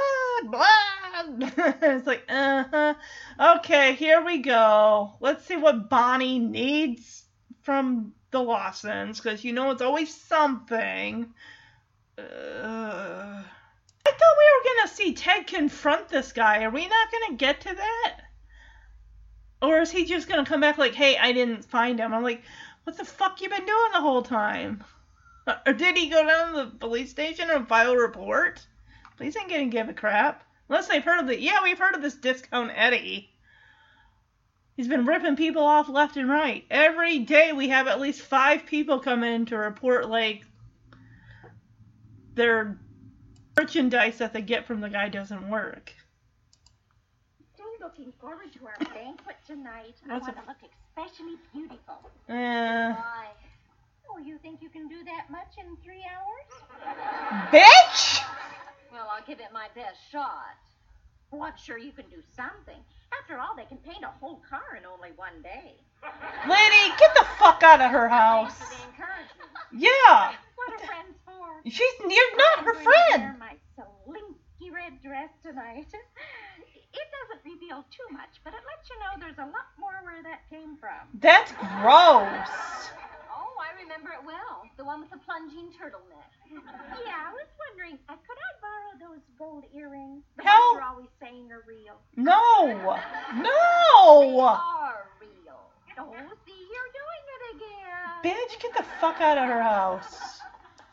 blood. 0.45 1.53
it's 1.83 2.07
like, 2.07 2.25
uh 2.31 2.65
huh. 2.71 2.95
Uh, 3.39 3.57
okay, 3.59 3.95
here 3.95 4.25
we 4.25 4.39
go. 4.39 5.17
Let's 5.21 5.45
see 5.45 5.57
what 5.57 5.91
Bonnie 5.91 6.39
needs 6.39 7.25
from 7.61 8.15
the 8.31 8.43
Lawsons, 8.43 9.21
because 9.21 9.45
you 9.45 9.53
know 9.53 9.71
it's 9.71 9.83
always 9.83 10.15
something. 10.15 11.35
I 14.07 14.11
thought 14.11 14.39
we 14.39 14.71
were 14.71 14.77
gonna 14.77 14.95
see 14.95 15.15
Ted 15.15 15.47
confront 15.47 16.09
this 16.09 16.33
guy. 16.33 16.65
Are 16.65 16.71
we 16.71 16.87
not 16.87 17.13
gonna 17.13 17.37
get 17.37 17.61
to 17.63 17.75
that? 17.75 18.21
Or 19.61 19.81
is 19.81 19.91
he 19.91 20.05
just 20.05 20.29
gonna 20.29 20.45
come 20.45 20.61
back 20.61 20.79
like, 20.79 20.95
"Hey, 20.95 21.17
I 21.17 21.33
didn't 21.33 21.65
find 21.65 21.99
him"? 21.99 22.15
I'm 22.15 22.23
like, 22.23 22.43
"What 22.85 22.97
the 22.97 23.05
fuck 23.05 23.41
you 23.41 23.49
been 23.49 23.67
doing 23.67 23.93
the 23.93 24.01
whole 24.01 24.23
time?" 24.23 24.85
Uh, 25.47 25.57
or 25.67 25.73
did 25.73 25.97
he 25.97 26.09
go 26.09 26.25
down 26.25 26.53
to 26.53 26.65
the 26.65 26.77
police 26.79 27.11
station 27.11 27.51
and 27.51 27.67
file 27.67 27.93
a 27.93 27.99
report? 27.99 28.67
Police 29.17 29.37
ain't 29.37 29.49
gonna 29.49 29.67
give 29.67 29.89
a 29.89 29.95
crap. 29.95 30.45
Unless 30.69 30.89
they've 30.89 31.05
heard 31.05 31.21
of 31.21 31.27
the 31.27 31.41
yeah, 31.41 31.63
we've 31.63 31.79
heard 31.79 31.95
of 31.95 32.03
this 32.03 32.15
discount 32.15 32.71
Eddie. 32.75 33.31
He's 34.77 34.89
been 34.89 35.07
ripping 35.07 35.35
people 35.35 35.65
off 35.65 35.89
left 35.89 36.17
and 36.17 36.29
right. 36.29 36.65
Every 36.71 37.19
day 37.19 37.53
we 37.53 37.71
have 37.71 37.89
at 37.89 38.01
least 38.01 38.21
five 38.21 38.65
people 38.65 39.01
come 39.01 39.25
in 39.25 39.47
to 39.47 39.59
report 39.59 40.09
like 40.09 40.45
their 42.35 42.79
merchandise 43.59 44.19
that 44.19 44.33
they 44.33 44.43
get 44.43 44.67
from 44.67 44.81
the 44.81 44.89
guy 44.89 45.09
doesn't 45.09 45.49
work. 45.51 45.93
So 47.57 47.65
looking 47.81 48.13
forward 48.21 48.53
to 48.55 48.67
our 48.67 48.95
banquet 48.95 49.37
tonight. 49.47 49.97
I 50.09 50.19
want 50.19 50.29
it- 50.29 50.41
to 50.41 50.47
look 50.47 50.57
especially 50.97 51.37
beautiful. 51.53 52.11
Eh. 52.29 52.93
Why? 52.93 53.27
Oh, 54.11 54.19
you 54.19 54.39
think 54.39 54.63
you 54.63 54.69
can 54.69 54.89
do 54.89 55.03
that 55.05 55.29
much 55.31 55.59
in 55.59 55.77
three 55.79 56.05
hours? 56.05 57.51
Bitch! 57.53 58.25
Well, 58.93 59.09
I'll 59.11 59.25
give 59.27 59.41
it 59.41 59.53
my 59.53 59.69
best 59.75 59.99
shot. 60.11 60.57
Well, 61.31 61.43
I'm 61.43 61.57
sure 61.57 61.79
you 61.79 61.93
can 61.93 62.07
do 62.11 62.23
something. 62.37 62.79
After 63.21 63.39
all, 63.39 63.55
they 63.57 63.65
can 63.65 63.79
paint 63.79 64.05
a 64.05 64.13
whole 64.21 64.41
car 64.49 64.77
in 64.79 64.85
only 64.87 65.11
one 65.17 65.43
day. 65.43 65.75
Lady, 66.49 66.95
get 66.99 67.15
the 67.15 67.27
fuck 67.39 67.63
out 67.63 67.81
of 67.81 67.91
her 67.91 68.09
house. 68.09 68.57
for 68.59 68.65
the 68.75 68.83
encouragement. 68.89 69.51
Yeah. 69.73 70.33
What 70.57 70.73
are 70.73 70.87
friends 70.87 71.17
for? 71.25 71.61
She's 71.71 71.95
you're 72.01 72.37
not 72.37 72.59
I'm 72.59 72.65
her 72.65 72.73
going 72.73 72.85
to 72.85 72.91
wear 72.91 73.19
friend. 73.19 73.39
my 73.39 73.55
slinky 73.75 74.71
red 74.71 75.01
dress 75.03 75.31
tonight. 75.43 75.87
It 76.91 77.07
doesn't 77.13 77.45
reveal 77.45 77.85
too 77.93 78.09
much, 78.11 78.41
but 78.45 78.55
it 78.55 78.61
lets 78.65 78.89
you 78.89 78.97
know 78.99 79.21
there's 79.21 79.37
a 79.37 79.45
lot 79.53 79.69
more 79.79 79.93
where 80.05 80.23
that 80.23 80.49
came 80.49 80.75
from. 80.81 81.05
That's 81.21 81.53
gross. 81.53 82.49
Oh, 83.39 83.55
I 83.63 83.71
remember 83.81 84.11
it 84.11 84.27
well. 84.27 84.67
The 84.77 84.85
one 84.85 85.01
with 85.01 85.11
the 85.11 85.19
plunging 85.23 85.71
turtleneck. 85.79 86.27
Yeah, 86.51 87.31
I 87.31 87.31
was 87.31 87.47
wondering, 87.71 87.99
uh, 88.09 88.19
could 88.27 88.35
I 88.35 88.51
borrow 88.59 88.93
those 89.15 89.23
gold 89.39 89.65
earrings? 89.73 90.25
The 90.37 90.43
Hell- 90.43 90.59
ones 90.59 90.75
you're 90.75 90.91
always 90.91 91.13
saying 91.23 91.47
are 91.53 91.63
real. 91.67 92.03
No. 92.17 92.99
No! 93.39 94.21
They 94.23 94.41
are 94.43 95.07
real. 95.21 95.61
Oh, 96.01 96.15
see, 96.47 96.59
you're 96.67 96.93
doing 96.99 97.25
it 97.37 97.43
again. 97.57 98.19
Bitch, 98.25 98.61
get 98.61 98.75
the 98.77 98.83
fuck 99.01 99.21
out 99.21 99.39
of 99.39 99.49
her 99.49 99.63
house. 99.63 100.41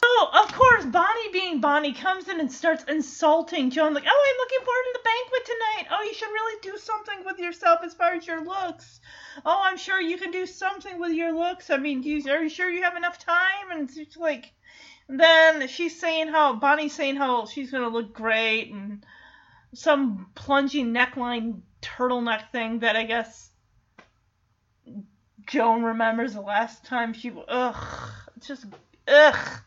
So, 0.06 0.28
of 0.28 0.54
course, 0.54 0.86
Bonnie 0.86 1.32
being 1.32 1.62
Bonnie 1.62 1.94
comes 1.94 2.28
in 2.28 2.40
and 2.40 2.52
starts 2.52 2.84
insulting 2.84 3.72
Joan, 3.72 3.94
like, 3.94 4.04
oh, 4.08 4.26
I'm 4.30 4.38
looking 4.38 4.66
forward 4.66 4.84
to 4.84 4.94
the 4.94 5.04
banquet 5.04 5.46
tonight. 5.46 5.88
Oh, 5.92 6.04
you 6.04 6.14
should 6.14 6.30
really 6.30 6.60
do 6.62 6.78
something 6.78 7.26
with 7.26 7.40
yourself 7.40 7.80
as 7.84 7.94
far 7.94 8.14
as 8.14 8.28
your 8.28 8.44
looks. 8.44 9.00
Oh, 9.46 9.62
I'm 9.64 9.78
sure 9.78 10.00
you 10.00 10.18
can 10.18 10.32
do 10.32 10.46
something 10.46 11.00
with 11.00 11.12
your 11.12 11.32
looks. 11.32 11.70
I 11.70 11.78
mean, 11.78 12.04
you, 12.04 12.22
are 12.30 12.44
you 12.44 12.50
sure 12.50 12.70
you 12.70 12.84
have 12.84 12.96
enough 12.96 13.18
time? 13.18 13.72
And 13.72 13.90
it's 13.96 14.16
like, 14.16 14.54
then 15.10 15.68
she's 15.68 16.00
saying 16.00 16.28
how, 16.28 16.56
Bonnie's 16.56 16.94
saying 16.94 17.16
how 17.16 17.46
she's 17.48 17.72
going 17.72 17.84
to 17.84 17.90
look 17.90 18.14
great 18.14 18.72
and 18.72 19.04
some 19.74 20.28
plunging 20.36 20.94
neckline 20.94 21.62
turtleneck 21.82 22.52
thing 22.52 22.80
that 22.80 22.96
I 22.96 23.04
guess 23.06 23.50
Joan 25.48 25.84
remembers 25.84 26.34
the 26.34 26.42
last 26.42 26.86
time 26.86 27.14
she. 27.14 27.32
Ugh. 27.48 28.12
Just. 28.40 28.66
Ugh. 29.08 29.62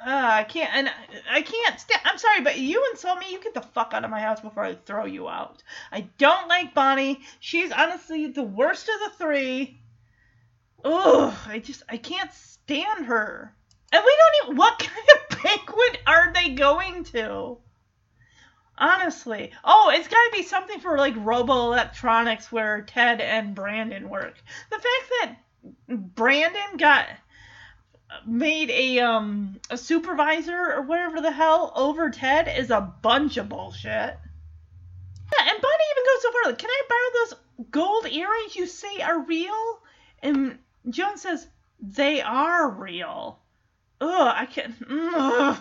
Uh, 0.00 0.10
I 0.10 0.44
can't. 0.44 0.72
And 0.74 0.90
I, 1.30 1.42
can't 1.42 1.80
stand. 1.80 2.00
I'm 2.04 2.18
sorry, 2.18 2.42
but 2.42 2.58
you 2.58 2.84
insult 2.92 3.18
me, 3.18 3.32
you 3.32 3.40
get 3.40 3.54
the 3.54 3.60
fuck 3.60 3.92
out 3.92 4.04
of 4.04 4.10
my 4.10 4.20
house 4.20 4.40
before 4.40 4.64
I 4.64 4.74
throw 4.74 5.06
you 5.06 5.28
out. 5.28 5.62
I 5.90 6.02
don't 6.18 6.48
like 6.48 6.72
Bonnie. 6.72 7.20
She's 7.40 7.72
honestly 7.72 8.28
the 8.28 8.44
worst 8.44 8.88
of 8.88 8.94
the 9.00 9.24
three. 9.24 9.80
Ugh. 10.84 11.34
I 11.46 11.58
just. 11.58 11.82
I 11.88 11.96
can't 11.96 12.32
stand 12.32 13.06
her. 13.06 13.52
And 13.90 14.04
we 14.04 14.16
don't 14.16 14.44
even. 14.44 14.56
What 14.56 14.78
kind 14.78 15.08
of 15.14 15.42
banquet 15.42 15.98
are 16.06 16.32
they 16.32 16.50
going 16.50 17.02
to? 17.04 17.58
Honestly. 18.76 19.50
Oh, 19.64 19.90
it's 19.92 20.06
gotta 20.06 20.30
be 20.32 20.44
something 20.44 20.78
for 20.78 20.96
like 20.96 21.14
Robo 21.16 21.72
Electronics 21.72 22.52
where 22.52 22.82
Ted 22.82 23.20
and 23.20 23.52
Brandon 23.52 24.08
work. 24.08 24.36
The 24.70 24.76
fact 24.76 24.86
that 25.20 25.36
Brandon 25.88 26.76
got 26.76 27.08
made 28.26 28.70
a 28.70 29.00
um 29.00 29.60
a 29.70 29.76
supervisor 29.76 30.74
or 30.74 30.82
whatever 30.82 31.20
the 31.20 31.30
hell 31.30 31.72
over 31.76 32.10
Ted 32.10 32.48
is 32.48 32.70
a 32.70 32.80
bunch 33.02 33.36
of 33.36 33.48
bullshit. 33.48 34.18
Yeah, 35.32 35.46
and 35.50 35.60
Bonnie 35.60 35.84
even 35.92 36.04
goes 36.04 36.22
so 36.22 36.32
far 36.32 36.42
like, 36.46 36.58
can 36.58 36.70
I 36.70 36.82
borrow 36.88 37.10
those 37.14 37.66
gold 37.70 38.06
earrings 38.06 38.56
you 38.56 38.66
say 38.66 39.00
are 39.02 39.20
real? 39.20 39.80
And 40.22 40.58
Joan 40.88 41.18
says, 41.18 41.46
they 41.80 42.22
are 42.22 42.70
real. 42.70 43.40
Ugh, 44.00 44.32
I 44.34 44.46
can't. 44.46 44.74
Ugh. 44.88 45.58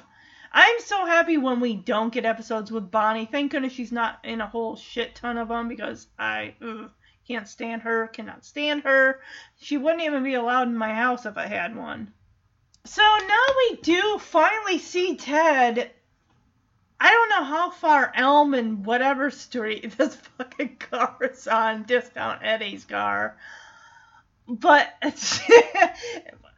I'm 0.51 0.79
so 0.79 1.05
happy 1.05 1.37
when 1.37 1.59
we 1.59 1.75
don't 1.75 2.13
get 2.13 2.25
episodes 2.25 2.71
with 2.71 2.89
Bonnie. 2.89 3.25
Thank 3.25 3.51
goodness 3.51 3.73
she's 3.73 3.91
not 3.91 4.19
in 4.23 4.41
a 4.41 4.47
whole 4.47 4.75
shit 4.75 5.15
ton 5.15 5.37
of 5.37 5.49
them 5.49 5.67
because 5.67 6.07
I 6.17 6.55
ugh, 6.61 6.91
can't 7.27 7.47
stand 7.47 7.81
her, 7.81 8.07
cannot 8.07 8.45
stand 8.45 8.83
her. 8.83 9.19
She 9.59 9.77
wouldn't 9.77 10.03
even 10.03 10.23
be 10.23 10.35
allowed 10.35 10.69
in 10.69 10.77
my 10.77 10.93
house 10.93 11.25
if 11.25 11.37
I 11.37 11.47
had 11.47 11.75
one. 11.75 12.13
So 12.87 13.01
now 13.01 13.45
we 13.57 13.75
do 13.81 14.17
finally 14.17 14.79
see 14.79 15.17
Ted. 15.17 15.91
I 16.99 17.11
don't 17.11 17.29
know 17.29 17.43
how 17.43 17.69
far 17.69 18.11
Elm 18.15 18.53
and 18.53 18.85
whatever 18.85 19.29
street 19.29 19.91
this 19.97 20.15
fucking 20.15 20.77
car 20.77 21.17
is 21.21 21.47
on, 21.47 21.83
Discount 21.83 22.43
Eddie's 22.43 22.85
car. 22.85 23.37
But 24.47 24.93
how 25.01 25.11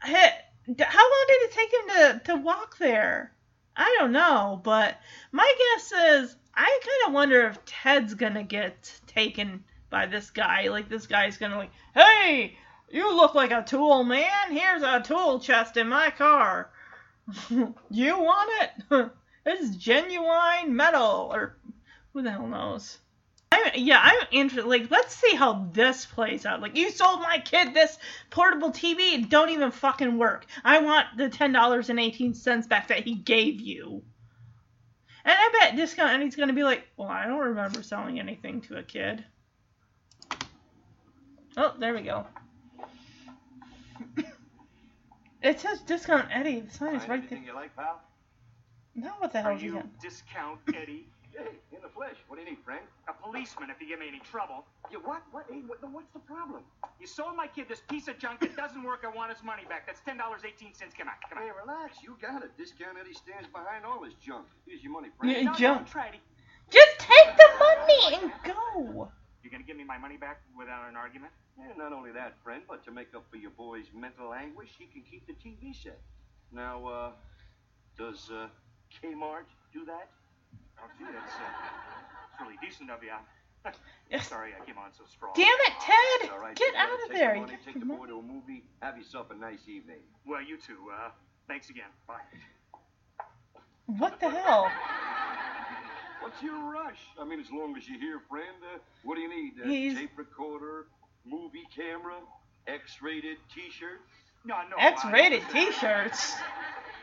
long 0.06 1.26
did 1.28 1.42
it 1.42 1.52
take 1.52 1.74
him 1.74 1.88
to, 1.90 2.22
to 2.26 2.36
walk 2.36 2.78
there? 2.78 3.34
I 3.76 3.96
don't 3.98 4.12
know, 4.12 4.62
but 4.64 5.00
my 5.32 5.52
guess 5.58 5.92
is 5.92 6.36
I 6.54 6.80
kind 6.84 7.08
of 7.08 7.14
wonder 7.14 7.48
if 7.48 7.66
Ted's 7.66 8.14
gonna 8.14 8.44
get 8.44 9.00
taken 9.08 9.64
by 9.90 10.06
this 10.06 10.30
guy. 10.30 10.68
Like 10.68 10.90
this 10.90 11.08
guy's 11.08 11.38
gonna 11.38 11.58
like, 11.58 11.72
hey, 11.96 12.56
you 12.92 13.16
look 13.16 13.36
like 13.36 13.52
a 13.52 13.64
tool, 13.64 14.04
man. 14.04 14.52
Here's 14.52 14.82
a 14.82 15.02
tool 15.02 15.40
chest 15.40 15.78
in 15.78 15.90
my 15.90 16.10
car. 16.12 16.70
you 17.50 18.20
want 18.20 18.50
it? 18.62 19.10
it's 19.46 19.76
genuine 19.76 20.76
metal, 20.76 21.30
or 21.32 21.58
who 22.14 22.22
the 22.22 22.32
hell 22.32 22.48
knows? 22.48 22.98
I'm, 23.52 23.72
yeah, 23.76 24.00
I'm 24.02 24.28
interested. 24.32 24.68
Like, 24.70 24.92
let's 24.92 25.16
see 25.16 25.36
how 25.36 25.68
this 25.72 26.06
plays 26.06 26.46
out. 26.46 26.62
Like, 26.62 26.78
you 26.78 26.92
sold 26.92 27.22
my 27.22 27.40
kid 27.40 27.74
this 27.74 27.98
portable 28.30 28.72
TV, 28.72 29.14
it 29.14 29.30
don't 29.30 29.50
even 29.50 29.72
fucking 29.72 30.18
work. 30.18 30.46
I 30.64 30.80
want 30.80 31.08
the 31.18 31.30
ten 31.30 31.52
dollars 31.52 31.90
and 31.90 32.00
eighteen 32.00 32.34
cents 32.34 32.68
back 32.68 32.88
that 32.90 33.04
he 33.04 33.16
gave 33.16 33.60
you. 33.60 34.04
And 35.26 35.36
I 35.38 35.50
bet 35.60 35.76
discount 35.76 36.12
and 36.12 36.24
he's 36.24 36.36
gonna 36.36 36.54
be 36.54 36.64
like, 36.64 36.88
well, 36.96 37.10
I 37.10 37.26
don't 37.26 37.40
remember 37.40 37.84
selling 37.84 38.20
anything 38.20 38.62
to 38.62 38.78
a 38.78 38.84
kid. 38.84 39.24
Oh, 41.58 41.74
there 41.78 41.94
we 41.94 42.02
go. 42.02 42.26
It 45.42 45.60
says 45.60 45.82
discount 45.82 46.28
Eddie. 46.32 46.62
The 46.62 46.72
sign 46.72 46.96
is 46.96 47.02
right 47.02 47.08
there. 47.08 47.16
Anything 47.18 47.46
you 47.46 47.54
like, 47.54 47.76
pal? 47.76 48.02
No, 48.96 49.12
what 49.20 49.32
the 49.32 49.42
hell 49.42 49.52
Are 49.52 49.56
is 49.56 49.62
he 49.62 49.68
you 49.68 49.74
got? 49.76 50.00
discount 50.02 50.60
Eddie? 50.76 51.08
Hey, 51.32 51.46
in 51.72 51.82
the 51.84 51.88
flesh. 51.90 52.16
What 52.28 52.38
do 52.38 52.44
you 52.44 52.50
need, 52.50 52.58
Frank? 52.66 52.82
A 53.08 53.14
policeman 53.14 53.70
if 53.70 53.80
you 53.80 53.88
give 53.88 54.00
me 54.00 54.08
any 54.10 54.20
trouble. 54.20 54.66
You 54.92 55.00
what? 55.00 55.22
What? 55.32 55.46
Hey, 55.50 55.62
what, 55.68 55.78
what's 55.92 56.10
the 56.12 56.20
problem? 56.20 56.64
You 57.00 57.06
sold 57.08 57.38
my 57.38 57.46
kid 57.48 57.68
this 57.70 57.82
piece 57.88 58.08
of 58.08 58.18
junk. 58.18 58.42
It 58.42 58.58
doesn't 58.58 58.84
work. 58.84 59.06
I 59.06 59.16
want 59.16 59.32
his 59.32 59.44
money 59.44 59.64
back. 59.70 59.86
That's 59.86 60.02
ten 60.02 60.18
dollars 60.18 60.42
eighteen 60.44 60.74
cents. 60.74 60.94
Come 60.98 61.08
on, 61.08 61.14
come 61.30 61.38
on. 61.38 61.44
Hey, 61.46 61.52
relax. 61.66 61.98
You 62.04 62.18
got 62.22 62.44
it. 62.44 62.52
Discount 62.58 62.98
Eddie 63.00 63.14
stands 63.14 63.48
behind 63.48 63.86
all 63.86 64.02
this 64.04 64.16
junk. 64.16 64.48
Here's 64.66 64.84
your 64.84 64.92
money, 64.92 65.10
Frank. 65.20 65.38
Yeah, 65.38 65.44
No, 65.44 65.54
junk. 65.54 65.78
don't 65.86 65.88
try 65.92 66.10
to. 66.10 66.18
Just 66.72 67.00
take 67.00 67.38
the 67.38 67.50
money 67.60 68.16
and 68.24 68.32
go. 68.44 69.12
You're 69.42 69.52
gonna 69.52 69.64
give 69.64 69.78
me 69.78 69.84
my 69.84 69.98
money 69.98 70.18
back 70.18 70.42
without 70.58 70.88
an 70.90 70.96
argument? 70.96 71.32
And 71.58 71.78
not 71.78 71.94
only 71.94 72.12
that, 72.12 72.34
friend, 72.44 72.64
but 72.68 72.84
to 72.86 72.92
make 72.92 73.14
up 73.16 73.26
for 73.30 73.38
your 73.38 73.52
boy's 73.52 73.86
mental 73.94 74.34
anguish, 74.34 74.70
he 74.78 74.86
can 74.86 75.04
keep 75.04 75.28
the 75.28 75.34
TV 75.34 75.74
set. 75.76 76.00
Now, 76.52 76.86
uh, 76.86 77.12
does 77.98 78.30
uh, 78.32 78.48
Kmart 78.92 79.46
do 79.74 79.86
that? 79.86 80.10
Oh, 80.82 80.88
gee, 80.98 81.06
that's, 81.06 81.36
uh, 81.36 81.40
that's 81.40 82.42
really 82.42 82.58
decent 82.62 82.90
of 82.90 83.04
you. 83.04 83.12
Yes. 84.10 84.28
Sorry, 84.28 84.54
I 84.60 84.66
came 84.66 84.78
on 84.78 84.90
so 84.98 85.04
strong. 85.06 85.34
Damn 85.36 85.46
it, 85.46 85.74
Ted! 85.82 86.32
All 86.32 86.40
right. 86.40 86.56
Get 86.56 86.74
out 86.76 86.90
of 86.92 87.00
take 87.10 87.18
there. 87.18 87.34
The 87.34 87.36
You 87.36 87.42
money, 87.42 87.54
got 87.58 87.66
take 87.66 87.74
the 87.76 87.86
the 87.86 87.86
boy 87.86 88.08
to 88.08 88.18
a 88.18 88.22
movie. 88.24 88.64
Have 88.82 88.98
yourself 88.98 89.30
a 89.30 89.36
nice 89.36 89.68
evening. 89.68 90.00
Well, 90.26 90.42
you 90.42 90.58
too. 90.58 90.90
Uh, 90.92 91.10
thanks 91.48 91.70
again. 91.70 91.92
Bye. 92.08 92.22
What 93.86 94.20
the 94.20 94.30
hell? 94.30 94.72
What's 96.22 96.42
your 96.44 96.60
rush? 96.72 97.00
I 97.20 97.24
mean, 97.26 97.40
as 97.40 97.50
long 97.52 97.76
as 97.78 97.88
you're 97.88 98.00
here, 98.00 98.20
friend. 98.30 98.56
Uh, 98.64 98.80
what 99.04 99.16
do 99.16 99.22
you 99.22 99.30
need? 99.30 99.54
A 99.64 99.68
He's- 99.68 99.96
tape 99.98 100.12
recorder, 100.18 100.88
movie 101.26 101.68
camera, 101.76 102.16
X-rated 102.68 103.38
T-shirt. 103.54 104.02
No, 104.46 104.56
no. 104.70 104.76
I- 104.78 104.88
X-rated 104.88 105.44
T-shirts. 105.52 106.36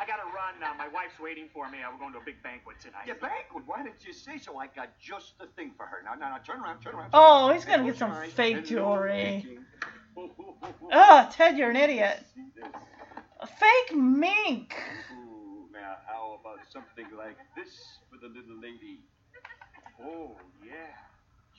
I 0.00 0.06
gotta 0.06 0.24
run 0.24 0.60
now. 0.60 0.74
My 0.74 0.88
wife's 0.88 1.18
waiting 1.18 1.48
for 1.52 1.68
me. 1.70 1.78
Uh, 1.82 1.90
We're 1.92 1.98
going 1.98 2.12
to 2.12 2.18
a 2.18 2.24
big 2.24 2.42
banquet 2.42 2.76
tonight. 2.80 3.04
Yeah, 3.06 3.14
banquet. 3.14 3.64
Why 3.66 3.82
didn't 3.82 4.04
you 4.06 4.12
say 4.12 4.36
so? 4.38 4.58
I 4.58 4.66
got 4.68 4.90
just 4.98 5.38
the 5.38 5.46
thing 5.56 5.72
for 5.76 5.86
her. 5.86 6.02
Now, 6.04 6.14
now, 6.14 6.28
now, 6.30 6.38
turn 6.38 6.60
around, 6.60 6.80
turn 6.82 6.94
around. 6.94 7.04
turn 7.10 7.10
Oh, 7.14 7.46
around. 7.48 7.54
he's 7.56 7.64
gonna 7.64 7.78
And 7.78 7.86
get 7.86 7.96
some 7.98 8.10
close 8.10 8.18
your 8.20 8.26
eyes 8.26 8.32
fake 8.34 8.56
and 8.58 8.62
no 8.64 8.68
jewelry. 8.68 9.42
peeking. 9.42 9.64
Ugh, 10.92 11.32
Ted, 11.32 11.56
you're 11.58 11.70
an 11.70 11.76
idiot. 11.76 12.24
See 12.34 12.44
this? 12.54 12.64
A 13.40 13.46
fake 13.46 13.94
mink. 13.96 14.74
Ooh, 15.12 15.35
now 15.86 15.96
how 16.06 16.38
about 16.40 16.58
something 16.72 17.06
like 17.16 17.38
this 17.54 17.72
for 18.10 18.18
the 18.18 18.26
little 18.26 18.58
lady? 18.60 18.98
Oh, 20.02 20.34
yeah. 20.64 20.90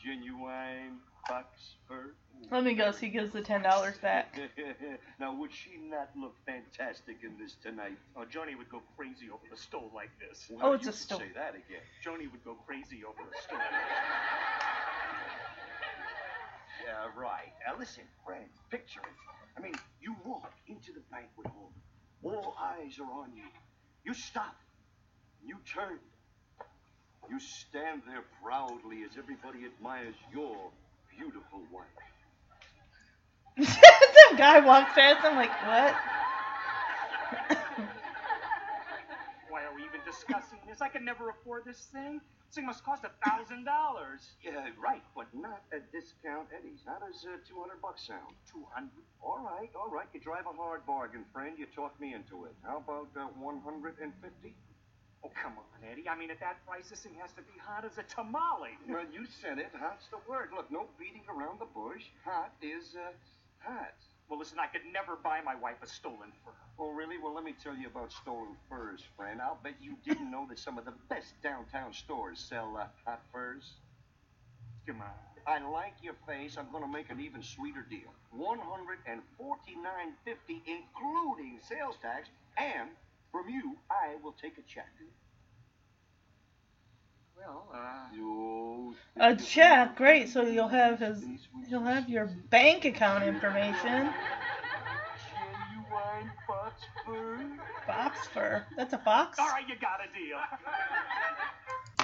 Genuine 0.04 1.00
fox 1.28 1.48
fur. 1.88 2.14
Let 2.52 2.64
me 2.64 2.74
guess, 2.76 3.00
he 3.00 3.10
gives 3.10 3.32
the 3.32 3.42
ten 3.42 3.64
dollars 3.64 3.98
back. 3.98 4.38
now, 5.20 5.34
would 5.34 5.52
she 5.52 5.78
not 5.90 6.10
look 6.16 6.36
fantastic 6.46 7.18
in 7.24 7.38
this 7.42 7.56
tonight? 7.64 7.98
Oh, 8.16 8.26
Joni 8.26 8.58
would 8.58 8.70
go 8.70 8.82
crazy 8.96 9.30
over 9.32 9.48
a 9.52 9.58
stole 9.58 9.92
like 9.96 10.12
this. 10.20 10.52
Oh, 10.62 10.74
it's 10.74 10.84
you 10.84 10.92
a 10.92 10.94
stole. 10.94 11.20
Say 11.20 11.32
that 11.34 11.56
again. 11.56 11.86
Joni 12.06 12.30
would 12.32 12.44
go 12.44 12.56
crazy 12.68 13.04
over 13.04 13.22
a 13.22 13.42
stole. 13.42 13.60
Yeah, 16.86 17.22
right. 17.22 17.52
Now 17.68 17.78
listen, 17.78 18.04
friends, 18.26 18.56
picture 18.72 19.02
it. 19.02 19.18
I 19.58 19.62
mean, 19.62 19.74
you 20.00 20.16
walk 20.24 20.54
into 20.68 20.94
the 20.94 21.02
banquet 21.12 21.48
hall. 21.48 21.74
All 22.24 22.56
eyes 22.62 22.98
are 22.98 23.12
on 23.12 23.36
you. 23.36 23.44
You 24.08 24.14
stop. 24.14 24.56
You 25.46 25.58
turn. 25.74 26.00
You 27.30 27.42
stand 27.42 28.04
there 28.08 28.24
proudly 28.42 29.04
as 29.04 29.18
everybody 29.18 29.66
admires 29.66 30.16
your 30.34 30.56
beautiful 31.14 31.60
wife. 31.74 31.84
Some 34.30 34.38
guy 34.38 34.62
walks 34.62 34.94
past. 34.94 35.26
I'm 35.26 35.36
like, 35.36 35.52
what? 35.68 35.94
Why 39.50 39.64
are 39.66 39.76
we 39.76 39.84
even 39.84 40.00
discussing 40.06 40.60
this? 40.70 40.80
I 40.82 40.88
can 40.88 41.04
never 41.04 41.30
afford 41.30 41.66
this 41.66 41.90
thing. 41.92 42.22
This 42.48 42.56
thing 42.56 42.66
must 42.66 42.84
cost 42.84 43.04
a 43.04 43.12
thousand 43.28 43.66
dollars. 43.66 44.24
Yeah, 44.42 44.72
right, 44.80 45.04
but 45.16 45.28
not 45.36 45.64
at 45.76 45.92
discount 45.92 46.48
Eddie's. 46.56 46.80
How 46.88 46.96
does 47.04 47.20
uh, 47.28 47.36
200 47.44 47.82
bucks 47.84 48.08
sound? 48.08 48.32
Two 48.48 48.64
hundred. 48.72 49.04
All 49.22 49.44
right, 49.44 49.70
all 49.76 49.92
right. 49.92 50.08
You 50.14 50.22
drive 50.22 50.48
a 50.48 50.56
hard 50.56 50.86
bargain, 50.88 51.26
friend. 51.34 51.60
You 51.60 51.68
talk 51.76 52.00
me 52.00 52.14
into 52.16 52.46
it. 52.46 52.56
How 52.64 52.78
about 52.78 53.12
uh, 53.20 53.28
150? 53.36 54.56
Oh, 55.26 55.32
come 55.36 55.60
on, 55.60 55.80
Eddie. 55.92 56.08
I 56.08 56.16
mean, 56.16 56.32
at 56.32 56.40
that 56.40 56.64
price, 56.66 56.88
this 56.90 57.02
thing 57.02 57.20
has 57.20 57.34
to 57.36 57.44
be 57.44 57.58
hot 57.60 57.84
as 57.84 57.98
a 58.00 58.06
tamale. 58.08 58.80
Well, 58.88 59.04
you 59.12 59.28
said 59.42 59.60
it. 59.60 59.68
Hot's 59.76 60.08
the 60.08 60.24
word. 60.30 60.56
Look, 60.56 60.72
no 60.72 60.88
beating 60.98 61.28
around 61.28 61.60
the 61.60 61.68
bush. 61.68 62.06
Hot 62.24 62.54
is 62.62 62.96
uh, 62.96 63.12
hot. 63.60 63.98
Well, 64.30 64.40
listen, 64.40 64.60
I 64.60 64.68
could 64.68 64.82
never 64.92 65.16
buy 65.16 65.40
my 65.44 65.56
wife 65.56 65.78
a 65.82 65.88
stolen 65.88 66.32
fur. 66.44 66.52
Oh, 66.80 66.92
really? 66.92 67.18
Well, 67.18 67.34
let 67.34 67.44
me 67.44 67.56
tell 67.64 67.76
you 67.76 67.88
about 67.88 68.12
stolen 68.12 68.58
furs, 68.70 69.02
friend. 69.16 69.42
I'll 69.42 69.60
bet 69.64 69.76
you 69.82 69.96
didn't 70.04 70.30
know 70.30 70.46
that 70.50 70.60
some 70.60 70.78
of 70.78 70.86
the 70.86 70.94
best 71.10 71.34
downtown 71.42 71.94
stores 71.94 72.40
sell 72.40 72.78
uh, 72.78 72.88
hot 73.06 73.22
furs. 73.32 73.64
Come 74.86 75.02
on. 75.02 75.08
I 75.48 75.66
like 75.72 75.94
your 76.04 76.16
face. 76.28 76.58
I'm 76.60 76.70
going 76.72 76.84
to 76.84 76.92
make 76.92 77.10
an 77.10 77.22
even 77.22 77.42
sweeter 77.42 77.86
deal. 77.90 78.12
One 78.32 78.60
hundred 78.60 79.00
and 79.08 79.22
forty-nine 79.38 80.14
fifty, 80.26 80.62
including 80.68 81.60
sales 81.68 81.96
tax, 82.02 82.28
and 82.58 82.90
from 83.32 83.48
you, 83.50 83.78
I 83.90 84.16
will 84.22 84.36
take 84.42 84.58
a 84.58 84.66
check. 84.68 84.92
Well, 87.38 87.68
uh, 87.74 88.14
You 88.14 88.96
A 89.18 89.36
check, 89.36 89.96
great. 89.96 90.30
So 90.30 90.42
you'll 90.44 90.68
have 90.68 91.00
his, 91.00 91.24
you'll 91.70 91.84
have 91.84 92.10
your 92.10 92.26
bank 92.50 92.86
account 92.86 93.24
information. 93.24 94.10
genuine. 95.30 96.32
Fox 97.86 98.28
fur. 98.34 98.66
That's 98.76 98.94
a 98.94 98.98
fox. 98.98 99.40
all 99.40 99.48
right, 99.48 99.68
you 99.68 99.76
got 99.76 100.00
a 100.02 100.18
deal. 100.18 100.38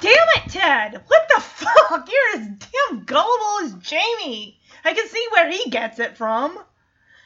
Damn 0.01 0.27
it, 0.35 0.51
Ted! 0.51 1.01
What 1.07 1.21
the 1.33 1.41
fuck? 1.41 2.09
You're 2.09 2.41
as 2.41 2.47
damn 2.47 3.03
gullible 3.03 3.65
as 3.65 3.73
Jamie. 3.75 4.59
I 4.83 4.93
can 4.93 5.07
see 5.07 5.27
where 5.31 5.49
he 5.49 5.69
gets 5.69 5.99
it 5.99 6.17
from. 6.17 6.59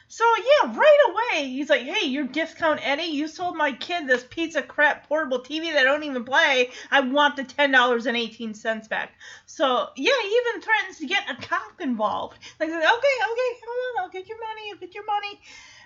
So 0.10 0.24
yeah, 0.38 0.78
right 0.78 0.98
away 1.10 1.50
he's 1.50 1.70
like, 1.70 1.82
"Hey, 1.82 2.08
you're 2.08 2.24
discount 2.24 2.80
Eddie. 2.82 3.12
You 3.12 3.28
sold 3.28 3.58
my 3.58 3.74
kid 3.74 4.08
this 4.08 4.26
of 4.56 4.68
crap 4.68 5.08
portable 5.08 5.40
TV 5.40 5.74
that 5.74 5.82
I 5.82 5.84
don't 5.84 6.04
even 6.04 6.24
play. 6.24 6.72
I 6.90 7.02
want 7.02 7.36
the 7.36 7.44
ten 7.44 7.72
dollars 7.72 8.06
and 8.06 8.16
eighteen 8.16 8.54
cents 8.54 8.88
back." 8.88 9.12
So 9.46 9.90
yeah, 9.98 10.14
he 10.22 10.30
even 10.30 10.62
threatens 10.62 11.00
to 11.00 11.08
get 11.08 11.30
a 11.30 11.36
cop 11.36 11.82
involved. 11.82 12.38
Like, 12.60 12.70
okay, 12.70 12.78
okay, 12.78 12.88
hold 12.88 13.98
on, 13.98 14.04
I'll 14.04 14.10
get 14.10 14.30
your 14.30 14.40
money. 14.40 14.72
I'll 14.72 14.80
get 14.80 14.96
your 14.96 15.06
money. 15.06 15.42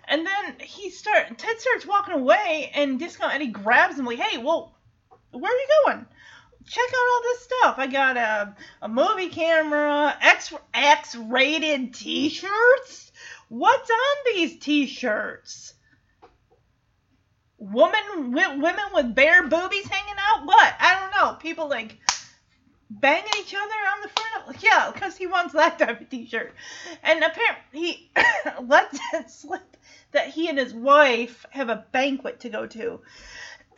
And 0.08 0.28
then 0.28 0.60
he 0.60 0.92
start 0.92 1.38
Ted 1.40 1.60
starts 1.60 1.88
walking 1.88 2.14
away, 2.14 2.72
and 2.76 3.00
discount 3.00 3.34
Eddie 3.34 3.48
grabs 3.48 3.98
him 3.98 4.06
like, 4.06 4.20
"Hey, 4.20 4.38
well, 4.38 4.78
where 5.32 5.52
are 5.52 5.56
you 5.56 5.68
going?" 5.86 6.06
check 6.68 6.84
out 6.84 7.14
all 7.14 7.22
this 7.24 7.42
stuff. 7.42 7.76
I 7.80 7.88
got 7.88 8.18
a, 8.18 8.56
a 8.84 8.88
movie 8.88 9.30
camera, 9.30 10.16
X 10.22 10.54
X 10.74 11.16
rated 11.16 11.94
t 11.94 12.30
shirts. 12.30 13.11
What's 13.52 13.90
on 13.90 14.34
these 14.34 14.60
t 14.60 14.88
shirts? 14.88 15.74
Woman, 17.58 18.32
women 18.32 18.86
with 18.94 19.14
bare 19.14 19.46
boobies 19.46 19.90
hanging 19.90 20.16
out? 20.18 20.46
What? 20.46 20.74
I 20.80 20.98
don't 20.98 21.12
know. 21.12 21.34
People 21.34 21.68
like 21.68 22.00
banging 22.90 23.30
each 23.42 23.54
other 23.54 23.64
on 23.64 24.02
the 24.04 24.08
front 24.08 24.56
of 24.56 24.64
yeah, 24.64 24.92
because 24.94 25.18
he 25.18 25.28
wants 25.28 25.52
that 25.52 25.78
type 25.80 26.00
of 26.00 26.10
t 26.10 26.28
shirt. 26.28 26.56
And 27.04 27.22
apparently 27.26 27.60
he 27.74 28.12
lets 28.64 28.98
it 29.14 29.30
slip 29.30 29.76
that 30.14 30.30
he 30.30 30.48
and 30.48 30.58
his 30.58 30.74
wife 30.74 31.46
have 31.50 31.68
a 31.68 31.86
banquet 31.92 32.40
to 32.40 32.50
go 32.50 32.68
to. 32.68 33.02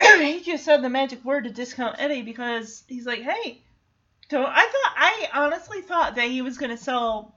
he 0.20 0.40
just 0.40 0.64
said 0.64 0.82
the 0.82 0.88
magic 0.88 1.24
word 1.24 1.44
to 1.44 1.50
discount 1.50 1.96
Eddie 1.98 2.22
because 2.22 2.84
he's 2.86 3.06
like, 3.06 3.22
hey, 3.22 3.60
don't. 4.28 4.46
I 4.46 4.66
thought 4.66 4.94
I 4.96 5.28
honestly 5.34 5.80
thought 5.80 6.14
that 6.14 6.30
he 6.30 6.42
was 6.42 6.58
gonna 6.58 6.76
sell 6.76 7.34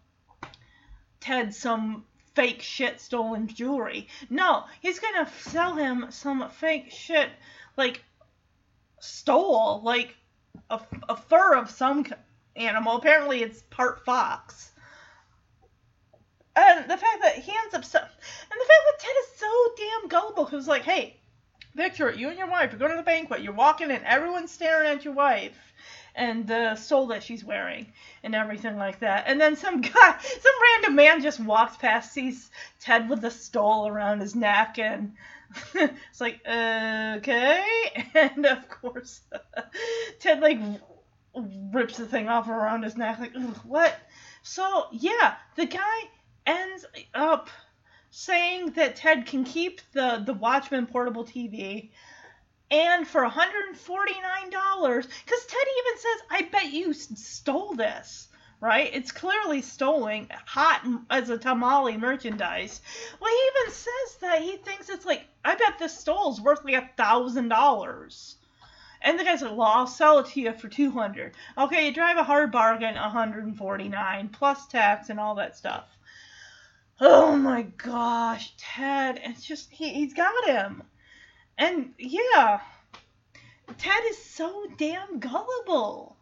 Ted 1.19 1.55
some 1.55 2.05
fake 2.37 2.61
shit 2.61 3.01
stolen 3.01 3.47
jewelry. 3.47 4.07
No, 4.29 4.65
he's 4.79 4.99
gonna 4.99 5.27
sell 5.41 5.73
him 5.73 6.05
some 6.11 6.47
fake 6.51 6.91
shit 6.91 7.31
like 7.75 8.03
stole, 8.99 9.81
like 9.83 10.15
a, 10.69 10.79
a 11.09 11.17
fur 11.17 11.55
of 11.55 11.71
some 11.71 12.05
animal. 12.55 12.97
Apparently, 12.97 13.41
it's 13.41 13.63
part 13.71 14.05
fox. 14.05 14.71
And 16.55 16.83
the 16.83 16.97
fact 16.97 17.23
that 17.23 17.37
he 17.37 17.51
ends 17.63 17.73
up 17.73 17.83
so, 17.83 17.97
and 17.97 18.07
the 18.07 18.67
fact 18.67 18.83
that 18.85 18.99
Ted 18.99 19.15
is 19.23 19.39
so 19.39 19.73
damn 19.75 20.07
gullible, 20.07 20.45
who's 20.45 20.67
like, 20.67 20.83
hey, 20.83 21.19
it, 21.75 22.17
you 22.17 22.29
and 22.29 22.37
your 22.37 22.49
wife, 22.49 22.71
you're 22.71 22.79
going 22.79 22.91
to 22.91 22.97
the 22.97 23.03
banquet, 23.03 23.41
you're 23.41 23.53
walking 23.53 23.89
in, 23.89 24.03
everyone's 24.03 24.51
staring 24.51 24.91
at 24.91 25.03
your 25.03 25.15
wife 25.15 25.66
and 26.17 26.47
the 26.47 26.75
stole 26.75 27.07
that 27.07 27.23
she's 27.23 27.45
wearing 27.45 27.85
and 28.23 28.35
everything 28.35 28.75
like 28.75 28.99
that. 28.99 29.25
And 29.27 29.39
then 29.39 29.55
some 29.55 29.81
guy, 29.81 30.17
some 30.19 30.53
random 30.75 30.95
man 30.95 31.21
just 31.21 31.39
walks 31.39 31.77
past, 31.77 32.11
sees 32.11 32.49
Ted 32.81 33.09
with 33.09 33.21
the 33.21 33.31
stole 33.31 33.87
around 33.87 34.19
his 34.19 34.35
neck, 34.35 34.79
and 34.79 35.13
it's 35.75 36.19
like, 36.19 36.41
okay. 36.45 37.63
And 38.15 38.45
of 38.45 38.67
course, 38.67 39.21
Ted 40.19 40.41
like 40.41 40.59
rips 41.71 41.97
the 41.97 42.07
thing 42.07 42.27
off 42.27 42.49
around 42.49 42.83
his 42.83 42.97
neck, 42.97 43.19
like, 43.19 43.35
what? 43.63 43.95
So, 44.41 44.87
yeah, 44.91 45.35
the 45.55 45.65
guy 45.65 45.99
ends 46.47 46.85
up 47.13 47.49
saying 48.09 48.71
that 48.71 48.95
Ted 48.95 49.25
can 49.27 49.43
keep 49.43 49.81
the 49.93 50.23
the 50.25 50.33
Watchman 50.33 50.87
portable 50.87 51.25
TV 51.25 51.91
and 52.69 53.07
for 53.07 53.23
$149 53.25 53.75
cuz 53.75 55.45
Ted 55.45 55.67
even 55.79 55.97
says 55.97 56.21
I 56.29 56.41
bet 56.51 56.71
you 56.71 56.93
stole 56.93 57.73
this 57.73 58.27
right 58.59 58.89
it's 58.93 59.11
clearly 59.11 59.61
stolen 59.61 60.27
hot 60.45 60.81
as 61.09 61.29
a 61.29 61.37
tamale 61.37 61.97
merchandise 61.97 62.81
well 63.19 63.31
he 63.31 63.49
even 63.61 63.73
says 63.73 64.17
that 64.21 64.41
he 64.41 64.57
thinks 64.57 64.89
it's 64.89 65.05
like 65.05 65.25
I 65.45 65.55
bet 65.55 65.79
this 65.79 65.97
stole's 65.97 66.41
worth 66.41 66.65
like 66.65 66.73
a 66.73 66.89
thousand 66.97 67.49
dollars 67.49 68.37
and 69.01 69.19
the 69.19 69.23
guy's 69.23 69.41
like, 69.41 69.55
well, 69.55 69.67
I'll 69.67 69.87
sell 69.87 70.19
it 70.19 70.27
to 70.27 70.41
you 70.41 70.53
for 70.53 70.67
200 70.67 71.33
Okay, 71.57 71.85
you 71.85 71.93
drive 71.93 72.17
a 72.17 72.23
hard 72.23 72.51
bargain, 72.51 72.95
149 72.95 74.29
plus 74.29 74.67
tax 74.67 75.09
and 75.09 75.19
all 75.19 75.35
that 75.35 75.55
stuff. 75.55 75.85
Oh 76.99 77.35
my 77.35 77.61
gosh, 77.61 78.53
Ted. 78.57 79.19
It's 79.23 79.45
just, 79.45 79.69
he, 79.69 79.89
he's 79.93 80.15
got 80.15 80.45
him. 80.45 80.81
And 81.57 81.93
yeah, 81.97 82.59
Ted 83.77 84.03
is 84.09 84.17
so 84.23 84.65
damn 84.77 85.19
gullible. 85.19 86.17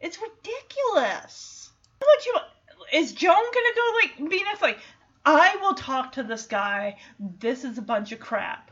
It's 0.00 0.18
ridiculous. 0.20 1.70
About 1.98 2.26
you? 2.26 3.00
Is 3.00 3.12
Joan 3.12 3.34
gonna 3.34 3.74
go 3.76 3.92
like 4.02 4.30
be? 4.30 4.44
Like, 4.62 4.78
I 5.24 5.56
will 5.60 5.74
talk 5.74 6.12
to 6.12 6.22
this 6.22 6.46
guy. 6.46 6.98
This 7.18 7.64
is 7.64 7.76
a 7.76 7.82
bunch 7.82 8.12
of 8.12 8.20
crap. 8.20 8.70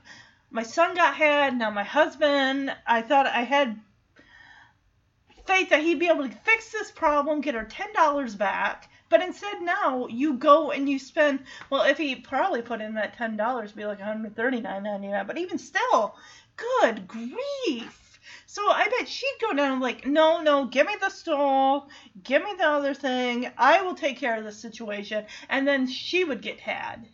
My 0.51 0.63
son 0.63 0.95
got 0.95 1.15
had. 1.15 1.57
Now 1.57 1.71
my 1.71 1.85
husband. 1.85 2.75
I 2.87 3.03
thought 3.03 3.27
I 3.27 3.43
had 3.43 3.79
faith 5.47 5.71
that 5.71 5.83
he'd 5.83 5.99
be 5.99 6.09
able 6.09 6.29
to 6.29 6.35
fix 6.35 6.73
this 6.73 6.91
problem, 6.91 7.43
get 7.43 7.55
her 7.55 7.65
ten 7.65 7.93
dollars 7.93 8.35
back. 8.35 8.89
But 9.09 9.23
instead, 9.23 9.63
now 9.63 10.07
you 10.09 10.35
go 10.35 10.71
and 10.71 10.89
you 10.89 10.99
spend. 10.99 11.45
Well, 11.71 11.83
if 11.83 11.99
he 11.99 12.17
probably 12.17 12.63
put 12.63 12.81
in 12.81 12.95
that 12.95 13.17
ten 13.17 13.37
dollars, 13.37 13.73
be 13.73 13.87
like 13.87 13.99
one 13.99 14.09
hundred 14.09 14.37
thirty 14.37 14.61
nine 14.61 14.83
ninety 14.83 15.09
nine. 15.09 15.27
But 15.27 15.39
even 15.39 15.59
still, 15.59 16.17
good 16.57 17.09
grief. 17.09 18.21
So 18.47 18.63
I 18.71 18.89
bet 18.89 19.09
she'd 19.09 19.39
go 19.41 19.53
down 19.55 19.81
like, 19.81 20.07
no, 20.07 20.43
no, 20.43 20.67
give 20.67 20.87
me 20.87 20.97
the 21.01 21.11
stole, 21.11 21.89
give 22.23 22.43
me 22.43 22.55
the 22.59 22.67
other 22.67 22.95
thing. 22.95 23.51
I 23.57 23.83
will 23.83 23.95
take 23.95 24.19
care 24.19 24.37
of 24.37 24.45
the 24.45 24.53
situation, 24.53 25.25
and 25.49 25.67
then 25.67 25.87
she 25.87 26.25
would 26.25 26.43
get 26.43 26.61
had. 26.61 27.09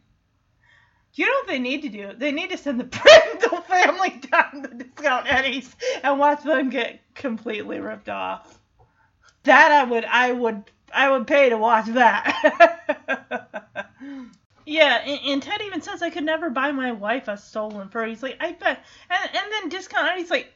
You 1.14 1.26
know 1.26 1.32
what 1.32 1.46
they 1.46 1.60
need 1.60 1.82
to 1.82 1.88
do? 1.88 2.12
They 2.16 2.32
need 2.32 2.50
to 2.50 2.58
send 2.58 2.80
the 2.80 2.84
Brindle 3.40 3.62
family 3.62 4.20
down 4.30 4.62
to 4.62 4.74
Discount 4.74 5.32
Eddie's 5.32 5.74
and 6.02 6.18
watch 6.18 6.42
them 6.42 6.70
get 6.70 7.00
completely 7.14 7.78
ripped 7.78 8.08
off. 8.08 8.58
That 9.44 9.70
I 9.70 9.84
would, 9.84 10.04
I 10.04 10.32
would, 10.32 10.64
I 10.94 11.10
would 11.10 11.26
pay 11.26 11.48
to 11.48 11.56
watch 11.56 11.86
that. 11.86 12.80
yeah, 14.66 15.02
and, 15.04 15.20
and 15.26 15.42
Ted 15.42 15.60
even 15.62 15.82
says 15.82 16.02
I 16.02 16.10
could 16.10 16.24
never 16.24 16.50
buy 16.50 16.72
my 16.72 16.92
wife 16.92 17.28
a 17.28 17.36
stolen 17.36 17.88
fur. 17.88 18.06
He's 18.06 18.22
like, 18.22 18.36
I 18.40 18.52
bet, 18.52 18.84
and, 19.10 19.30
and 19.34 19.52
then 19.52 19.68
Discount 19.68 20.08
Eddie's 20.08 20.30
like, 20.30 20.52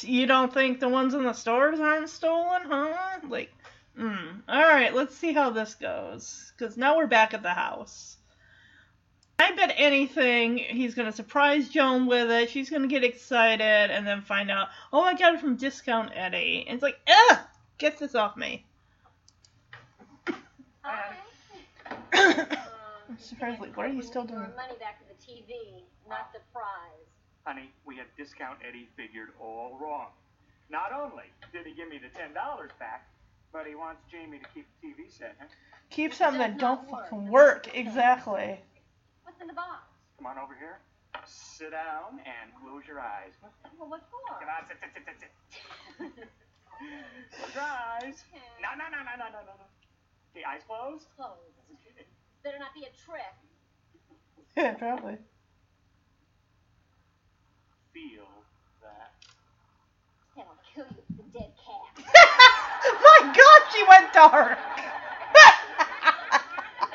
you 0.00 0.26
don't 0.26 0.52
think 0.52 0.80
the 0.80 0.88
ones 0.88 1.14
in 1.14 1.22
the 1.22 1.32
stores 1.32 1.78
aren't 1.78 2.10
stolen, 2.10 2.62
huh? 2.66 3.20
Like, 3.28 3.52
mm. 3.98 4.42
all 4.48 4.62
right, 4.62 4.92
let's 4.92 5.16
see 5.16 5.32
how 5.32 5.50
this 5.50 5.74
goes, 5.74 6.52
because 6.56 6.76
now 6.76 6.96
we're 6.96 7.06
back 7.06 7.32
at 7.32 7.42
the 7.42 7.50
house. 7.50 8.16
I 9.38 9.52
bet 9.52 9.74
anything 9.76 10.58
he's 10.58 10.94
gonna 10.94 11.12
surprise 11.12 11.68
Joan 11.68 12.06
with 12.06 12.30
it. 12.30 12.50
She's 12.50 12.70
gonna 12.70 12.86
get 12.86 13.04
excited 13.04 13.90
and 13.90 14.06
then 14.06 14.22
find 14.22 14.50
out, 14.50 14.68
oh, 14.92 15.02
I 15.02 15.14
got 15.14 15.34
it 15.34 15.40
from 15.40 15.56
Discount 15.56 16.12
Eddie. 16.14 16.64
And 16.66 16.76
it's 16.76 16.82
like, 16.82 16.98
ugh, 17.08 17.38
get 17.78 17.98
this 17.98 18.14
off 18.14 18.36
me. 18.36 18.64
I'm 22.12 23.18
surprised. 23.18 23.60
Like, 23.60 23.76
what 23.76 23.86
are 23.86 23.92
you 23.92 24.02
still 24.02 24.24
doing? 24.24 24.40
Money 24.56 24.76
back 24.78 25.00
to 25.00 25.06
the 25.08 25.16
TV, 25.20 25.82
not 26.08 26.32
the 26.32 26.40
prize. 26.52 27.08
Honey, 27.44 27.70
we 27.84 27.96
have 27.96 28.06
Discount 28.16 28.58
Eddie 28.66 28.88
figured 28.96 29.28
all 29.40 29.78
wrong. 29.80 30.08
Not 30.70 30.92
only 30.92 31.24
did 31.52 31.66
he 31.66 31.74
give 31.74 31.88
me 31.88 31.98
the 31.98 32.08
ten 32.18 32.32
dollars 32.32 32.70
back, 32.78 33.06
but 33.52 33.66
he 33.66 33.74
wants 33.74 34.00
Jamie 34.10 34.38
to 34.38 34.48
keep 34.54 34.66
the 34.80 34.88
TV 34.88 35.10
set. 35.10 35.36
Huh? 35.38 35.46
Keep 35.90 36.14
something 36.14 36.40
that 36.40 36.58
don't 36.58 36.88
fucking 36.88 37.28
work. 37.28 37.68
Exactly. 37.74 38.60
What's 39.24 39.40
in 39.40 39.46
the 39.46 39.52
box? 39.52 39.84
Come 40.18 40.26
on 40.26 40.38
over 40.38 40.54
here. 40.58 40.78
Sit 41.26 41.70
down 41.70 42.20
and 42.24 42.50
close 42.60 42.82
your 42.88 43.00
eyes. 43.00 43.32
Well, 43.78 43.88
what 43.88 44.02
for? 44.10 44.18
Come 44.40 44.48
on, 44.48 44.66
sit, 44.66 44.76
sit, 44.80 44.90
sit, 44.92 45.04
sit, 45.06 45.16
sit. 45.20 46.28
Close 47.38 47.54
your 47.54 47.62
eyes. 47.62 48.24
No, 48.60 48.74
no, 48.76 48.90
no, 48.90 48.98
no, 49.04 49.14
no, 49.16 49.26
no, 49.30 49.40
no, 49.46 49.54
no. 49.54 49.66
Okay, 50.34 50.42
eyes 50.42 50.62
closed. 50.66 51.06
Clothes. 51.14 51.54
Better 52.42 52.58
not 52.58 52.74
be 52.74 52.82
a 52.82 52.90
trick. 53.06 53.22
Yeah, 54.56 54.74
probably. 54.74 55.16
Feel 57.92 58.26
that. 58.82 59.10
And 60.36 60.46
I'll 60.48 60.58
kill 60.74 60.86
you 60.86 61.02
with 61.06 61.16
the 61.16 61.38
dead 61.38 61.50
cat. 61.58 62.04
My 62.06 63.32
God, 63.34 63.60
she 63.72 63.82
went 63.88 64.12
dark. 64.12 64.58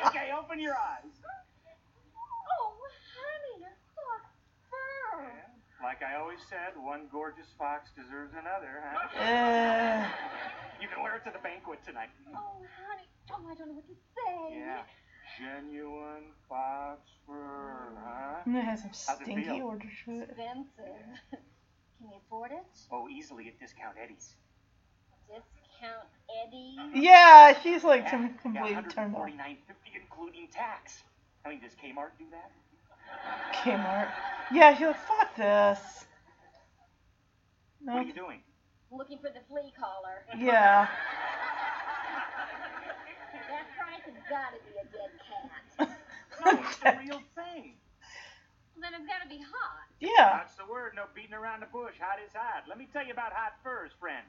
Okay, 0.08 0.32
open 0.32 0.60
your 0.60 0.74
eyes. 0.74 1.12
Oh, 2.16 2.74
honey, 3.14 3.64
a 3.64 3.72
soft 3.94 4.32
fur. 4.70 5.44
Like 5.82 6.02
I 6.04 6.16
always 6.20 6.40
said, 6.50 6.76
one 6.76 7.08
gorgeous 7.12 7.48
fox 7.58 7.90
deserves 7.96 8.34
another, 8.34 8.84
huh? 8.84 9.08
Uh, 9.20 10.06
You 10.82 10.88
can 10.88 11.02
wear 11.04 11.16
it 11.16 11.24
to 11.26 11.32
the 11.32 11.40
banquet 11.40 11.80
tonight. 11.86 12.10
Oh, 12.36 12.64
honey. 12.88 13.08
Oh, 13.32 13.48
I 13.50 13.56
don't 13.56 13.68
know 13.68 13.74
what 13.76 13.88
to 13.88 13.96
say. 14.16 14.60
Yeah. 14.60 14.82
Genuine 15.38 16.34
fox 16.50 17.00
fur, 17.26 17.94
huh? 18.04 18.42
it 18.46 18.64
has 18.66 18.82
some 18.82 18.90
How's 19.08 19.22
it 19.22 19.24
stinky 19.24 19.44
feel? 19.44 19.66
order 19.66 19.86
to 20.06 20.12
it. 20.22 20.30
Expensive. 20.30 21.06
Can 21.98 22.08
you 22.10 22.16
afford 22.26 22.52
it? 22.52 22.66
Oh, 22.92 23.08
easily 23.10 23.48
at 23.48 23.60
Discount 23.60 23.96
Eddie's. 24.02 24.36
Discount 25.28 26.10
Eddie. 26.30 26.76
Yeah, 26.96 27.54
she's 27.62 27.84
like 27.84 28.04
Yeah, 28.04 28.12
some 28.12 28.30
yeah, 28.30 28.34
completely 28.42 28.84
turned 28.90 29.16
off. 29.16 29.30
149.50 29.30 29.96
including 29.96 30.48
tax. 30.48 31.04
I 31.46 31.50
mean, 31.50 31.60
does 31.62 31.72
Kmart 31.76 32.12
do 32.18 32.26
that? 32.32 32.52
Kmart. 33.54 34.10
Yeah, 34.52 34.74
she's 34.76 34.88
like, 34.88 35.00
fuck 35.00 35.36
this. 35.36 36.06
What 37.82 37.96
are 37.98 38.04
you 38.04 38.14
doing? 38.14 38.42
Looking 38.92 39.20
for 39.20 39.30
the 39.30 39.42
flea 39.50 39.72
collar. 39.78 40.26
Yeah. 40.38 40.88
That 43.50 43.66
price 43.78 44.02
has 44.06 44.18
got 44.30 44.54
to 44.54 44.60
be 44.66 44.74
a 44.78 44.86
dead 44.90 45.12
cat. 45.26 45.98
No, 46.40 46.52
it's 46.56 46.78
the 46.78 46.96
real 47.04 47.22
thing. 47.36 47.76
then 48.80 48.96
it's 48.96 49.04
got 49.04 49.20
to 49.22 49.28
be 49.28 49.44
hot. 49.44 49.92
Yeah. 50.00 50.40
That's 50.40 50.56
the 50.56 50.64
word. 50.72 50.94
No 50.96 51.04
beating 51.14 51.34
around 51.36 51.60
the 51.60 51.68
bush. 51.68 52.00
Hot 52.00 52.16
is 52.24 52.32
hot. 52.32 52.64
Let 52.70 52.78
me 52.80 52.88
tell 52.94 53.04
you 53.06 53.12
about 53.12 53.34
hot 53.36 53.60
furs, 53.62 53.92
friend. 54.00 54.24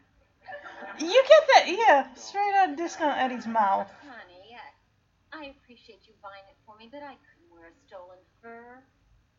You 0.99 1.23
get 1.29 1.43
that, 1.55 1.65
yeah, 1.71 2.13
straight 2.15 2.53
out 2.59 2.71
of 2.71 2.77
Discount 2.77 3.17
Eddie's 3.19 3.47
mouth. 3.47 3.89
Honey, 4.03 4.59
I, 4.59 5.47
I 5.47 5.55
appreciate 5.55 6.03
you 6.09 6.15
buying 6.21 6.43
it 6.51 6.57
for 6.67 6.75
me, 6.77 6.89
but 6.91 7.03
I 7.05 7.15
couldn't 7.61 7.63
wear 7.63 7.69
a 7.69 7.87
stolen 7.87 8.19
fur. 8.43 8.83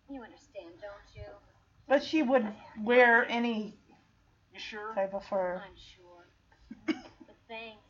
You 0.10 0.24
understand, 0.24 0.74
don't 0.82 1.16
you? 1.16 1.30
But 1.88 2.04
she 2.04 2.22
would 2.24 2.46
wear 2.84 3.26
any 3.30 3.76
You 4.54 4.60
sure? 4.60 4.94
type 4.96 5.14
of 5.14 5.24
fur. 5.26 5.62
I'm 5.66 5.76
sure. 5.76 6.26
but 6.86 7.36
thanks. 7.48 7.82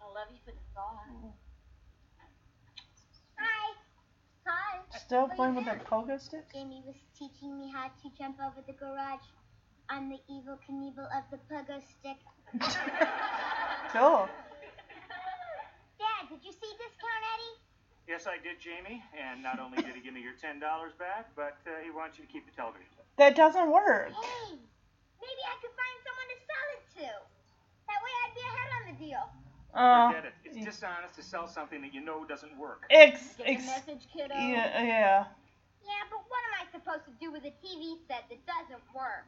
I 0.00 0.06
love 0.06 0.28
you 0.30 0.38
for 0.44 0.50
the 0.52 0.64
thought. 0.74 1.06
Hi. 3.38 3.74
Hi. 4.46 4.98
Still 4.98 5.28
playing 5.28 5.54
with 5.54 5.64
that 5.64 5.84
pogo 5.86 6.20
stick? 6.20 6.44
Jamie 6.52 6.82
was 6.86 6.96
teaching 7.18 7.58
me 7.58 7.70
how 7.72 7.88
to 7.88 8.10
jump 8.18 8.36
over 8.40 8.62
the 8.66 8.72
garage 8.72 9.24
on 9.90 10.08
the 10.08 10.18
Evel 10.30 10.58
Knievel 10.68 11.06
of 11.16 11.24
the 11.30 11.38
pogo 11.50 11.80
stick. 11.82 12.18
Cool. 13.94 14.26
Dad, 16.02 16.26
did 16.28 16.42
you 16.42 16.50
see 16.50 16.72
Discount 16.82 17.24
Eddie? 17.32 17.63
Yes, 18.06 18.26
I 18.26 18.36
did, 18.42 18.60
Jamie. 18.60 19.02
And 19.16 19.42
not 19.42 19.58
only 19.58 19.80
did 19.80 19.94
he 19.96 20.00
give 20.00 20.12
me 20.14 20.20
your 20.20 20.36
ten 20.40 20.60
dollars 20.60 20.92
back, 20.98 21.30
but 21.36 21.56
uh, 21.66 21.80
he 21.82 21.90
wants 21.90 22.18
you 22.18 22.24
to 22.26 22.30
keep 22.32 22.44
the 22.44 22.52
television 22.52 22.86
set. 22.96 23.04
That 23.16 23.34
doesn't 23.36 23.70
work. 23.70 24.12
Hey, 24.12 24.56
maybe 25.20 25.42
I 25.48 25.54
could 25.64 25.72
find 25.72 25.96
someone 26.04 26.28
to 26.28 26.38
sell 26.44 26.66
it 26.76 26.82
to. 27.00 27.08
That 27.88 27.98
way 28.04 28.12
I'd 28.24 28.34
be 28.36 28.44
ahead 28.44 28.70
on 28.76 28.84
the 28.92 28.96
deal. 29.00 29.24
Uh, 29.74 30.08
Forget 30.12 30.24
it. 30.30 30.34
It's 30.44 30.64
dishonest 30.64 31.14
to 31.16 31.22
sell 31.22 31.48
something 31.48 31.80
that 31.82 31.92
you 31.94 32.00
know 32.04 32.24
doesn't 32.24 32.56
work. 32.58 32.84
ex, 32.90 33.34
Get 33.36 33.38
the 33.38 33.48
ex, 33.52 33.66
message, 33.66 34.06
kiddo? 34.12 34.34
yeah, 34.34 34.82
yeah. 34.84 35.24
Yeah, 35.84 36.04
but 36.10 36.20
what 36.28 36.40
am 36.48 36.54
I 36.62 36.64
supposed 36.72 37.04
to 37.06 37.12
do 37.20 37.32
with 37.32 37.42
a 37.44 37.52
TV 37.64 37.96
set 38.06 38.24
that 38.30 38.38
doesn't 38.46 38.82
work? 38.94 39.26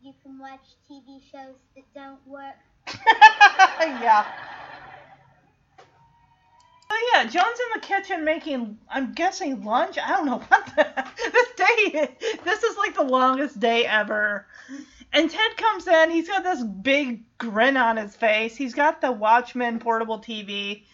You 0.00 0.14
can 0.22 0.38
watch 0.38 0.64
TV 0.90 1.20
shows 1.30 1.56
that 1.76 1.84
don't 1.94 2.24
work. 2.26 2.56
yeah. 3.80 4.24
Yeah, 7.14 7.24
Joan's 7.24 7.58
in 7.58 7.80
the 7.80 7.86
kitchen 7.86 8.24
making, 8.24 8.78
I'm 8.88 9.12
guessing 9.12 9.64
lunch. 9.64 9.98
I 9.98 10.08
don't 10.08 10.26
know 10.26 10.38
what 10.48 10.66
the. 10.76 11.04
This 11.32 11.48
day, 11.56 12.08
this 12.44 12.62
is 12.62 12.76
like 12.76 12.94
the 12.94 13.04
longest 13.04 13.60
day 13.60 13.86
ever. 13.86 14.46
And 15.12 15.30
Ted 15.30 15.56
comes 15.56 15.86
in. 15.86 16.10
He's 16.10 16.28
got 16.28 16.42
this 16.44 16.62
big 16.62 17.24
grin 17.38 17.76
on 17.76 17.96
his 17.96 18.14
face. 18.14 18.56
He's 18.56 18.74
got 18.74 19.00
the 19.00 19.12
Watchman 19.12 19.78
portable 19.78 20.18
TV. 20.18 20.84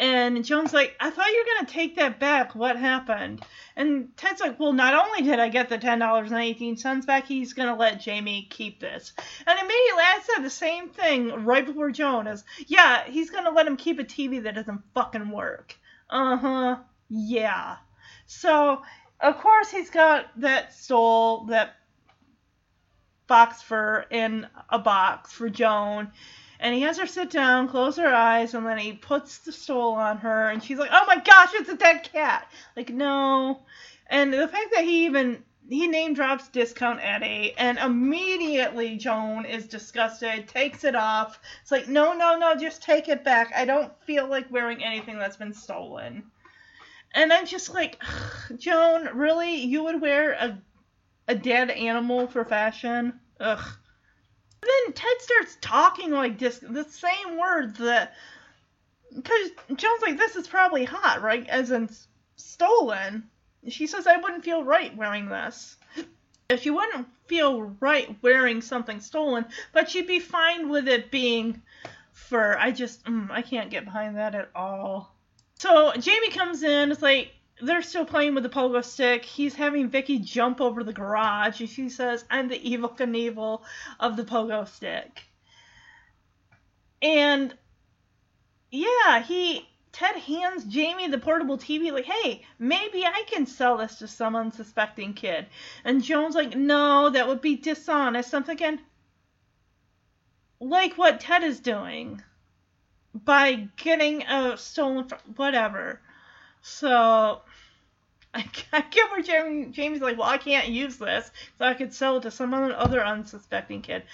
And 0.00 0.42
Joan's 0.42 0.72
like, 0.72 0.96
I 0.98 1.10
thought 1.10 1.28
you 1.28 1.44
were 1.44 1.54
going 1.54 1.66
to 1.66 1.72
take 1.74 1.96
that 1.96 2.18
back. 2.18 2.54
What 2.54 2.78
happened? 2.78 3.44
And 3.76 4.16
Ted's 4.16 4.40
like, 4.40 4.58
Well, 4.58 4.72
not 4.72 4.94
only 4.94 5.20
did 5.20 5.38
I 5.38 5.50
get 5.50 5.68
the 5.68 5.76
$10.18 5.78 7.06
back, 7.06 7.26
he's 7.26 7.52
going 7.52 7.68
to 7.68 7.74
let 7.74 8.00
Jamie 8.00 8.48
keep 8.48 8.80
this. 8.80 9.12
And 9.46 9.58
immediately 9.58 10.02
I 10.02 10.20
said 10.24 10.42
the 10.42 10.48
same 10.48 10.88
thing 10.88 11.44
right 11.44 11.66
before 11.66 11.90
Joan 11.90 12.26
is, 12.28 12.44
Yeah, 12.66 13.04
he's 13.04 13.28
going 13.28 13.44
to 13.44 13.50
let 13.50 13.66
him 13.66 13.76
keep 13.76 13.98
a 13.98 14.04
TV 14.04 14.42
that 14.42 14.54
doesn't 14.54 14.80
fucking 14.94 15.28
work. 15.28 15.76
Uh 16.08 16.36
huh. 16.38 16.76
Yeah. 17.10 17.76
So, 18.24 18.80
of 19.20 19.36
course, 19.36 19.70
he's 19.70 19.90
got 19.90 20.28
that 20.40 20.72
stole, 20.72 21.44
that 21.46 21.74
box 23.26 23.60
fur 23.60 24.06
in 24.10 24.46
a 24.70 24.78
box 24.78 25.30
for 25.30 25.50
Joan. 25.50 26.10
And 26.62 26.74
he 26.74 26.82
has 26.82 26.98
her 26.98 27.06
sit 27.06 27.30
down, 27.30 27.68
close 27.68 27.96
her 27.96 28.14
eyes, 28.14 28.52
and 28.52 28.66
then 28.66 28.76
he 28.76 28.92
puts 28.92 29.38
the 29.38 29.50
stole 29.50 29.94
on 29.94 30.18
her, 30.18 30.50
and 30.50 30.62
she's 30.62 30.78
like, 30.78 30.90
"Oh 30.92 31.06
my 31.06 31.16
gosh, 31.16 31.54
it's 31.54 31.70
a 31.70 31.76
dead 31.76 32.02
cat!" 32.12 32.46
Like, 32.76 32.90
no. 32.90 33.64
And 34.08 34.32
the 34.32 34.46
fact 34.46 34.68
that 34.74 34.84
he 34.84 35.06
even 35.06 35.42
he 35.70 35.86
name 35.86 36.14
drops 36.14 36.48
Discount 36.48 36.98
Eddie, 37.00 37.54
and 37.56 37.78
immediately 37.78 38.98
Joan 38.98 39.46
is 39.46 39.68
disgusted, 39.68 40.48
takes 40.48 40.84
it 40.84 40.96
off. 40.96 41.38
It's 41.62 41.70
like, 41.70 41.88
no, 41.88 42.12
no, 42.12 42.36
no, 42.36 42.56
just 42.56 42.82
take 42.82 43.08
it 43.08 43.24
back. 43.24 43.52
I 43.54 43.64
don't 43.64 43.92
feel 44.04 44.26
like 44.26 44.50
wearing 44.50 44.82
anything 44.84 45.18
that's 45.18 45.36
been 45.36 45.54
stolen. 45.54 46.24
And 47.12 47.32
I'm 47.32 47.46
just 47.46 47.72
like, 47.72 48.02
Joan, 48.58 49.16
really? 49.16 49.56
You 49.64 49.84
would 49.84 50.00
wear 50.00 50.32
a 50.32 50.58
a 51.28 51.34
dead 51.36 51.70
animal 51.70 52.26
for 52.26 52.44
fashion? 52.44 53.20
Ugh. 53.38 53.64
Then 54.62 54.92
Ted 54.92 55.20
starts 55.20 55.56
talking 55.60 56.10
like 56.10 56.38
this, 56.38 56.58
the 56.58 56.84
same 56.84 57.38
words 57.38 57.78
that. 57.78 58.14
Because 59.14 59.50
Joan's 59.74 60.02
like, 60.02 60.18
this 60.18 60.36
is 60.36 60.46
probably 60.46 60.84
hot, 60.84 61.22
right? 61.22 61.48
As 61.48 61.70
in 61.70 61.88
stolen. 62.36 63.28
She 63.68 63.86
says, 63.86 64.06
I 64.06 64.16
wouldn't 64.16 64.44
feel 64.44 64.62
right 64.62 64.96
wearing 64.96 65.28
this. 65.28 65.76
If 66.48 66.62
she 66.62 66.70
wouldn't 66.70 67.08
feel 67.26 67.74
right 67.80 68.16
wearing 68.22 68.60
something 68.60 69.00
stolen, 69.00 69.46
but 69.72 69.90
she'd 69.90 70.06
be 70.06 70.18
fine 70.18 70.68
with 70.68 70.88
it 70.88 71.10
being 71.10 71.62
fur. 72.12 72.56
I 72.58 72.70
just, 72.70 73.04
mm, 73.04 73.30
I 73.30 73.42
can't 73.42 73.70
get 73.70 73.84
behind 73.84 74.16
that 74.16 74.34
at 74.34 74.50
all. 74.54 75.14
So 75.58 75.92
Jamie 75.92 76.30
comes 76.30 76.62
in. 76.62 76.90
It's 76.90 77.02
like 77.02 77.32
they're 77.62 77.82
still 77.82 78.04
playing 78.04 78.34
with 78.34 78.42
the 78.42 78.48
pogo 78.48 78.84
stick. 78.84 79.24
He's 79.24 79.54
having 79.54 79.88
Vicki 79.88 80.18
jump 80.18 80.60
over 80.60 80.82
the 80.82 80.92
garage, 80.92 81.60
and 81.60 81.68
she 81.68 81.88
says, 81.88 82.24
"I'm 82.30 82.48
the 82.48 82.58
Evel 82.58 82.96
Knievel 82.96 83.62
of 83.98 84.16
the 84.16 84.24
pogo 84.24 84.66
stick." 84.66 85.22
And 87.02 87.56
yeah, 88.70 89.22
he 89.22 89.68
Ted 89.92 90.16
hands 90.16 90.64
Jamie 90.64 91.08
the 91.08 91.18
portable 91.18 91.58
TV, 91.58 91.90
like, 91.92 92.04
"Hey, 92.04 92.44
maybe 92.58 93.04
I 93.04 93.24
can 93.26 93.46
sell 93.46 93.78
this 93.78 93.96
to 93.98 94.08
some 94.08 94.36
unsuspecting 94.36 95.14
kid." 95.14 95.46
And 95.84 96.02
Joan's 96.02 96.34
like, 96.34 96.54
"No, 96.56 97.10
that 97.10 97.26
would 97.26 97.40
be 97.40 97.56
dishonest." 97.56 98.34
I'm 98.34 98.44
thinking, 98.44 98.80
like 100.60 100.94
what 100.94 101.20
Ted 101.20 101.42
is 101.42 101.60
doing 101.60 102.22
by 103.14 103.68
getting 103.76 104.22
a 104.22 104.56
stolen 104.56 105.08
whatever. 105.36 106.00
So 106.62 107.40
I, 108.34 108.44
I 108.72 108.80
get 108.82 109.10
where 109.10 109.22
Jamie, 109.22 109.66
Jamie's 109.66 110.00
like, 110.00 110.16
well, 110.18 110.28
I 110.28 110.38
can't 110.38 110.68
use 110.68 110.96
this, 110.96 111.30
so 111.58 111.64
I 111.64 111.74
could 111.74 111.92
sell 111.92 112.18
it 112.18 112.22
to 112.22 112.30
some 112.30 112.54
other, 112.54 113.04
unsuspecting 113.04 113.82
kid. 113.82 114.04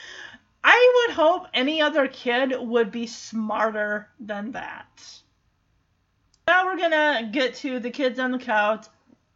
I 0.64 1.06
would 1.06 1.14
hope 1.14 1.46
any 1.52 1.82
other 1.82 2.08
kid 2.08 2.54
would 2.58 2.90
be 2.90 3.06
smarter 3.06 4.08
than 4.18 4.52
that. 4.52 4.88
Now 6.48 6.64
we're 6.64 6.78
gonna 6.78 7.28
get 7.32 7.56
to 7.56 7.78
the 7.78 7.90
kids 7.90 8.18
on 8.18 8.32
the 8.32 8.38
couch. 8.38 8.86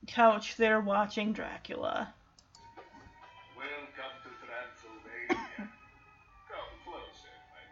Couch, 0.06 0.56
they're 0.56 0.80
watching 0.80 1.32
Dracula. 1.32 2.12
Welcome 3.56 4.16
to 4.24 4.30
Transylvania. 4.46 5.48
Come 6.48 6.70
closer, 6.84 7.28
my 7.52 7.62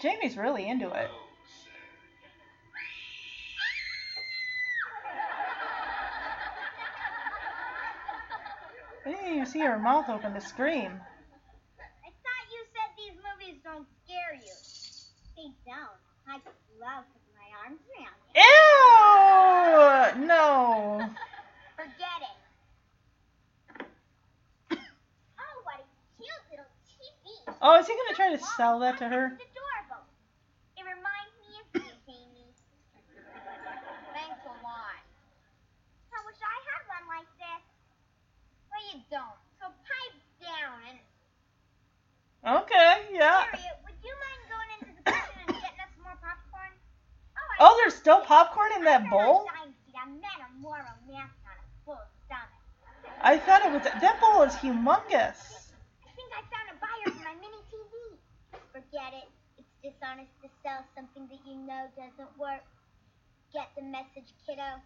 dear. 0.00 0.20
Jamie's 0.20 0.36
really 0.36 0.68
into 0.68 0.90
it. 0.90 1.10
I 9.06 9.10
didn't 9.10 9.32
even 9.34 9.46
see 9.46 9.60
her 9.60 9.78
mouth 9.78 10.08
open 10.08 10.34
to 10.34 10.40
scream. 10.40 10.90
I 10.90 12.10
thought 12.10 12.46
you 12.50 12.66
said 12.74 12.90
these 12.98 13.14
movies 13.22 13.62
don't 13.62 13.86
scare 14.02 14.34
you. 14.34 14.50
They 15.36 15.54
don't. 15.62 16.02
I 16.26 16.42
love 16.82 17.06
putting 17.14 17.34
my 17.38 17.46
arms 17.62 17.78
around 17.86 18.18
you. 18.34 18.42
Ew! 18.42 20.26
No. 20.26 21.06
Forget 21.76 22.18
it. 22.26 22.36
oh, 25.38 25.56
what 25.62 25.78
a 25.78 25.86
cute 26.18 26.44
little 26.50 26.66
TV. 26.90 27.54
Oh, 27.62 27.78
is 27.78 27.86
he 27.86 27.94
gonna 27.94 28.16
try 28.16 28.34
to 28.34 28.42
sell 28.56 28.80
that 28.80 28.98
to 28.98 29.06
her? 29.06 29.38
It's 29.38 29.54
adorable. 29.54 30.02
It 30.74 30.82
reminds 30.82 31.30
me 31.46 31.62
of 31.62 31.66
you, 31.78 31.94
Jamie. 32.10 32.50
Thanks 34.18 34.42
a 34.42 34.54
lot. 34.66 34.98
I 36.10 36.18
wish 36.26 36.40
I 36.42 36.58
had 36.58 36.82
one 36.90 37.06
like 37.06 37.30
this. 37.38 37.62
Well, 38.76 38.84
you 38.92 39.00
don't. 39.08 39.40
So 39.56 39.72
pipe 39.72 40.16
down 40.36 40.84
and 40.90 40.98
Okay, 42.46 43.10
yeah. 43.10 43.42
Harriet, 43.50 43.74
would 43.82 43.98
you 44.06 44.14
mind 44.22 44.42
going 44.46 44.70
into 44.78 44.94
the 44.94 45.02
kitchen 45.02 45.34
and 45.34 45.58
getting 45.58 45.82
us 45.82 45.90
more 45.98 46.14
popcorn? 46.22 46.70
Oh, 47.34 47.42
I 47.42 47.56
Oh, 47.58 47.74
there's 47.82 47.98
still 47.98 48.22
popcorn 48.22 48.70
in 48.78 48.86
that 48.86 49.10
bowl? 49.10 49.50
dying 49.50 49.74
to 49.74 49.78
see 49.82 49.98
a 49.98 50.06
man 50.06 50.38
of 50.46 50.54
more 50.62 50.78
romance 50.78 51.34
on 51.42 51.58
a 51.58 51.66
full 51.82 51.98
stomach. 52.22 52.62
I 53.18 53.42
thought 53.42 53.66
it 53.66 53.74
was 53.74 53.82
that 53.82 54.20
bowl 54.22 54.46
is 54.46 54.54
humongous. 54.62 55.74
I 56.06 56.10
think 56.14 56.30
I 56.38 56.46
found 56.46 56.70
a 56.70 56.78
buyer 56.78 57.10
for 57.18 57.24
my 57.26 57.34
mini 57.42 57.58
TV. 57.66 58.14
Forget 58.70 59.10
it. 59.10 59.26
It's 59.58 59.74
dishonest 59.82 60.30
to 60.46 60.48
sell 60.62 60.86
something 60.94 61.26
that 61.26 61.42
you 61.42 61.58
know 61.66 61.90
doesn't 61.98 62.30
work. 62.38 62.62
Get 63.52 63.74
the 63.74 63.82
message, 63.82 64.30
kiddo. 64.46 64.78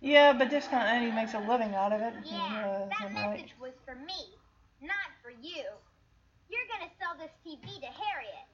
Yeah, 0.00 0.32
but 0.32 0.48
Discount 0.48 0.88
Eddie 0.88 1.12
makes 1.12 1.34
a 1.34 1.44
living 1.44 1.74
out 1.76 1.92
of 1.92 2.00
it. 2.00 2.14
Yeah, 2.24 2.88
that 2.88 3.04
isn't 3.04 3.20
right. 3.20 3.52
was 3.60 3.76
for 3.84 3.96
me, 3.96 4.32
not 4.80 5.12
for 5.20 5.28
you. 5.28 5.68
You're 6.52 6.68
gonna 6.68 6.92
sell 7.00 7.16
this 7.16 7.32
TV 7.40 7.80
to 7.80 7.88
Harriet, 7.88 8.44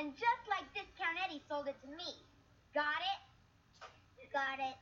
and 0.00 0.16
just 0.16 0.42
like 0.48 0.64
Discount 0.72 1.20
Eddie 1.20 1.44
sold 1.52 1.68
it 1.68 1.76
to 1.84 1.88
me. 1.92 2.24
Got 2.72 3.04
it? 3.04 3.20
Got 4.32 4.56
it. 4.56 4.72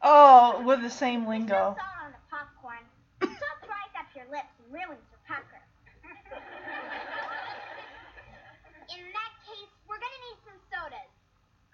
Oh, 0.00 0.62
with 0.62 0.80
the 0.80 0.90
same 0.90 1.26
lingo. 1.26 1.74
All 1.74 2.06
on 2.06 2.14
the 2.14 2.22
popcorn. 2.30 2.86
Salt 3.18 3.58
dries 3.66 3.90
up 3.98 4.06
your 4.14 4.30
lips 4.30 4.54
and 4.62 4.70
ruins 4.70 5.02
your 5.10 5.18
pucker. 5.26 5.58
In 8.94 9.02
that 9.10 9.32
case, 9.42 9.74
we're 9.90 9.98
gonna 9.98 10.22
need 10.30 10.38
some 10.46 10.62
sodas. 10.70 11.10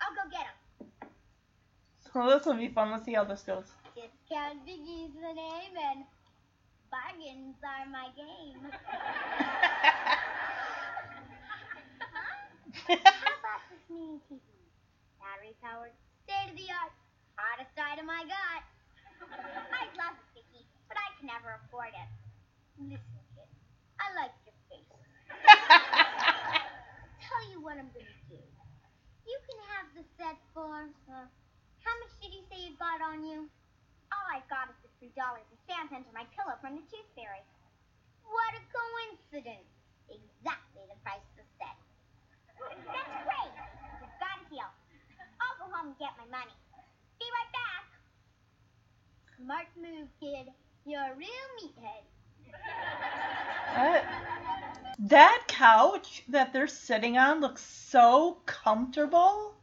I'll 0.01 0.17
go 0.17 0.25
get 0.33 0.49
them. 0.49 0.57
So 2.01 2.25
this 2.33 2.47
will 2.47 2.57
be 2.57 2.73
fun. 2.73 2.93
Let's 2.93 3.05
see 3.05 3.13
how 3.13 3.25
this 3.25 3.43
goes. 3.43 3.75
Discount 3.93 4.65
Vicki's 4.65 5.13
the 5.21 5.35
name, 5.37 5.77
and 5.77 6.09
bargains 6.95 7.59
are 7.67 7.91
my 7.91 8.07
game. 8.15 8.63
How 12.87 13.35
about 13.35 13.67
this 13.67 13.83
mini 13.91 14.23
TV? 14.31 14.39
Battery 15.19 15.59
powered, 15.59 15.91
state 16.23 16.55
of 16.55 16.57
the 16.57 16.71
art, 16.71 16.95
hottest 17.35 17.75
item 17.75 18.07
I 18.07 18.23
got. 18.31 18.63
I'd 19.27 19.91
love 19.99 20.15
it, 20.15 20.39
Vicki, 20.39 20.63
but 20.87 20.95
I 20.95 21.11
can 21.19 21.27
never 21.27 21.59
afford 21.67 21.91
it. 21.91 22.11
Listen, 22.79 23.19
kid, 23.35 23.51
I 23.99 24.15
like 24.15 24.31
your 24.47 24.55
face. 24.71 24.87
Tell 27.27 27.43
you 27.51 27.59
what 27.59 27.75
I'm 27.75 27.91
gonna 27.91 28.19
do. 28.31 28.39
You 28.39 29.37
can 29.51 29.59
have 29.75 29.91
the 29.99 30.07
set 30.15 30.39
for. 30.55 30.87
Uh, 31.11 31.27
how 31.83 31.95
much 32.07 32.15
did 32.23 32.31
you 32.31 32.47
say 32.47 32.71
you 32.71 32.79
got 32.79 33.03
on 33.03 33.27
you? 33.27 33.51
All 34.15 34.27
I 34.31 34.47
got 34.47 34.71
is 34.71 34.79
the 34.87 34.94
dollars 35.13 35.45
and 35.53 35.61
stamped 35.69 35.93
under 35.93 36.09
my 36.17 36.25
pillow 36.33 36.57
from 36.65 36.81
the 36.81 36.85
tooth 36.89 37.11
fairy. 37.13 37.45
What 38.25 38.57
a 38.57 38.63
coincidence! 38.73 39.69
Exactly 40.09 40.89
the 40.89 40.97
price 41.05 41.21
the 41.37 41.45
set. 41.61 41.77
That's 42.57 43.15
great. 43.29 43.55
We've 44.01 44.17
got 44.17 44.41
a 44.41 44.47
deal. 44.49 44.71
I'll 45.45 45.59
go 45.61 45.69
home 45.69 45.93
and 45.93 45.99
get 46.01 46.17
my 46.17 46.25
money. 46.33 46.57
Be 47.21 47.27
right 47.29 47.53
back. 47.53 47.85
Smart 49.37 49.69
move, 49.77 50.09
kid. 50.21 50.49
You're 50.87 51.13
a 51.13 51.17
real 51.17 51.49
meathead. 51.61 52.05
That 54.99 55.45
couch 55.49 56.23
that 56.29 56.53
they're 56.53 56.67
sitting 56.67 57.19
on 57.19 57.41
looks 57.41 57.65
so 57.65 58.39
comfortable. 58.47 59.55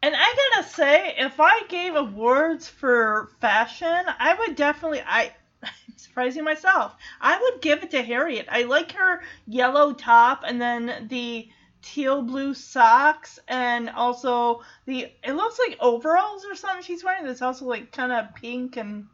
And 0.00 0.14
I 0.16 0.50
gotta 0.54 0.68
say, 0.68 1.14
if 1.18 1.40
I 1.40 1.62
gave 1.68 1.96
awards 1.96 2.68
for 2.68 3.30
fashion, 3.40 4.04
I 4.18 4.34
would 4.34 4.54
definitely 4.54 5.02
I 5.04 5.32
surprising 5.96 6.44
myself. 6.44 6.94
I 7.20 7.40
would 7.40 7.60
give 7.60 7.82
it 7.82 7.90
to 7.90 8.02
Harriet. 8.02 8.46
I 8.48 8.62
like 8.62 8.92
her 8.92 9.22
yellow 9.46 9.92
top 9.92 10.44
and 10.46 10.60
then 10.60 11.08
the 11.08 11.48
teal 11.82 12.22
blue 12.22 12.54
socks 12.54 13.38
and 13.48 13.88
also 13.90 14.62
the 14.86 15.06
it 15.22 15.32
looks 15.32 15.58
like 15.58 15.78
overalls 15.80 16.44
or 16.44 16.54
something 16.54 16.82
she's 16.82 17.04
wearing 17.04 17.24
that's 17.24 17.42
also 17.42 17.66
like 17.66 17.92
kind 17.92 18.10
of 18.12 18.34
pink 18.34 18.76
and 18.76 19.06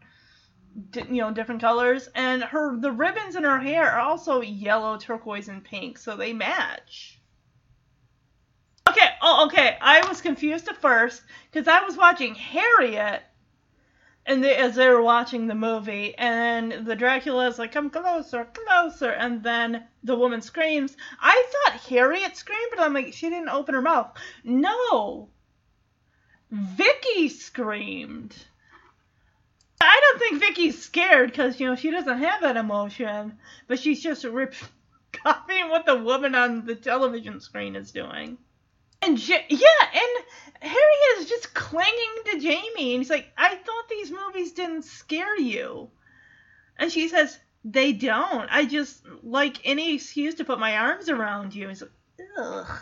you 0.95 1.21
know 1.21 1.31
different 1.31 1.61
colors 1.61 2.09
and 2.15 2.43
her 2.43 2.77
the 2.81 2.91
ribbons 2.91 3.37
in 3.37 3.45
her 3.45 3.61
hair 3.61 3.91
are 3.91 4.01
also 4.01 4.41
yellow 4.41 4.97
turquoise 4.97 5.49
and 5.49 5.63
pink 5.63 5.99
so 5.99 6.17
they 6.17 6.33
match 6.33 7.21
okay 8.95 9.11
oh 9.23 9.47
okay. 9.47 9.77
I 9.81 10.07
was 10.09 10.21
confused 10.21 10.69
at 10.69 10.81
first 10.81 11.23
because 11.51 11.69
i 11.69 11.83
was 11.83 11.97
watching 11.97 12.35
harriet 12.35 13.23
and 14.27 14.45
as 14.45 14.77
they 14.77 14.89
were 14.89 15.03
watching 15.03 15.47
the 15.47 15.55
movie 15.55 16.15
and 16.17 16.87
the 16.87 16.97
dracula 16.97 17.49
is 17.49 17.59
like 17.59 17.73
come 17.73 17.91
closer 17.91 18.47
closer 18.47 19.11
and 19.11 19.43
then 19.43 19.85
the 20.03 20.17
woman 20.17 20.41
screams. 20.41 20.97
I 21.21 21.47
thought 21.53 21.81
harriet 21.81 22.37
screamed 22.37 22.71
but 22.71 22.81
i'm 22.81 22.95
like 22.95 23.13
she 23.13 23.29
didn't 23.31 23.49
open 23.49 23.75
her 23.75 23.83
mouth. 23.83 24.17
No. 24.45 25.29
Vicki 26.51 27.29
screamed. 27.29 28.37
I 29.81 30.01
don't 30.01 30.19
think 30.19 30.41
Vicki's 30.41 30.81
scared 30.81 31.31
because 31.31 31.59
you 31.59 31.67
know 31.67 31.75
she 31.75 31.91
doesn't 31.91 32.19
have 32.19 32.43
that 32.43 32.57
emotion, 32.57 33.39
but 33.67 33.81
she's 33.81 34.01
just 34.01 34.25
rip- 34.25 34.55
copying 35.13 35.69
what 35.69 35.85
the 35.85 35.97
woman 35.97 36.35
on 36.35 36.65
the 36.65 36.77
television 36.77 37.41
screen 37.41 37.75
is 37.77 37.91
doing. 37.91 38.39
And 39.05 39.19
J- 39.19 39.47
yeah, 39.49 39.89
and 39.93 40.25
Harry 40.61 41.21
is 41.21 41.29
just 41.29 41.55
clinging 41.55 42.15
to 42.27 42.41
Jamie, 42.41 42.95
and 42.95 43.03
he's 43.03 43.11
like, 43.11 43.31
"I 43.37 43.55
thought 43.55 43.89
these 43.89 44.11
movies 44.11 44.53
didn't 44.53 44.85
scare 44.85 45.39
you," 45.39 45.91
and 46.79 46.91
she 46.91 47.09
says, 47.09 47.39
They 47.65 47.93
don't. 47.93 48.49
I 48.51 48.67
just 48.67 49.03
like 49.23 49.61
any 49.65 49.95
excuse 49.95 50.35
to 50.37 50.45
put 50.45 50.59
my 50.59 50.77
arms 50.77 51.09
around 51.09 51.55
you. 51.55 51.69
He's 51.69 51.83
like, 51.83 51.91
ugh. 52.39 52.81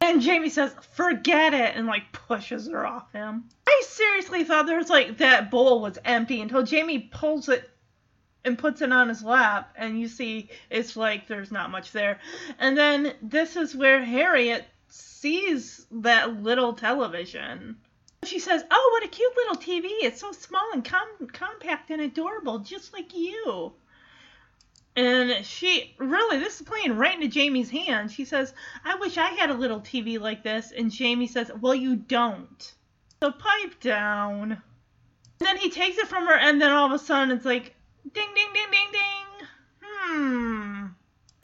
And 0.00 0.20
Jamie 0.20 0.50
says, 0.50 0.74
forget 0.94 1.54
it, 1.54 1.76
and 1.76 1.86
like 1.86 2.12
pushes 2.12 2.68
her 2.68 2.84
off 2.84 3.12
him. 3.12 3.44
I 3.66 3.82
seriously 3.86 4.44
thought 4.44 4.66
there 4.66 4.76
was 4.78 4.90
like 4.90 5.18
that 5.18 5.50
bowl 5.50 5.80
was 5.80 5.98
empty 6.04 6.40
until 6.40 6.64
Jamie 6.64 7.10
pulls 7.12 7.48
it 7.48 7.70
and 8.44 8.58
puts 8.58 8.82
it 8.82 8.92
on 8.92 9.08
his 9.08 9.22
lap, 9.22 9.72
and 9.76 10.00
you 10.00 10.08
see 10.08 10.50
it's 10.70 10.96
like 10.96 11.26
there's 11.26 11.52
not 11.52 11.70
much 11.70 11.92
there. 11.92 12.18
And 12.58 12.76
then 12.76 13.14
this 13.22 13.56
is 13.56 13.74
where 13.74 14.04
Harriet 14.04 14.64
sees 14.88 15.86
that 15.90 16.42
little 16.42 16.72
television. 16.72 17.76
She 18.24 18.38
says, 18.38 18.64
"Oh, 18.70 18.90
what 18.92 19.04
a 19.04 19.08
cute 19.08 19.36
little 19.36 19.56
TV! 19.56 19.86
It's 20.02 20.20
so 20.20 20.32
small 20.32 20.68
and 20.72 20.84
com- 20.84 21.28
compact 21.32 21.90
and 21.90 22.00
adorable, 22.00 22.60
just 22.60 22.92
like 22.92 23.14
you." 23.14 23.72
And 24.94 25.44
she 25.44 25.94
really, 25.98 26.38
this 26.38 26.60
is 26.60 26.66
playing 26.66 26.96
right 26.96 27.14
into 27.14 27.28
Jamie's 27.28 27.70
hand. 27.70 28.10
She 28.12 28.24
says, 28.24 28.52
"I 28.84 28.96
wish 28.96 29.16
I 29.16 29.28
had 29.28 29.50
a 29.50 29.54
little 29.54 29.80
TV 29.80 30.20
like 30.20 30.42
this." 30.42 30.72
And 30.72 30.90
Jamie 30.90 31.28
says, 31.28 31.50
"Well, 31.60 31.74
you 31.74 31.96
don't. 31.96 32.74
So 33.20 33.30
pipe 33.30 33.80
down." 33.80 34.52
And 34.52 35.46
then 35.48 35.56
he 35.56 35.70
takes 35.70 35.98
it 35.98 36.08
from 36.08 36.26
her, 36.26 36.36
and 36.36 36.60
then 36.60 36.70
all 36.70 36.86
of 36.86 36.92
a 36.92 36.98
sudden 36.98 37.36
it's 37.36 37.44
like, 37.44 37.74
ding, 38.12 38.28
ding, 38.34 38.52
ding, 38.52 38.70
ding, 38.70 38.92
ding. 38.92 39.48
Hmm. 39.82 40.86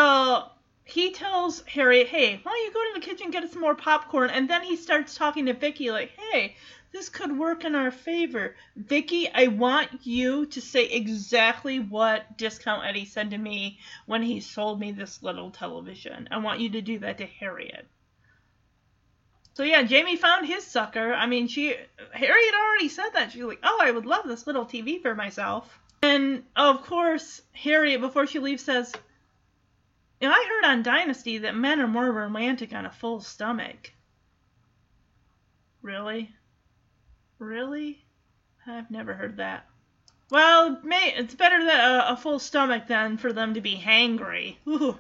So 0.01 0.51
he 0.85 1.13
tells 1.13 1.63
Harriet, 1.63 2.09
hey, 2.09 2.41
why 2.43 2.53
don't 2.53 2.65
you 2.65 2.73
go 2.73 2.83
to 2.83 3.01
the 3.01 3.07
kitchen 3.07 3.25
and 3.25 3.33
get 3.33 3.45
us 3.45 3.53
some 3.53 3.61
more 3.61 3.75
popcorn? 3.75 4.31
And 4.31 4.49
then 4.49 4.63
he 4.63 4.77
starts 4.77 5.15
talking 5.15 5.47
to 5.47 5.53
Vicki 5.53 5.91
like, 5.91 6.13
hey, 6.17 6.57
this 6.93 7.09
could 7.09 7.37
work 7.37 7.65
in 7.65 7.75
our 7.75 7.91
favor. 7.91 8.57
Vicki, 8.75 9.29
I 9.33 9.49
want 9.49 10.07
you 10.07 10.47
to 10.47 10.61
say 10.61 10.87
exactly 10.87 11.79
what 11.79 12.39
Discount 12.39 12.87
Eddie 12.87 13.05
said 13.05 13.31
to 13.31 13.39
me 13.39 13.79
when 14.07 14.23
he 14.23 14.41
sold 14.41 14.81
me 14.81 14.93
this 14.93 15.23
little 15.23 15.51
television. 15.51 16.29
I 16.31 16.39
want 16.39 16.61
you 16.61 16.71
to 16.71 16.81
do 16.81 16.99
that 17.01 17.19
to 17.19 17.27
Harriet. 17.27 17.87
So 19.55 19.65
yeah, 19.65 19.83
Jamie 19.83 20.17
found 20.17 20.47
his 20.47 20.65
sucker. 20.65 21.13
I 21.13 21.27
mean, 21.27 21.49
she 21.49 21.75
Harriet 22.13 22.55
already 22.55 22.89
said 22.89 23.11
that. 23.15 23.33
She's 23.33 23.43
like, 23.43 23.59
"Oh, 23.65 23.79
I 23.83 23.91
would 23.91 24.07
love 24.07 24.25
this 24.25 24.47
little 24.47 24.65
TV 24.65 25.03
for 25.03 25.17
myself." 25.17 25.81
And 26.03 26.45
of 26.55 26.83
course, 26.83 27.43
Harriet, 27.53 28.01
before 28.01 28.27
she 28.27 28.39
leaves, 28.39 28.65
says, 28.65 28.93
you 30.21 30.29
know, 30.29 30.35
I 30.35 30.47
heard 30.49 30.71
on 30.71 30.83
Dynasty 30.83 31.39
that 31.39 31.55
men 31.55 31.81
are 31.81 31.89
more 31.89 32.11
romantic 32.11 32.73
on 32.73 32.87
a 32.87 32.91
full 32.91 33.21
stomach. 33.21 33.93
Really? 35.83 36.35
Really? 37.39 38.05
I've 38.67 38.91
never 38.91 39.15
heard 39.15 39.37
that. 39.39 39.67
Well, 40.31 40.81
may, 40.83 41.15
it's 41.17 41.35
better 41.35 41.65
than 41.65 41.81
a, 41.81 42.07
a 42.09 42.17
full 42.17 42.39
stomach 42.39 42.87
than 42.87 43.17
for 43.17 43.33
them 43.33 43.55
to 43.55 43.61
be 43.61 43.77
hangry. 43.77 44.57
Ooh. 44.67 44.99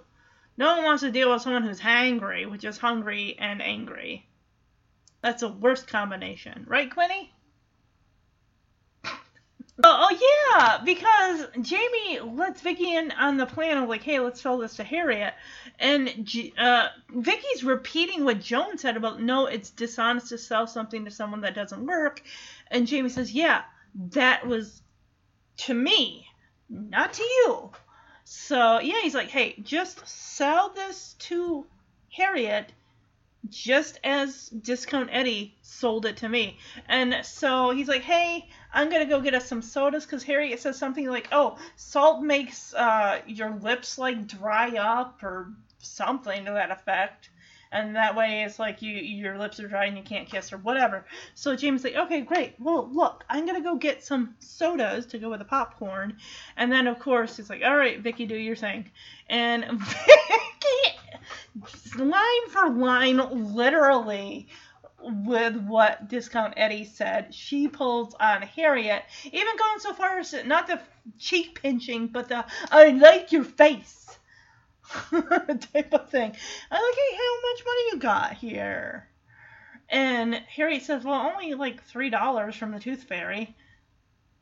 No 0.56 0.76
one 0.76 0.84
wants 0.84 1.02
to 1.02 1.12
deal 1.12 1.30
with 1.30 1.42
someone 1.42 1.62
who's 1.62 1.80
hangry, 1.80 2.50
which 2.50 2.64
is 2.64 2.78
hungry 2.78 3.36
and 3.38 3.60
angry. 3.60 4.28
That's 5.20 5.42
a 5.42 5.48
worst 5.48 5.86
combination, 5.86 6.64
right, 6.68 6.90
Quinny? 6.90 7.32
Oh, 9.84 10.08
oh 10.10 10.56
yeah, 10.56 10.78
because 10.84 11.46
Jamie 11.62 12.18
lets 12.20 12.60
Vicki 12.62 12.94
in 12.96 13.12
on 13.12 13.36
the 13.36 13.46
plan 13.46 13.78
of 13.78 13.88
like, 13.88 14.02
hey, 14.02 14.18
let's 14.18 14.40
sell 14.40 14.58
this 14.58 14.74
to 14.76 14.84
Harriet, 14.84 15.34
and 15.78 16.12
G- 16.26 16.52
uh, 16.58 16.88
Vicki's 17.10 17.62
repeating 17.62 18.24
what 18.24 18.40
Joan 18.40 18.76
said 18.76 18.96
about 18.96 19.22
no, 19.22 19.46
it's 19.46 19.70
dishonest 19.70 20.30
to 20.30 20.38
sell 20.38 20.66
something 20.66 21.04
to 21.04 21.12
someone 21.12 21.42
that 21.42 21.54
doesn't 21.54 21.86
work, 21.86 22.22
and 22.72 22.88
Jamie 22.88 23.08
says, 23.08 23.32
yeah, 23.32 23.62
that 24.12 24.46
was 24.46 24.82
to 25.58 25.74
me, 25.74 26.26
not 26.68 27.12
to 27.14 27.22
you. 27.22 27.70
So 28.24 28.80
yeah, 28.80 29.00
he's 29.02 29.14
like, 29.14 29.28
hey, 29.28 29.54
just 29.62 30.06
sell 30.08 30.70
this 30.74 31.14
to 31.20 31.66
Harriet 32.10 32.72
just 33.50 33.98
as 34.04 34.48
Discount 34.48 35.10
Eddie 35.12 35.56
sold 35.62 36.06
it 36.06 36.18
to 36.18 36.28
me. 36.28 36.58
And 36.88 37.24
so 37.24 37.70
he's 37.70 37.88
like, 37.88 38.02
hey, 38.02 38.48
I'm 38.72 38.90
going 38.90 39.02
to 39.02 39.08
go 39.08 39.20
get 39.20 39.34
us 39.34 39.46
some 39.46 39.62
sodas 39.62 40.04
because 40.04 40.22
Harriet 40.22 40.60
says 40.60 40.78
something 40.78 41.06
like, 41.08 41.28
oh, 41.32 41.58
salt 41.76 42.22
makes 42.22 42.74
uh, 42.74 43.20
your 43.26 43.50
lips 43.50 43.98
like 43.98 44.26
dry 44.26 44.76
up 44.76 45.22
or 45.22 45.52
something 45.78 46.44
to 46.44 46.52
that 46.52 46.70
effect. 46.70 47.30
And 47.70 47.96
that 47.96 48.16
way 48.16 48.44
it's 48.44 48.58
like 48.58 48.80
you 48.80 48.94
your 48.94 49.36
lips 49.38 49.60
are 49.60 49.68
dry 49.68 49.84
and 49.84 49.96
you 49.96 50.02
can't 50.02 50.28
kiss 50.28 50.52
or 50.52 50.58
whatever. 50.58 51.04
So 51.34 51.54
James 51.54 51.84
like, 51.84 51.96
okay, 51.96 52.22
great. 52.22 52.54
Well, 52.58 52.88
look, 52.90 53.24
I'm 53.28 53.44
gonna 53.44 53.60
go 53.60 53.76
get 53.76 54.02
some 54.02 54.34
sodas 54.38 55.04
to 55.06 55.18
go 55.18 55.28
with 55.28 55.40
the 55.40 55.44
popcorn. 55.44 56.16
And 56.56 56.72
then 56.72 56.86
of 56.86 56.98
course 56.98 57.36
he's 57.36 57.50
like, 57.50 57.62
all 57.62 57.76
right, 57.76 58.00
Vicki, 58.00 58.24
do 58.24 58.36
your 58.36 58.56
thing. 58.56 58.90
And 59.28 59.64
Vicki, 59.80 60.97
line 61.96 62.48
for 62.50 62.70
line, 62.70 63.54
literally 63.54 64.48
with 65.00 65.56
what 65.56 66.08
Discount 66.08 66.54
Eddie 66.56 66.84
said. 66.84 67.34
She 67.34 67.68
pulls 67.68 68.14
on 68.14 68.42
Harriet, 68.42 69.04
even 69.24 69.56
going 69.56 69.78
so 69.78 69.92
far 69.92 70.18
as 70.18 70.34
not 70.44 70.66
the 70.66 70.80
cheek 71.18 71.60
pinching, 71.60 72.08
but 72.08 72.28
the 72.28 72.44
I 72.70 72.90
like 72.90 73.32
your 73.32 73.44
face 73.44 74.18
type 75.10 75.94
of 75.94 76.10
thing. 76.10 76.32
I 76.70 76.74
like, 76.74 76.94
hey, 76.94 77.16
how 77.16 77.50
much 77.50 77.64
money 77.64 77.82
you 77.92 77.98
got 77.98 78.32
here? 78.34 79.08
And 79.90 80.34
Harriet 80.34 80.82
says, 80.82 81.04
well, 81.04 81.32
only 81.32 81.54
like 81.54 81.82
three 81.84 82.10
dollars 82.10 82.56
from 82.56 82.72
the 82.72 82.80
Tooth 82.80 83.04
Fairy. 83.04 83.56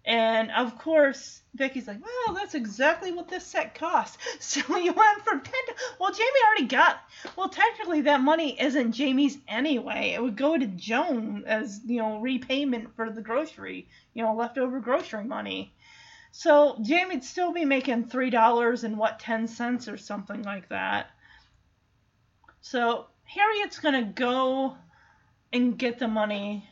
And 0.07 0.52
of 0.52 0.78
course, 0.78 1.42
Vicki's 1.57 1.88
like, 1.88 1.98
well, 2.00 2.36
that's 2.36 2.54
exactly 2.54 3.11
what 3.11 3.28
this 3.28 3.44
set 3.44 3.74
cost. 3.74 4.18
So 4.38 4.76
you 4.76 4.92
went 4.92 5.24
from 5.24 5.40
ten. 5.40 5.52
To, 5.66 5.74
well, 5.98 6.12
Jamie 6.12 6.28
already 6.46 6.66
got. 6.66 7.00
Well, 7.34 7.48
technically, 7.48 8.02
that 8.02 8.20
money 8.20 8.61
isn't 8.61 8.92
Jamie's 8.92 9.38
anyway. 9.48 10.12
It 10.14 10.22
would 10.22 10.36
go 10.36 10.57
to 10.57 10.66
Joan 10.66 11.42
as 11.46 11.80
you 11.84 11.98
know 11.98 12.20
repayment 12.20 12.94
for 12.94 13.11
the 13.11 13.20
grocery, 13.20 13.88
you 14.14 14.22
know, 14.22 14.34
leftover 14.34 14.78
grocery 14.78 15.24
money. 15.24 15.74
So 16.30 16.78
Jamie'd 16.82 17.24
still 17.24 17.52
be 17.52 17.64
making 17.64 18.04
three 18.04 18.30
dollars 18.30 18.84
and 18.84 18.96
what 18.96 19.18
ten 19.18 19.48
cents 19.48 19.88
or 19.88 19.96
something 19.96 20.42
like 20.42 20.68
that. 20.68 21.11
So 22.61 23.07
Harriet's 23.24 23.80
gonna 23.80 24.04
go 24.04 24.76
and 25.52 25.76
get 25.76 25.98
the 25.98 26.09
money 26.09 26.68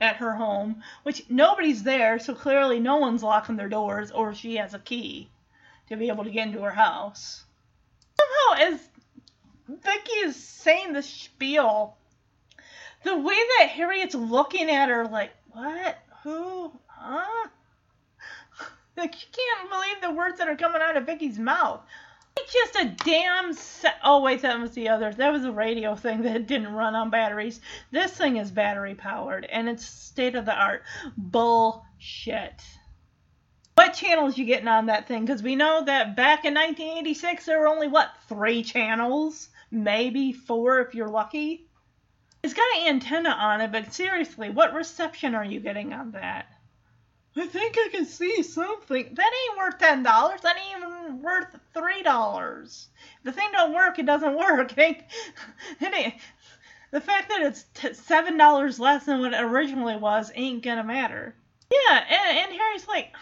at 0.00 0.16
her 0.16 0.34
home, 0.34 0.82
which 1.02 1.28
nobody's 1.28 1.82
there, 1.82 2.18
so 2.18 2.34
clearly 2.34 2.80
no 2.80 2.96
one's 2.96 3.22
locking 3.22 3.56
their 3.56 3.68
doors, 3.68 4.10
or 4.10 4.34
she 4.34 4.56
has 4.56 4.74
a 4.74 4.78
key 4.78 5.28
to 5.88 5.96
be 5.96 6.08
able 6.08 6.24
to 6.24 6.30
get 6.30 6.46
into 6.46 6.62
her 6.62 6.70
house. 6.70 7.44
Somehow, 8.18 8.72
as 8.72 8.88
Vicki 9.68 10.12
is 10.24 10.36
saying 10.36 10.92
the 10.92 11.02
spiel, 11.02 11.96
the 13.04 13.16
way 13.16 13.38
that 13.58 13.68
Harriet's 13.68 14.14
looking 14.14 14.70
at 14.70 14.88
her 14.88 15.06
like, 15.06 15.32
what? 15.52 15.98
Who? 16.22 16.72
Huh? 16.86 17.48
Like, 18.96 19.14
you 19.14 19.28
can't 19.32 19.70
believe 19.70 20.02
the 20.02 20.10
words 20.10 20.38
that 20.38 20.48
are 20.48 20.56
coming 20.56 20.82
out 20.82 20.96
of 20.98 21.06
Vicki's 21.06 21.38
mouth. 21.38 21.80
Just 22.52 22.76
a 22.76 22.94
damn. 23.04 23.52
Se- 23.52 23.88
oh 24.04 24.22
wait, 24.22 24.42
that 24.42 24.60
was 24.60 24.72
the 24.72 24.88
other. 24.88 25.12
That 25.12 25.32
was 25.32 25.44
a 25.44 25.52
radio 25.52 25.94
thing 25.94 26.22
that 26.22 26.46
didn't 26.46 26.72
run 26.72 26.94
on 26.94 27.10
batteries. 27.10 27.60
This 27.90 28.12
thing 28.12 28.36
is 28.36 28.50
battery 28.50 28.94
powered 28.94 29.44
and 29.44 29.68
it's 29.68 29.84
state 29.84 30.34
of 30.34 30.44
the 30.46 30.54
art. 30.54 30.82
Bullshit. 31.16 32.62
What 33.74 33.94
channels 33.94 34.36
you 34.36 34.44
getting 34.44 34.68
on 34.68 34.86
that 34.86 35.08
thing? 35.08 35.24
Because 35.24 35.42
we 35.42 35.56
know 35.56 35.84
that 35.84 36.16
back 36.16 36.44
in 36.44 36.54
1986 36.54 37.46
there 37.46 37.60
were 37.60 37.68
only 37.68 37.88
what 37.88 38.10
three 38.28 38.62
channels, 38.62 39.48
maybe 39.70 40.32
four 40.32 40.80
if 40.80 40.94
you're 40.94 41.08
lucky. 41.08 41.66
It's 42.42 42.54
got 42.54 42.76
an 42.76 42.88
antenna 42.88 43.30
on 43.30 43.60
it, 43.60 43.72
but 43.72 43.92
seriously, 43.92 44.50
what 44.50 44.74
reception 44.74 45.34
are 45.34 45.44
you 45.44 45.60
getting 45.60 45.92
on 45.92 46.12
that? 46.12 46.46
I 47.36 47.46
think 47.46 47.76
I 47.78 47.88
can 47.92 48.06
see 48.06 48.42
something. 48.42 49.14
That 49.14 49.32
ain't 49.48 49.58
worth 49.58 49.78
ten 49.78 50.02
dollars. 50.02 50.40
That 50.42 50.56
ain't 50.56 50.84
even 50.84 51.22
worth 51.22 51.56
three 51.72 52.02
dollars. 52.02 52.88
The 53.22 53.32
thing 53.32 53.48
don't 53.52 53.74
work, 53.74 53.98
it 53.98 54.06
doesn't 54.06 54.34
work. 54.36 54.72
It 54.72 54.78
ain't. 54.78 55.02
It 55.80 55.94
ain't. 55.94 56.14
The 56.90 57.00
fact 57.00 57.28
that 57.28 57.42
it's 57.42 57.64
t- 57.74 57.94
seven 57.94 58.36
dollars 58.36 58.80
less 58.80 59.06
than 59.06 59.20
what 59.20 59.32
it 59.32 59.40
originally 59.40 59.96
was 59.96 60.32
ain't 60.34 60.64
gonna 60.64 60.82
matter. 60.82 61.34
Yeah, 61.70 61.98
and, 61.98 62.38
and 62.38 62.52
Harry's 62.52 62.88
like, 62.88 63.14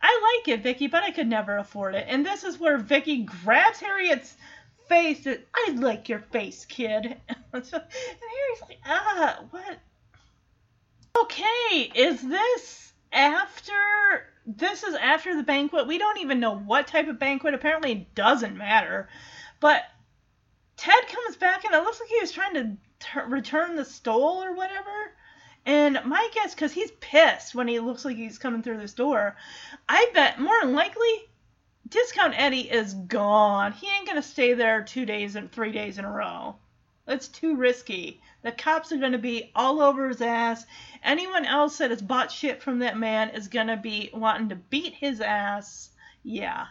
I 0.00 0.38
like 0.38 0.48
it, 0.48 0.62
Vicki, 0.62 0.86
but 0.86 1.02
I 1.02 1.10
could 1.10 1.28
never 1.28 1.58
afford 1.58 1.94
it. 1.94 2.06
And 2.08 2.24
this 2.24 2.42
is 2.42 2.58
where 2.58 2.78
Vicki 2.78 3.22
grabs 3.44 3.80
Harriet's 3.80 4.34
face. 4.88 5.26
And, 5.26 5.40
I 5.54 5.72
like 5.72 6.08
your 6.08 6.20
face, 6.20 6.64
kid. 6.64 7.04
and 7.52 7.64
Harry's 7.64 8.62
like, 8.62 8.78
ah, 8.86 9.44
what? 9.50 9.78
Okay, 11.20 11.92
is 11.94 12.22
this 12.22 12.91
after 13.12 13.72
this 14.46 14.82
is 14.82 14.94
after 14.94 15.36
the 15.36 15.42
banquet. 15.42 15.86
We 15.86 15.98
don't 15.98 16.18
even 16.18 16.40
know 16.40 16.56
what 16.56 16.86
type 16.86 17.08
of 17.08 17.18
banquet. 17.18 17.54
Apparently, 17.54 17.92
it 17.92 18.14
doesn't 18.14 18.56
matter. 18.56 19.08
But 19.60 19.84
Ted 20.76 21.06
comes 21.08 21.36
back, 21.36 21.64
and 21.64 21.74
it 21.74 21.82
looks 21.84 22.00
like 22.00 22.08
he 22.08 22.20
was 22.20 22.32
trying 22.32 22.54
to 22.54 22.76
t- 22.98 23.20
return 23.28 23.76
the 23.76 23.84
stole 23.84 24.42
or 24.42 24.54
whatever. 24.54 25.12
And 25.64 26.00
my 26.04 26.28
guess, 26.34 26.54
because 26.54 26.72
he's 26.72 26.90
pissed 27.00 27.54
when 27.54 27.68
he 27.68 27.78
looks 27.78 28.04
like 28.04 28.16
he's 28.16 28.38
coming 28.38 28.62
through 28.62 28.78
this 28.78 28.94
door, 28.94 29.36
I 29.88 30.10
bet 30.12 30.40
more 30.40 30.58
than 30.60 30.74
likely 30.74 31.28
Discount 31.88 32.34
Eddie 32.36 32.70
is 32.70 32.94
gone. 32.94 33.72
He 33.72 33.86
ain't 33.86 34.08
gonna 34.08 34.22
stay 34.22 34.54
there 34.54 34.82
two 34.82 35.06
days 35.06 35.36
and 35.36 35.52
three 35.52 35.70
days 35.70 35.98
in 35.98 36.04
a 36.04 36.10
row. 36.10 36.56
That's 37.06 37.28
too 37.28 37.56
risky. 37.56 38.20
The 38.42 38.52
cops 38.52 38.92
are 38.92 38.98
gonna 38.98 39.18
be 39.18 39.50
all 39.54 39.80
over 39.80 40.08
his 40.08 40.20
ass. 40.20 40.64
Anyone 41.02 41.44
else 41.44 41.78
that 41.78 41.90
has 41.90 42.02
bought 42.02 42.30
shit 42.30 42.62
from 42.62 42.78
that 42.80 42.96
man 42.96 43.30
is 43.30 43.48
gonna 43.48 43.76
be 43.76 44.10
wanting 44.12 44.48
to 44.50 44.56
beat 44.56 44.94
his 44.94 45.20
ass. 45.20 45.90
Yeah. 46.22 46.66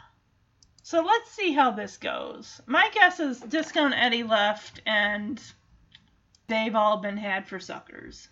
So 0.84 1.02
let's 1.02 1.32
see 1.32 1.52
how 1.52 1.72
this 1.72 1.98
goes. 1.98 2.62
My 2.66 2.90
guess 2.94 3.20
is 3.20 3.40
Discount 3.40 3.94
Eddie 3.96 4.24
left 4.24 4.82
and 4.86 5.42
they've 6.48 6.76
all 6.76 6.98
been 6.98 7.18
had 7.18 7.48
for 7.48 7.60
suckers. 7.60 8.30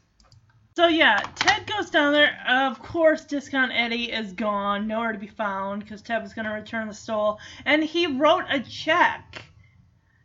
So 0.76 0.88
yeah, 0.88 1.18
Ted 1.36 1.68
goes 1.68 1.90
down 1.90 2.14
there. 2.14 2.42
Of 2.48 2.80
course, 2.82 3.26
Discount 3.26 3.74
Eddie 3.74 4.12
is 4.14 4.32
gone, 4.32 4.88
nowhere 4.88 5.12
to 5.12 5.20
be 5.20 5.28
found, 5.28 5.84
because 5.84 6.02
Ted 6.02 6.22
was 6.22 6.34
going 6.34 6.46
to 6.46 6.54
return 6.54 6.88
the 6.88 6.94
stole. 6.94 7.40
And 7.66 7.84
he 7.84 8.08
wrote 8.08 8.46
a 8.50 8.62
check. 8.62 9.44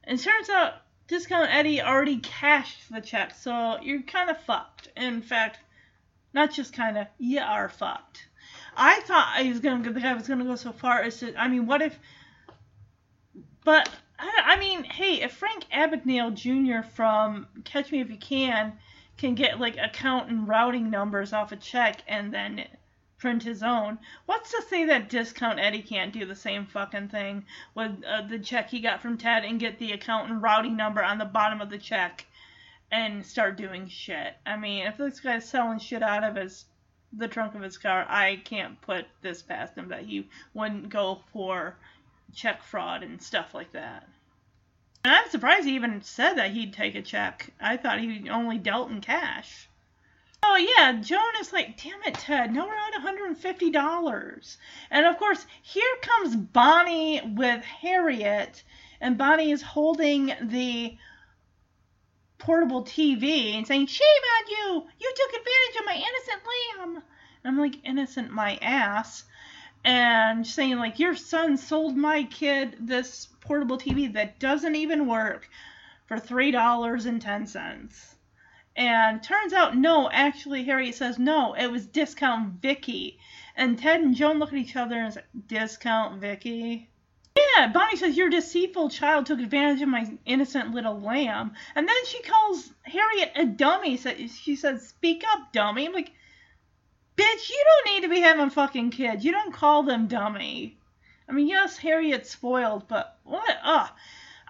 And 0.05 0.17
turns 0.17 0.49
out 0.51 0.75
Discount 1.07 1.53
Eddie 1.53 1.83
already 1.83 2.19
cashed 2.19 2.91
the 2.91 3.01
check, 3.01 3.35
so 3.35 3.79
you're 3.83 4.03
kind 4.03 4.31
of 4.31 4.41
fucked. 4.41 4.89
In 4.97 5.21
fact, 5.21 5.59
not 6.33 6.53
just 6.53 6.73
kind 6.73 6.97
of, 6.97 7.07
you 7.19 7.41
are 7.41 7.69
fucked. 7.69 8.29
I 8.77 9.01
thought 9.01 9.33
I 9.37 9.49
was 9.49 9.61
gonna, 9.61 9.93
the 9.93 10.01
guy 10.01 10.15
was 10.15 10.27
gonna 10.27 10.45
go 10.45 10.57
so 10.57 10.73
far 10.73 11.03
as 11.03 11.19
to, 11.21 11.35
I 11.37 11.49
mean, 11.49 11.67
what 11.67 11.83
if, 11.83 11.99
but 13.65 13.89
I, 14.19 14.43
I 14.47 14.59
mean, 14.59 14.85
hey, 14.85 15.23
if 15.23 15.33
Frank 15.33 15.67
Abagnale 15.73 16.35
Jr. 16.35 16.87
from 16.87 17.47
Catch 17.65 17.93
Me 17.93 18.01
If 18.01 18.11
You 18.11 18.17
Can 18.17 18.73
can 19.17 19.35
get 19.35 19.61
like 19.61 19.77
account 19.77 20.29
and 20.29 20.49
routing 20.49 20.91
numbers 20.91 21.33
off 21.33 21.53
a 21.53 21.57
check 21.57 22.03
and 22.09 22.35
then 22.35 22.65
print 23.25 23.43
his 23.43 23.63
own. 23.63 23.99
What's 24.27 24.51
to 24.51 24.61
say 24.69 24.85
that 24.85 25.09
Discount 25.09 25.59
Eddie 25.59 25.81
can't 25.81 26.13
do 26.13 26.27
the 26.27 26.35
same 26.35 26.67
fucking 26.67 27.09
thing 27.09 27.47
with 27.75 28.05
uh, 28.05 28.21
the 28.21 28.39
check 28.39 28.69
he 28.69 28.81
got 28.81 29.01
from 29.01 29.17
Ted 29.17 29.47
and 29.47 29.59
get 29.59 29.79
the 29.79 29.93
account 29.93 30.31
and 30.31 30.43
routing 30.43 30.77
number 30.77 31.03
on 31.03 31.17
the 31.17 31.25
bottom 31.25 31.63
of 31.63 31.71
the 31.71 31.79
check 31.79 32.27
and 32.93 33.25
start 33.25 33.57
doing 33.57 33.89
shit? 33.89 34.37
I 34.45 34.59
mean, 34.59 34.87
if 34.87 34.99
this 34.99 35.21
guy's 35.21 35.49
selling 35.49 35.79
shit 35.79 36.03
out 36.03 36.23
of 36.23 36.37
his 36.37 36.67
the 37.15 37.27
trunk 37.27 37.55
of 37.55 37.63
his 37.63 37.79
car, 37.79 38.05
I 38.11 38.43
can't 38.45 38.79
put 38.83 39.07
this 39.23 39.41
past 39.41 39.75
him 39.75 39.89
that 39.89 40.03
he 40.03 40.29
wouldn't 40.53 40.91
go 40.91 41.23
for 41.33 41.79
check 42.35 42.63
fraud 42.63 43.03
and 43.03 43.23
stuff 43.23 43.55
like 43.55 43.73
that. 43.73 44.07
And 45.03 45.15
I'm 45.15 45.31
surprised 45.31 45.67
he 45.67 45.77
even 45.77 46.03
said 46.03 46.35
that 46.35 46.51
he'd 46.51 46.75
take 46.75 46.95
a 46.95 47.01
check. 47.01 47.55
I 47.59 47.79
thought 47.79 48.01
he 48.01 48.29
only 48.29 48.59
dealt 48.59 48.91
in 48.91 49.01
cash. 49.01 49.71
Oh 50.47 50.57
yeah, 50.57 50.93
Joan 50.93 51.41
is 51.41 51.55
like, 51.55 51.83
damn 51.83 52.03
it, 52.03 52.15
Ted, 52.15 52.53
now 52.53 52.67
we're 52.67 52.75
at 52.75 53.03
$150. 53.03 54.57
And 54.91 55.07
of 55.07 55.17
course, 55.17 55.47
here 55.63 55.97
comes 56.03 56.37
Bonnie 56.37 57.23
with 57.35 57.65
Harriet, 57.65 58.63
and 59.01 59.17
Bonnie 59.17 59.53
is 59.53 59.63
holding 59.63 60.33
the 60.43 60.99
portable 62.37 62.85
TV 62.85 63.57
and 63.57 63.67
saying, 63.67 63.87
Shame 63.87 64.05
on 64.05 64.51
you! 64.51 64.87
You 65.01 65.15
took 65.17 65.31
advantage 65.31 65.81
of 65.81 65.87
my 65.87 65.95
innocent 65.95 66.43
lamb! 66.79 67.03
And 67.43 67.51
I'm 67.51 67.59
like, 67.59 67.83
innocent 67.83 68.31
my 68.31 68.57
ass. 68.61 69.25
And 69.83 70.47
saying, 70.47 70.77
like, 70.77 70.99
your 70.99 71.17
son 71.17 71.57
sold 71.57 71.97
my 71.97 72.23
kid 72.25 72.77
this 72.81 73.29
portable 73.41 73.79
TV 73.79 74.13
that 74.13 74.39
doesn't 74.39 74.75
even 74.77 75.07
work 75.07 75.49
for 76.07 76.19
$3.10. 76.19 78.14
And 78.77 79.23
turns 79.23 79.53
out, 79.53 79.77
no, 79.77 80.11
actually, 80.11 80.65
Harriet 80.65 80.97
says, 80.97 81.19
no, 81.19 81.55
it 81.55 81.69
was 81.71 81.87
Discount 81.87 82.61
Vicki. 82.61 83.19
And 83.57 83.79
Ted 83.79 84.01
and 84.01 84.17
Joan 84.17 84.39
look 84.39 84.53
at 84.53 84.59
each 84.59 84.75
other 84.75 84.97
and 84.97 85.15
say, 85.15 85.23
Discount 85.47 86.21
Vicki? 86.21 86.89
Yeah, 87.37 87.69
Bonnie 87.73 87.97
says, 87.97 88.17
your 88.17 88.31
deceitful 88.31 88.91
child 88.91 89.27
took 89.27 89.39
advantage 89.39 89.83
of 89.83 89.89
my 89.89 90.11
innocent 90.25 90.73
little 90.73 91.01
lamb. 91.01 91.53
And 91.75 91.87
then 91.87 92.07
she 92.07 92.23
calls 92.23 92.71
Harriet 92.83 93.33
a 93.37 93.45
dummy. 93.45 93.97
She 93.97 94.57
says, 94.57 94.89
speak 94.89 95.25
up, 95.33 95.53
dummy. 95.53 95.87
I'm 95.87 95.93
like, 95.93 96.13
bitch, 97.17 97.49
you 97.49 97.65
don't 97.65 97.95
need 97.95 98.03
to 98.03 98.09
be 98.09 98.21
having 98.21 98.51
fucking 98.51 98.91
kids. 98.91 99.25
You 99.25 99.33
don't 99.33 99.55
call 99.55 99.85
them 99.85 100.09
dummy. 100.09 100.77
I 101.29 101.33
mean, 101.33 101.49
yes, 101.49 101.77
Harriet's 101.77 102.31
spoiled, 102.31 102.89
but 102.89 103.19
what? 103.25 103.57
Ugh. 103.63 103.89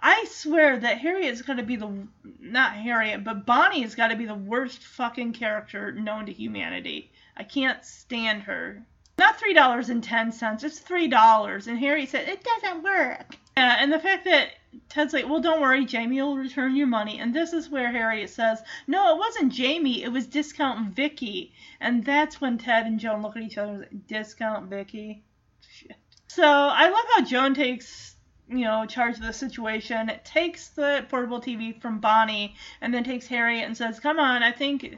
I 0.07 0.25
swear 0.25 0.77
that 0.77 0.99
Harriet's 0.99 1.41
got 1.41 1.57
to 1.57 1.63
be 1.63 1.77
the 1.77 1.91
not 2.39 2.73
Harriet, 2.73 3.23
but 3.23 3.47
Bonnie's 3.47 3.95
got 3.95 4.09
to 4.09 4.15
be 4.15 4.27
the 4.27 4.35
worst 4.35 4.83
fucking 4.83 5.33
character 5.33 5.91
known 5.91 6.27
to 6.27 6.31
humanity. 6.31 7.11
I 7.35 7.43
can't 7.43 7.83
stand 7.83 8.43
her. 8.43 8.85
Not 9.17 9.39
three 9.39 9.55
dollars 9.55 9.89
and 9.89 10.03
ten 10.03 10.31
cents, 10.31 10.63
it's 10.63 10.77
three 10.77 11.07
dollars. 11.07 11.65
And 11.65 11.79
Harriet 11.79 12.09
said 12.09 12.29
it 12.29 12.43
doesn't 12.43 12.83
work. 12.83 13.35
Yeah, 13.57 13.77
and 13.79 13.91
the 13.91 13.97
fact 13.97 14.25
that 14.25 14.49
Ted's 14.89 15.11
like, 15.11 15.27
well, 15.27 15.41
don't 15.41 15.59
worry, 15.59 15.85
Jamie 15.85 16.21
will 16.21 16.37
return 16.37 16.75
your 16.75 16.85
money. 16.85 17.17
And 17.17 17.33
this 17.33 17.51
is 17.51 17.71
where 17.71 17.91
Harriet 17.91 18.29
says, 18.29 18.61
no, 18.85 19.15
it 19.15 19.17
wasn't 19.17 19.53
Jamie, 19.53 20.03
it 20.03 20.11
was 20.11 20.27
Discount 20.27 20.95
Vicki. 20.95 21.51
And 21.79 22.05
that's 22.05 22.39
when 22.39 22.59
Ted 22.59 22.85
and 22.85 22.99
Joan 22.99 23.23
look 23.23 23.35
at 23.35 23.41
each 23.41 23.57
other 23.57 23.71
and 23.71 23.81
say, 23.81 24.19
Discount 24.19 24.69
Vicki. 24.69 25.23
Shit. 25.67 25.97
So 26.27 26.43
I 26.43 26.89
love 26.89 27.05
how 27.15 27.23
Joan 27.23 27.55
takes, 27.55 28.14
you 28.47 28.63
know, 28.63 28.85
charge 28.85 29.17
of 29.17 29.23
the 29.23 29.33
situation, 29.33 30.11
takes 30.23 30.69
the 30.69 31.05
portable 31.09 31.41
TV 31.41 31.79
from 31.81 31.99
Bonnie, 31.99 32.55
and 32.81 32.93
then 32.93 33.03
takes 33.03 33.27
Harriet 33.27 33.65
and 33.65 33.75
says, 33.75 33.99
"Come 33.99 34.19
on, 34.19 34.43
I 34.43 34.51
think 34.51 34.97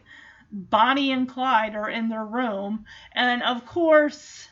Bonnie 0.52 1.12
and 1.12 1.28
Clyde 1.28 1.76
are 1.76 1.89
in 1.89 2.10
their 2.10 2.26
room." 2.26 2.86
And 3.14 3.41
of 3.43 3.66
course, 3.66 4.48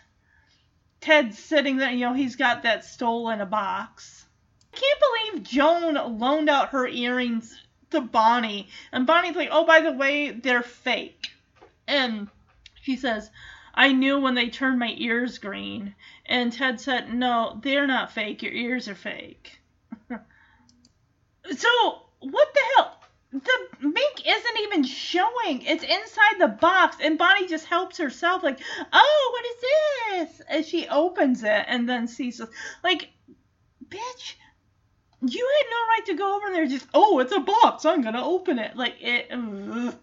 Ted's 1.02 1.38
sitting 1.38 1.78
there. 1.78 1.92
You 1.92 2.08
know, 2.08 2.14
he's 2.14 2.36
got 2.36 2.64
that 2.64 2.86
stole 2.86 3.30
in 3.30 3.42
a 3.42 3.46
box. 3.46 4.26
I 4.74 4.78
can't 4.78 5.02
believe 5.34 5.44
Joan 5.44 6.20
loaned 6.20 6.50
out 6.50 6.70
her 6.70 6.88
earrings 6.88 7.62
to 7.92 8.02
Bonnie, 8.02 8.70
and 8.92 9.06
Bonnie's 9.06 9.36
like, 9.36 9.50
"Oh, 9.52 9.66
by 9.66 9.82
the 9.82 9.92
way, 9.92 10.32
they're 10.32 10.64
fake." 10.64 11.32
And 11.88 12.30
she 12.82 12.96
says, 12.96 13.30
I 13.78 13.92
knew 13.92 14.20
when 14.20 14.36
they 14.36 14.50
turned 14.50 14.80
my 14.80 14.94
ears 14.96 15.38
green. 15.38 15.96
And 16.26 16.52
Ted 16.52 16.82
said, 16.82 17.14
No, 17.14 17.60
they're 17.62 17.88
not 17.88 18.12
fake. 18.12 18.42
Your 18.42 18.54
ears 18.54 18.88
are 18.88 18.96
fake. 18.96 19.60
so, 20.10 22.02
what 22.20 22.54
the 22.54 22.62
hell? 22.76 23.00
The 23.32 23.88
mink 23.88 24.22
isn't 24.26 24.60
even 24.62 24.84
showing. 24.84 25.62
It's 25.64 25.84
inside 25.84 26.40
the 26.40 26.48
box, 26.48 26.98
and 27.02 27.18
Bonnie 27.18 27.48
just 27.48 27.66
helps 27.66 27.98
herself, 27.98 28.44
like, 28.44 28.62
oh, 28.94 29.32
what 29.34 30.24
is 30.26 30.30
this? 30.30 30.46
And 30.48 30.66
she 30.66 30.88
opens 30.88 31.44
it 31.44 31.66
and 31.68 31.88
then 31.88 32.08
sees, 32.08 32.40
like, 32.82 33.10
bitch, 33.90 34.36
you 35.22 35.50
had 35.58 35.70
no 35.70 35.78
right 35.90 36.06
to 36.08 36.14
go 36.14 36.36
over 36.36 36.52
there. 36.52 36.68
Just, 36.68 36.88
oh, 36.94 37.20
it's 37.20 37.32
a 37.32 37.40
box. 37.40 37.86
I'm 37.86 38.02
gonna 38.02 38.26
open 38.26 38.60
it. 38.60 38.76
Like 38.76 38.96
it. 39.02 39.28
Ugh. 39.32 39.96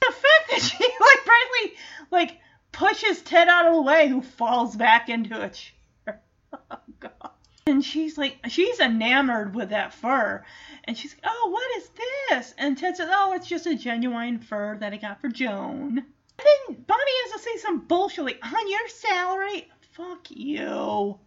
The 0.00 0.12
fact 0.12 0.50
that 0.50 0.60
she 0.60 0.78
like 1.00 1.24
practically 1.24 1.78
like 2.10 2.38
pushes 2.76 3.22
Ted 3.22 3.48
out 3.48 3.66
of 3.66 3.74
the 3.74 3.80
way, 3.80 4.06
who 4.06 4.20
falls 4.20 4.76
back 4.76 5.08
into 5.08 5.40
a 5.40 5.48
chair. 5.48 6.20
oh, 6.70 6.78
God. 7.00 7.30
And 7.66 7.82
she's 7.82 8.18
like, 8.18 8.36
she's 8.48 8.78
enamored 8.78 9.54
with 9.54 9.70
that 9.70 9.94
fur. 9.94 10.44
And 10.84 10.96
she's 10.96 11.14
like, 11.14 11.24
oh, 11.26 11.48
what 11.50 11.76
is 11.78 11.90
this? 12.28 12.54
And 12.58 12.76
Ted 12.76 12.96
says, 12.96 13.08
oh, 13.10 13.32
it's 13.32 13.48
just 13.48 13.66
a 13.66 13.74
genuine 13.74 14.38
fur 14.38 14.76
that 14.78 14.92
I 14.92 14.98
got 14.98 15.20
for 15.20 15.28
Joan. 15.28 15.98
And 16.38 16.46
then 16.68 16.84
Bonnie 16.86 17.22
has 17.24 17.32
to 17.32 17.38
say 17.38 17.56
some 17.58 17.80
bullshit 17.80 18.24
like, 18.24 18.40
on 18.44 18.70
your 18.70 18.88
salary? 18.88 19.68
Fuck 19.92 20.26
you. 20.30 21.18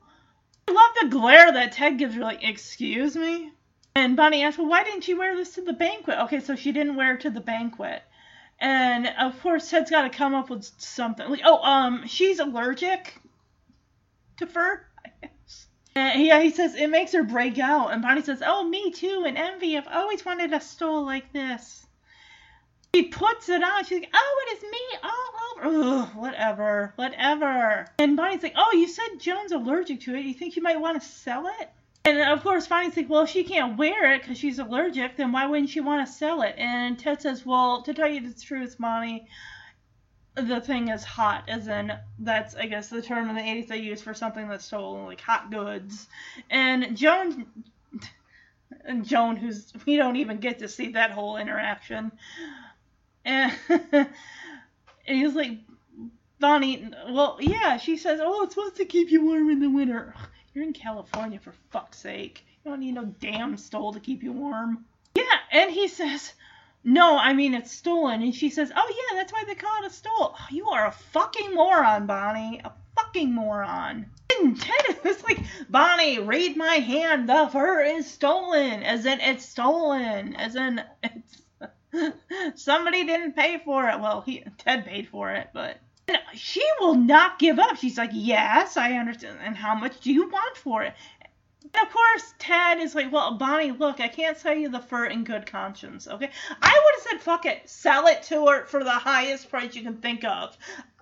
I 0.68 0.72
love 0.72 0.92
the 1.02 1.08
glare 1.08 1.52
that 1.52 1.72
Ted 1.72 1.98
gives 1.98 2.14
her, 2.14 2.22
like, 2.22 2.44
excuse 2.44 3.16
me? 3.16 3.52
And 3.96 4.16
Bonnie 4.16 4.44
asks, 4.44 4.60
well, 4.60 4.70
why 4.70 4.84
didn't 4.84 5.04
she 5.04 5.16
wear 5.16 5.36
this 5.36 5.56
to 5.56 5.62
the 5.62 5.74
banquet? 5.74 6.20
Okay, 6.20 6.42
so 6.42 6.56
she 6.56 6.72
didn't 6.72 6.96
wear 6.96 7.16
it 7.16 7.22
to 7.22 7.32
the 7.32 7.42
banquet. 7.42 8.04
And 8.62 9.08
of 9.20 9.40
course, 9.42 9.70
Ted's 9.70 9.90
got 9.90 10.04
to 10.04 10.10
come 10.10 10.36
up 10.36 10.50
with 10.50 10.70
something. 10.78 11.30
Like, 11.30 11.42
oh, 11.46 11.64
um, 11.64 12.06
she's 12.08 12.40
allergic 12.40 13.20
to 14.38 14.48
fur. 14.48 14.86
And 15.96 16.24
yeah, 16.24 16.42
he 16.42 16.52
says 16.52 16.76
it 16.76 16.90
makes 16.90 17.12
her 17.14 17.24
break 17.24 17.58
out. 17.58 17.92
And 17.92 18.02
Bonnie 18.02 18.22
says, 18.22 18.44
oh, 18.46 18.64
me 18.68 18.92
too. 18.92 19.24
And 19.26 19.38
Envy, 19.38 19.78
I've 19.78 19.88
always 19.88 20.26
wanted 20.26 20.54
a 20.54 20.62
stole 20.62 21.06
like 21.06 21.32
this. 21.34 21.86
She 22.96 23.04
puts 23.04 23.50
it 23.50 23.64
on. 23.64 23.86
She's 23.86 24.00
like, 24.00 24.10
oh, 24.14 24.46
it 24.48 24.58
is 24.58 24.64
me 24.64 24.80
all 25.04 25.70
over. 25.72 25.94
Ugh, 25.94 26.16
whatever, 26.16 26.94
whatever. 26.96 27.86
And 28.00 28.18
Bonnie's 28.18 28.44
like, 28.44 28.56
oh, 28.56 28.72
you 28.74 28.88
said 28.88 29.20
Joan's 29.20 29.52
allergic 29.52 30.02
to 30.02 30.16
it. 30.16 30.26
You 30.26 30.34
think 30.34 30.56
you 30.56 30.64
might 30.64 30.80
want 30.80 31.02
to 31.02 31.08
sell 31.08 31.48
it? 31.60 31.70
And 32.10 32.32
of 32.32 32.42
course, 32.42 32.66
Bonnie's 32.66 32.98
like, 32.98 33.08
well, 33.08 33.22
if 33.22 33.30
she 33.30 33.44
can't 33.44 33.78
wear 33.78 34.14
it 34.14 34.24
because 34.24 34.40
she's 34.40 34.58
allergic, 34.58 35.16
then 35.16 35.32
why 35.32 35.46
wouldn't 35.46 35.70
she 35.70 35.80
want 35.80 36.08
to 36.08 36.12
sell 36.12 36.42
it? 36.42 36.56
And 36.58 36.98
Ted 36.98 37.22
says, 37.22 37.46
well, 37.46 37.84
to 37.84 37.94
tell 37.94 38.08
you 38.08 38.28
the 38.28 38.42
truth, 38.42 38.78
Bonnie, 38.80 39.28
the 40.34 40.60
thing 40.60 40.88
is 40.88 41.04
hot, 41.04 41.44
as 41.48 41.68
in, 41.68 41.94
that's, 42.18 42.56
I 42.56 42.66
guess, 42.66 42.90
the 42.90 43.04
term 43.04 43.30
in 43.30 43.36
the 43.36 43.42
80s 43.44 43.68
they 43.68 43.78
use 43.78 44.02
for 44.02 44.16
something 44.16 44.48
that's 44.48 44.66
stolen, 44.66 45.06
like 45.06 45.22
hot 45.22 45.52
goods. 45.52 46.08
And 46.50 46.98
Joan, 46.98 47.46
and 48.86 49.06
Joan, 49.06 49.36
who's, 49.36 49.72
we 49.86 49.96
don't 49.96 50.16
even 50.16 50.38
get 50.38 50.60
to 50.60 50.68
see 50.68 50.94
that 50.94 51.12
whole 51.12 51.38
interaction. 51.38 52.12
And, 53.24 53.54
and 53.92 54.08
he's 55.06 55.36
like, 55.36 55.60
Bonnie, 56.40 56.90
well, 57.08 57.38
yeah, 57.40 57.78
she 57.78 57.98
says, 57.98 58.20
oh, 58.24 58.46
it's 58.46 58.56
supposed 58.56 58.78
to 58.78 58.86
keep 58.86 59.12
you 59.12 59.24
warm 59.26 59.52
in 59.52 59.60
the 59.60 59.70
winter. 59.70 60.16
You're 60.54 60.64
in 60.64 60.74
California, 60.74 61.40
for 61.40 61.54
fuck's 61.70 62.00
sake. 62.00 62.46
You 62.64 62.72
don't 62.72 62.80
need 62.80 62.94
no 62.96 63.06
damn 63.20 63.58
stole 63.58 63.94
to 63.94 64.00
keep 64.00 64.24
you 64.24 64.32
warm. 64.32 64.86
Yeah, 65.16 65.24
and 65.52 65.72
he 65.72 65.88
says, 65.88 66.34
no, 66.84 67.18
I 67.18 67.34
mean, 67.34 67.54
it's 67.54 67.72
stolen. 67.72 68.22
And 68.22 68.34
she 68.34 68.50
says, 68.50 68.72
oh, 68.76 68.90
yeah, 68.90 69.18
that's 69.18 69.34
why 69.34 69.44
they 69.46 69.56
call 69.56 69.84
it 69.84 69.88
a 69.88 69.94
stole. 69.94 70.36
Oh, 70.40 70.48
you 70.50 70.70
are 70.70 70.88
a 70.88 70.92
fucking 70.92 71.54
moron, 71.54 72.06
Bonnie. 72.06 72.62
A 72.64 72.72
fucking 72.96 73.34
moron. 73.34 74.06
And 74.40 74.60
Ted 74.60 74.98
is 75.06 75.24
like, 75.24 75.40
Bonnie, 75.70 76.20
read 76.20 76.56
my 76.56 76.76
hand. 76.76 77.28
The 77.28 77.50
fur 77.52 77.82
is 77.82 78.10
stolen. 78.10 78.84
As 78.84 79.06
in, 79.06 79.20
it's 79.20 79.46
stolen. 79.46 80.36
As 80.36 80.56
in, 80.56 80.82
it's. 81.04 81.42
Somebody 82.56 83.04
didn't 83.04 83.36
pay 83.36 83.60
for 83.66 83.90
it. 83.90 84.00
Well, 84.00 84.22
he 84.22 84.44
Ted 84.58 84.86
paid 84.86 85.08
for 85.10 85.32
it, 85.32 85.50
but 85.54 85.78
she 86.34 86.64
will 86.80 86.96
not 86.96 87.40
give 87.40 87.60
up. 87.60 87.78
She's 87.78 87.98
like, 87.98 88.12
"Yes, 88.14 88.78
I 88.78 88.94
understand. 88.94 89.40
And 89.42 89.56
how 89.56 89.76
much 89.76 90.00
do 90.02 90.12
you 90.12 90.30
want 90.30 90.58
for 90.58 90.84
it?" 90.84 90.94
And 91.62 91.76
of 91.76 91.92
course, 91.92 92.34
Ted 92.40 92.80
is 92.80 92.96
like, 92.96 93.12
"Well, 93.12 93.38
Bonnie, 93.38 93.72
look, 93.72 94.00
I 94.00 94.08
can't 94.08 94.38
sell 94.38 94.56
you 94.56 94.70
the 94.70 94.80
fur 94.80 95.06
in 95.06 95.24
good 95.24 95.46
conscience, 95.46 96.08
okay? 96.08 96.32
I 96.62 96.82
would 96.86 96.96
have 96.96 97.04
said, 97.04 97.22
fuck 97.22 97.46
it, 97.46 97.70
sell 97.70 98.08
it 98.08 98.24
to 98.24 98.48
her 98.48 98.66
for 98.66 98.84
the 98.84 98.92
highest 98.92 99.50
price 99.50 99.76
you 99.76 99.84
can 99.84 99.98
think 99.98 100.24
of. 100.24 100.58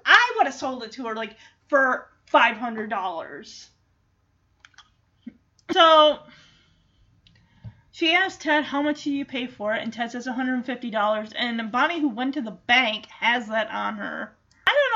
I 0.06 0.34
would 0.38 0.48
have 0.48 0.56
sold 0.56 0.84
it 0.84 0.92
to 0.94 1.08
her 1.08 1.16
like 1.16 1.38
for 1.68 2.10
five 2.26 2.58
hundred 2.58 2.90
dollars." 2.90 3.70
So 5.72 6.20
she 7.92 8.14
asked 8.14 8.42
Ted 8.42 8.64
how 8.64 8.84
much 8.84 9.04
do 9.04 9.12
you 9.12 9.26
pay 9.26 9.48
for 9.48 9.74
it, 9.74 9.82
and 9.82 9.92
Ted 9.92 10.12
says 10.12 10.28
$150. 10.28 11.34
And 11.36 11.72
Bonnie, 11.72 12.00
who 12.00 12.10
went 12.10 12.36
to 12.36 12.42
the 12.42 12.52
bank, 12.52 13.08
has 13.08 13.48
that 13.48 13.72
on 13.72 13.98
her. 13.98 14.37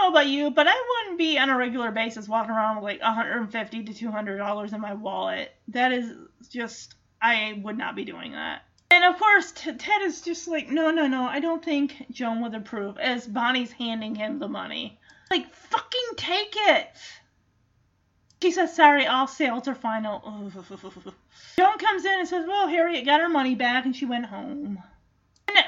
Don't 0.01 0.13
know 0.13 0.19
about 0.19 0.29
you, 0.29 0.49
but 0.49 0.67
I 0.67 0.73
wouldn't 0.73 1.19
be 1.19 1.37
on 1.37 1.51
a 1.51 1.57
regular 1.57 1.91
basis 1.91 2.27
walking 2.27 2.49
around 2.49 2.77
with 2.77 2.85
like 2.85 3.01
150 3.01 3.83
to 3.83 3.93
200 3.93 4.37
dollars 4.37 4.73
in 4.73 4.81
my 4.81 4.95
wallet. 4.95 5.53
That 5.67 5.91
is 5.91 6.17
just 6.49 6.95
I 7.21 7.61
would 7.63 7.77
not 7.77 7.95
be 7.95 8.03
doing 8.03 8.31
that. 8.31 8.63
And 8.89 9.03
of 9.03 9.19
course, 9.19 9.51
Ted 9.51 10.01
is 10.01 10.21
just 10.21 10.47
like, 10.47 10.71
no, 10.71 10.89
no, 10.89 11.05
no, 11.05 11.25
I 11.25 11.39
don't 11.39 11.63
think 11.63 12.07
Joan 12.09 12.41
would 12.41 12.55
approve. 12.55 12.97
As 12.97 13.27
Bonnie's 13.27 13.71
handing 13.71 14.15
him 14.15 14.39
the 14.39 14.47
money, 14.47 14.99
like, 15.29 15.53
fucking 15.53 16.15
take 16.17 16.55
it. 16.55 16.87
She 18.41 18.49
says, 18.49 18.75
sorry, 18.75 19.05
all 19.05 19.27
sales 19.27 19.67
are 19.67 19.75
final. 19.75 20.51
Joan 21.57 21.77
comes 21.77 22.05
in 22.05 22.19
and 22.19 22.27
says, 22.27 22.45
well, 22.47 22.67
Harriet 22.67 23.05
got 23.05 23.21
her 23.21 23.29
money 23.29 23.53
back 23.53 23.85
and 23.85 23.95
she 23.95 24.05
went 24.05 24.25
home. 24.25 24.81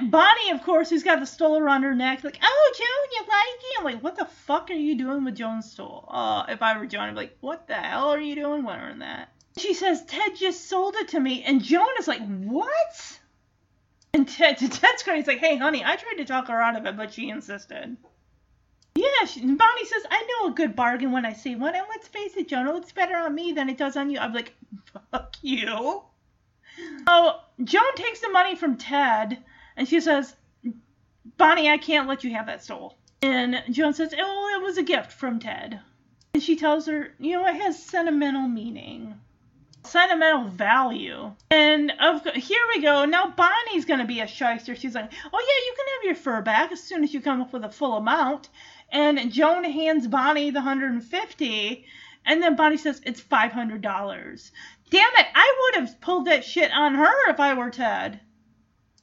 Bonnie, 0.01 0.51
of 0.51 0.63
course, 0.63 0.89
who's 0.89 1.03
got 1.03 1.19
the 1.19 1.25
stole 1.25 1.57
around 1.57 1.84
her 1.84 1.95
neck, 1.95 2.23
like, 2.23 2.39
oh, 2.41 2.73
Joan, 2.77 3.11
you 3.11 3.19
like 3.21 3.59
it? 3.59 3.79
I'm 3.79 3.84
like, 3.84 4.03
what 4.03 4.17
the 4.17 4.25
fuck 4.25 4.69
are 4.69 4.73
you 4.73 4.97
doing 4.97 5.23
with 5.23 5.36
Joan's 5.36 5.71
stole? 5.71 6.05
Uh, 6.09 6.45
if 6.49 6.61
I 6.61 6.77
were 6.77 6.86
Joan, 6.86 7.03
I'd 7.03 7.11
be 7.11 7.15
like, 7.17 7.38
what 7.41 7.67
the 7.67 7.75
hell 7.75 8.09
are 8.09 8.19
you 8.19 8.36
doing 8.36 8.63
wearing 8.63 8.99
that? 8.99 9.29
She 9.57 9.73
says, 9.73 10.03
Ted 10.05 10.36
just 10.36 10.67
sold 10.67 10.95
it 10.95 11.09
to 11.09 11.19
me. 11.19 11.43
And 11.43 11.61
Joan 11.63 11.88
is 11.99 12.07
like, 12.07 12.25
what? 12.25 13.19
And 14.13 14.27
Ted, 14.27 14.57
Ted's 14.59 15.03
crying. 15.03 15.19
He's 15.19 15.27
like, 15.27 15.39
hey, 15.39 15.57
honey, 15.57 15.84
I 15.84 15.95
tried 15.95 16.17
to 16.17 16.25
talk 16.25 16.47
her 16.47 16.61
out 16.61 16.75
of 16.75 16.86
it, 16.86 16.97
but 16.97 17.13
she 17.13 17.29
insisted. 17.29 17.97
Yeah, 18.95 19.25
she, 19.25 19.41
Bonnie 19.41 19.86
says, 19.86 20.03
I 20.09 20.27
know 20.41 20.51
a 20.51 20.55
good 20.55 20.75
bargain 20.75 21.11
when 21.11 21.25
I 21.25 21.34
see 21.34 21.55
one. 21.55 21.75
And 21.75 21.86
let's 21.89 22.07
face 22.07 22.36
it, 22.38 22.47
Joan, 22.47 22.67
it 22.67 22.73
looks 22.73 22.91
better 22.91 23.15
on 23.15 23.34
me 23.34 23.53
than 23.53 23.69
it 23.69 23.77
does 23.77 23.97
on 23.97 24.09
you. 24.09 24.19
I'm 24.19 24.34
like, 24.34 24.53
fuck 25.11 25.36
you. 25.41 26.03
So 27.07 27.36
Joan 27.63 27.95
takes 27.95 28.19
the 28.19 28.29
money 28.29 28.55
from 28.55 28.77
Ted 28.77 29.38
and 29.78 29.88
she 29.88 29.99
says, 29.99 30.36
Bonnie, 31.38 31.69
I 31.69 31.78
can't 31.78 32.07
let 32.07 32.24
you 32.24 32.34
have 32.34 32.47
that 32.47 32.63
stole. 32.63 32.97
And 33.21 33.63
Joan 33.71 33.93
says, 33.93 34.13
oh, 34.17 34.59
it 34.59 34.63
was 34.63 34.78
a 34.78 34.84
gift 34.84 35.11
from 35.11 35.39
Ted. 35.39 35.80
And 36.34 36.43
she 36.43 36.55
tells 36.55 36.88
her, 36.88 37.13
you 37.19 37.34
know, 37.34 37.47
it 37.47 37.55
has 37.55 37.82
sentimental 37.82 38.47
meaning, 38.47 39.19
sentimental 39.84 40.49
value. 40.49 41.32
And 41.49 41.93
of 41.99 42.26
here 42.36 42.61
we 42.74 42.82
go. 42.82 43.05
Now 43.05 43.28
Bonnie's 43.30 43.86
gonna 43.86 44.05
be 44.05 44.19
a 44.19 44.28
shyster. 44.28 44.76
She's 44.76 44.95
like, 44.95 45.11
oh 45.32 45.39
yeah, 45.39 45.65
you 45.65 45.76
can 45.78 45.86
have 45.93 46.03
your 46.05 46.15
fur 46.15 46.41
back 46.41 46.71
as 46.71 46.84
soon 46.84 47.03
as 47.03 47.13
you 47.13 47.21
come 47.21 47.41
up 47.41 47.53
with 47.53 47.63
a 47.63 47.69
full 47.69 47.97
amount. 47.97 48.49
And 48.91 49.32
Joan 49.32 49.63
hands 49.63 50.07
Bonnie 50.07 50.51
the 50.51 50.59
150, 50.59 51.86
and 52.26 52.43
then 52.43 52.55
Bonnie 52.55 52.78
says 52.78 53.01
it's 53.05 53.21
$500. 53.21 54.51
Damn 54.89 55.11
it! 55.17 55.26
I 55.34 55.61
would 55.61 55.82
have 55.82 56.01
pulled 56.01 56.26
that 56.26 56.43
shit 56.43 56.71
on 56.71 56.95
her 56.95 57.30
if 57.30 57.39
I 57.39 57.53
were 57.53 57.69
Ted. 57.69 58.19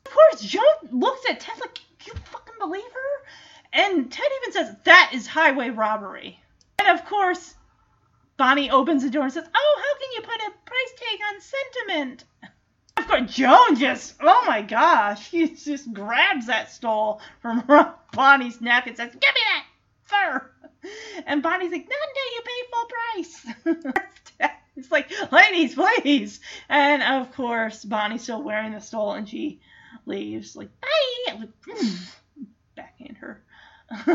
Of 0.06 0.12
course, 0.12 0.42
Joan 0.42 0.62
looks 0.90 1.28
at 1.28 1.40
Ted 1.40 1.58
like, 1.60 1.78
you 2.06 2.12
fucking 2.24 2.54
believe 2.58 2.82
her? 2.92 3.26
And 3.72 4.10
Ted 4.10 4.26
even 4.42 4.52
says, 4.52 4.76
that 4.84 5.12
is 5.14 5.26
highway 5.26 5.70
robbery. 5.70 6.40
And 6.78 6.88
of 6.88 7.06
course, 7.06 7.54
Bonnie 8.36 8.70
opens 8.70 9.02
the 9.02 9.10
door 9.10 9.24
and 9.24 9.32
says, 9.32 9.48
oh, 9.54 9.82
how 9.82 9.98
can 9.98 10.12
you 10.14 10.22
put 10.22 10.40
a 10.40 10.52
price 10.64 10.92
tag 10.96 11.20
on 11.28 11.40
sentiment? 11.40 12.24
Of 12.96 13.06
course, 13.06 13.34
Joan 13.34 13.76
just, 13.76 14.14
oh 14.20 14.44
my 14.46 14.62
gosh, 14.62 15.28
she 15.28 15.54
just 15.54 15.92
grabs 15.92 16.46
that 16.46 16.70
stole 16.70 17.20
from 17.40 17.64
Bonnie's 18.12 18.60
neck 18.60 18.86
and 18.86 18.96
says, 18.96 19.10
give 19.10 19.20
me 19.20 19.40
that 19.50 19.64
fur. 20.02 20.50
And 21.26 21.42
Bonnie's 21.42 21.70
like, 21.70 21.88
not 21.88 21.98
until 22.08 22.32
you 22.34 22.42
pay 22.44 22.60
full 22.72 23.84
price. 23.84 24.54
it's 24.76 24.90
like, 24.90 25.10
ladies, 25.30 25.74
please. 25.74 26.40
And 26.68 27.02
of 27.02 27.32
course, 27.34 27.84
Bonnie's 27.84 28.22
still 28.22 28.42
wearing 28.42 28.72
the 28.72 28.80
stole 28.80 29.12
and 29.12 29.28
she 29.28 29.60
leaves, 30.06 30.56
like, 30.56 30.68
bye! 30.80 31.34
Like, 31.38 31.48
backhand 32.74 33.16
her. 33.18 33.42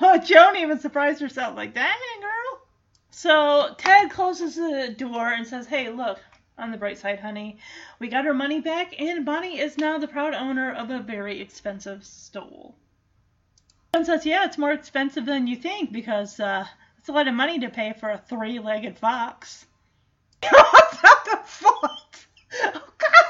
oh, 0.00 0.18
Joan 0.24 0.56
even 0.56 0.78
surprised 0.78 1.20
herself, 1.20 1.56
like, 1.56 1.74
dang, 1.74 1.94
girl. 2.20 2.60
So 3.10 3.74
Ted 3.78 4.10
closes 4.10 4.56
the 4.56 4.94
door 4.96 5.28
and 5.28 5.46
says, 5.46 5.66
hey, 5.66 5.90
look, 5.90 6.18
on 6.58 6.70
the 6.70 6.78
bright 6.78 6.98
side, 6.98 7.20
honey, 7.20 7.58
we 7.98 8.08
got 8.08 8.26
our 8.26 8.34
money 8.34 8.60
back, 8.60 9.00
and 9.00 9.24
Bonnie 9.24 9.58
is 9.58 9.78
now 9.78 9.98
the 9.98 10.08
proud 10.08 10.34
owner 10.34 10.72
of 10.72 10.90
a 10.90 11.00
very 11.00 11.40
expensive 11.40 12.04
stole. 12.04 12.74
Joan 13.94 14.04
says, 14.04 14.26
yeah, 14.26 14.44
it's 14.44 14.58
more 14.58 14.72
expensive 14.72 15.26
than 15.26 15.46
you 15.46 15.56
think 15.56 15.92
because 15.92 16.40
uh, 16.40 16.66
it's 16.98 17.08
a 17.08 17.12
lot 17.12 17.28
of 17.28 17.34
money 17.34 17.58
to 17.60 17.68
pay 17.70 17.94
for 17.98 18.10
a 18.10 18.18
three-legged 18.18 18.98
fox. 18.98 19.66
What's 20.50 21.04
up 21.04 21.24
the 21.24 21.38
foot? 21.44 21.90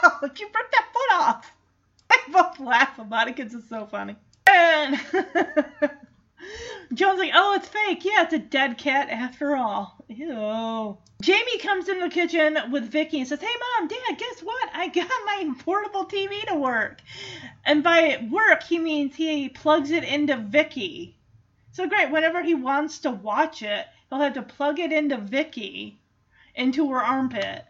Oh 0.04 0.20
God! 0.20 0.38
You 0.38 0.48
broke 0.48 0.70
that 0.70 0.88
foot 0.92 1.20
off. 1.20 1.52
I 2.10 2.18
both 2.30 2.60
laugh 2.60 2.98
about 2.98 3.28
it 3.28 3.36
because 3.36 3.54
it's 3.54 3.68
so 3.68 3.86
funny. 3.86 4.16
And 4.48 5.00
Joan's 6.94 7.18
like, 7.18 7.32
oh, 7.34 7.54
it's 7.54 7.68
fake. 7.68 8.04
Yeah, 8.04 8.22
it's 8.22 8.32
a 8.32 8.38
dead 8.38 8.78
cat 8.78 9.10
after 9.10 9.56
all. 9.56 9.96
Ew. 10.08 10.96
Jamie 11.22 11.58
comes 11.58 11.88
in 11.88 12.00
the 12.00 12.08
kitchen 12.08 12.58
with 12.70 12.90
Vicki 12.90 13.18
and 13.18 13.28
says, 13.28 13.40
hey, 13.40 13.46
Mom, 13.78 13.88
Dad, 13.88 14.18
guess 14.18 14.40
what? 14.40 14.70
I 14.72 14.88
got 14.88 15.08
my 15.08 15.52
portable 15.58 16.04
TV 16.04 16.46
to 16.46 16.54
work. 16.54 17.00
And 17.64 17.82
by 17.82 18.26
work, 18.30 18.62
he 18.62 18.78
means 18.78 19.16
he 19.16 19.48
plugs 19.48 19.90
it 19.90 20.04
into 20.04 20.36
Vicki. 20.36 21.16
So 21.72 21.88
great, 21.88 22.10
whenever 22.10 22.42
he 22.42 22.54
wants 22.54 23.00
to 23.00 23.10
watch 23.10 23.62
it, 23.62 23.86
he'll 24.08 24.20
have 24.20 24.34
to 24.34 24.42
plug 24.42 24.78
it 24.78 24.92
into 24.92 25.16
Vicki, 25.16 25.98
into 26.54 26.90
her 26.90 27.02
armpit. 27.02 27.64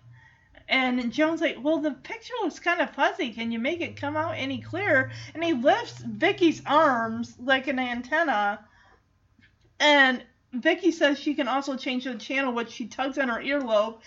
And 0.69 1.13
Joan's 1.13 1.41
like, 1.41 1.59
well, 1.61 1.79
the 1.79 1.93
picture 1.93 2.35
looks 2.43 2.59
kind 2.59 2.81
of 2.81 2.91
fuzzy. 2.91 3.33
Can 3.33 3.53
you 3.53 3.59
make 3.59 3.81
it 3.81 3.97
come 3.97 4.17
out 4.17 4.35
any 4.37 4.61
clearer? 4.61 5.11
And 5.35 5.45
he 5.45 5.53
lifts 5.53 5.99
Vicki's 6.01 6.63
arms 6.67 7.37
like 7.39 7.69
an 7.69 7.79
antenna. 7.79 8.65
And 9.79 10.25
Vicki 10.53 10.91
says 10.91 11.19
she 11.19 11.35
can 11.35 11.49
also 11.49 11.77
change 11.77 12.05
the 12.05 12.15
channel, 12.15 12.53
which 12.53 12.71
she 12.71 12.87
tugs 12.87 13.19
on 13.19 13.29
her 13.29 13.41
earlobe. 13.41 14.01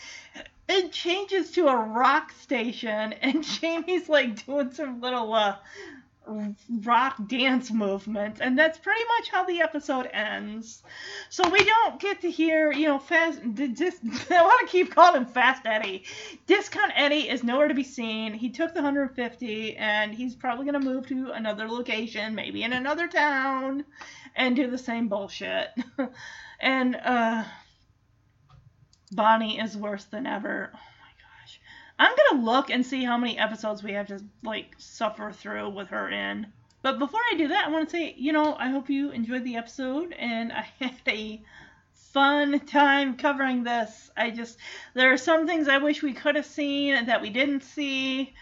It 0.68 0.92
changes 0.92 1.52
to 1.52 1.68
a 1.68 1.76
rock 1.76 2.32
station, 2.32 3.14
and 3.14 3.44
Jamie's 3.62 4.10
like 4.10 4.46
doing 4.46 4.72
some 4.72 5.02
little 5.02 5.34
uh, 5.34 5.56
rock 6.84 7.16
dance 7.28 7.72
movement, 7.72 8.40
and 8.42 8.58
that's 8.58 8.78
pretty 8.78 9.04
much 9.18 9.30
how 9.30 9.44
the 9.44 9.62
episode 9.62 10.10
ends. 10.14 10.84
So 11.30 11.50
we 11.50 11.64
don't 11.64 12.00
get 12.00 12.22
to 12.22 12.32
hear, 12.32 12.72
you 12.72 12.88
know, 12.88 13.00
fast. 13.00 13.40
Just 13.74 14.02
I 14.32 14.42
want 14.44 14.68
to 14.68 14.72
keep 14.72 14.94
calling 14.94 15.22
him 15.22 15.26
Fast 15.26 15.66
Eddie. 15.66 16.04
Discount 16.48 16.92
Eddie 16.96 17.30
is 17.30 17.44
nowhere 17.44 17.68
to 17.68 17.74
be 17.74 17.84
seen. 17.84 18.34
He 18.34 18.50
took 18.50 18.74
the 18.74 18.82
150, 18.82 19.76
and 19.78 20.14
he's 20.14 20.36
probably 20.36 20.66
gonna 20.66 20.80
move 20.80 21.08
to 21.08 21.32
another 21.32 21.68
location, 21.68 22.36
maybe 22.36 22.64
in 22.64 22.74
another 22.74 23.08
town, 23.08 23.86
and 24.36 24.56
do 24.56 24.70
the 24.70 24.78
same 24.78 25.08
bullshit. 25.08 25.70
and 26.60 26.96
uh, 26.96 27.44
Bonnie 29.12 29.60
is 29.60 29.76
worse 29.76 30.06
than 30.06 30.26
ever. 30.26 30.72
I'm 32.00 32.16
gonna 32.30 32.44
look 32.46 32.70
and 32.70 32.86
see 32.86 33.04
how 33.04 33.18
many 33.18 33.38
episodes 33.38 33.84
we 33.84 33.94
have 33.94 34.08
to 34.08 34.24
like 34.44 34.74
suffer 34.78 35.32
through 35.32 35.70
with 35.70 35.90
her 35.90 36.10
in. 36.10 36.48
But 36.82 36.98
before 36.98 37.20
I 37.32 37.36
do 37.36 37.50
that, 37.50 37.66
I 37.66 37.70
want 37.70 37.90
to 37.90 37.92
say, 37.96 38.16
you 38.18 38.32
know, 38.32 38.56
I 38.58 38.70
hope 38.70 38.90
you 38.90 39.12
enjoyed 39.12 39.44
the 39.44 39.58
episode 39.58 40.14
and 40.14 40.52
I 40.54 40.68
had 40.80 40.96
a 41.08 41.42
fun 41.94 42.60
time 42.62 43.18
covering 43.18 43.64
this. 43.64 44.10
I 44.18 44.32
just 44.32 44.58
there 44.94 45.12
are 45.14 45.18
some 45.18 45.46
things 45.46 45.68
I 45.68 45.78
wish 45.80 46.02
we 46.02 46.14
could 46.14 46.36
have 46.36 46.46
seen 46.46 47.06
that 47.06 47.22
we 47.22 47.30
didn't 47.30 47.64
see. 47.64 48.34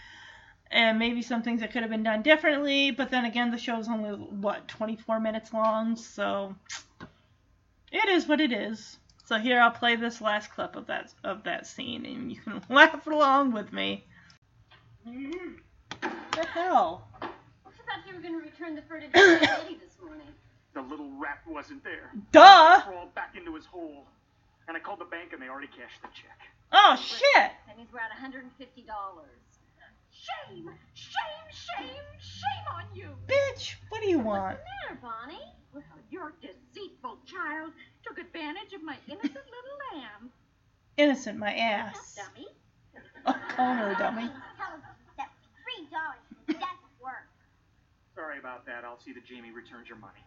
and 0.70 0.99
maybe 0.99 1.22
some 1.22 1.41
things 1.43 1.62
that 1.62 1.72
could 1.72 1.82
have 1.82 1.91
been 1.91 2.03
done 2.03 2.22
differently. 2.22 2.91
But 2.91 3.10
then 3.10 3.26
again, 3.26 3.51
the 3.51 3.58
show's 3.58 3.88
only 3.88 4.12
what 4.12 4.68
24 4.68 5.20
minutes 5.20 5.53
long, 5.53 5.95
so 5.95 6.55
it 7.91 8.10
is 8.10 8.28
what 8.28 8.41
it 8.41 8.51
is. 8.51 8.97
So 9.28 9.38
here 9.38 9.60
I'll 9.60 9.72
play 9.72 9.98
this 9.98 10.22
last 10.22 10.52
clip 10.52 10.78
of 10.78 10.88
that 10.88 11.14
of 11.26 11.44
that 11.44 11.68
scene, 11.68 12.06
and 12.06 12.32
you 12.32 12.40
can 12.40 12.64
laugh 12.70 13.06
along 13.06 13.52
with 13.52 13.74
me. 13.74 14.06
What 15.04 16.14
The 16.32 16.46
hell? 16.46 17.10
I 17.22 17.26
thought 17.26 18.08
you 18.08 18.16
were 18.16 18.22
going 18.22 18.40
to 18.40 18.46
return 18.46 18.76
the 18.76 18.82
fur 18.84 19.02
to 19.02 19.08
Daddy 19.10 19.46
Daddy 19.46 19.78
this 19.84 19.98
morning. 20.02 20.28
The 20.74 20.84
little 20.84 21.10
rat 21.18 21.40
wasn't 21.48 21.84
there. 21.84 22.12
Duh! 22.32 22.82
Crawled 22.82 23.16
back 23.16 23.34
into 23.36 23.56
his 23.56 23.66
hole. 23.66 24.06
And 24.68 24.78
I 24.78 24.80
called 24.80 25.00
the 25.00 25.06
bank 25.06 25.34
and 25.34 25.42
they 25.42 25.48
already 25.50 25.66
cashed 25.66 26.00
the 26.04 26.08
check. 26.14 26.38
Oh 26.72 26.96
shit! 26.96 27.50
That 27.66 27.76
means 27.76 27.90
we're 27.92 27.98
at 27.98 28.12
$150. 28.14 28.46
Shame, 30.12 30.70
shame, 30.94 31.48
shame, 31.50 31.88
shame 32.20 32.66
on 32.76 32.84
you. 32.94 33.10
Bitch, 33.28 33.74
what 33.90 34.04
do 34.04 34.08
you 34.08 34.20
want? 34.20 34.60
What's 34.60 34.60
the 34.60 34.94
matter, 34.94 35.00
Bonnie? 35.02 35.57
Well, 35.74 35.84
your 36.09 36.34
deceitful 36.41 37.18
child 37.26 37.72
took 38.03 38.18
advantage 38.18 38.74
of 38.74 38.84
my 38.84 38.97
innocent 39.07 39.36
little 39.36 39.78
lamb. 39.93 40.32
Innocent, 40.97 41.38
my 41.38 41.53
ass. 41.53 42.15
Dummy. 42.15 42.47
Oh, 43.26 43.36
call 43.55 43.76
her 43.76 43.91
a 43.91 43.97
dummy. 43.97 44.30
Tell 44.57 44.74
us 44.74 44.82
that 45.18 45.30
three 45.61 45.88
dollars 45.91 46.24
doesn't 46.47 46.95
work. 47.03 47.28
Sorry 48.15 48.39
about 48.39 48.65
that. 48.65 48.84
I'll 48.84 48.99
see 48.99 49.13
that 49.13 49.26
Jamie 49.26 49.51
returns 49.51 49.88
your 49.88 49.97
money. 49.99 50.24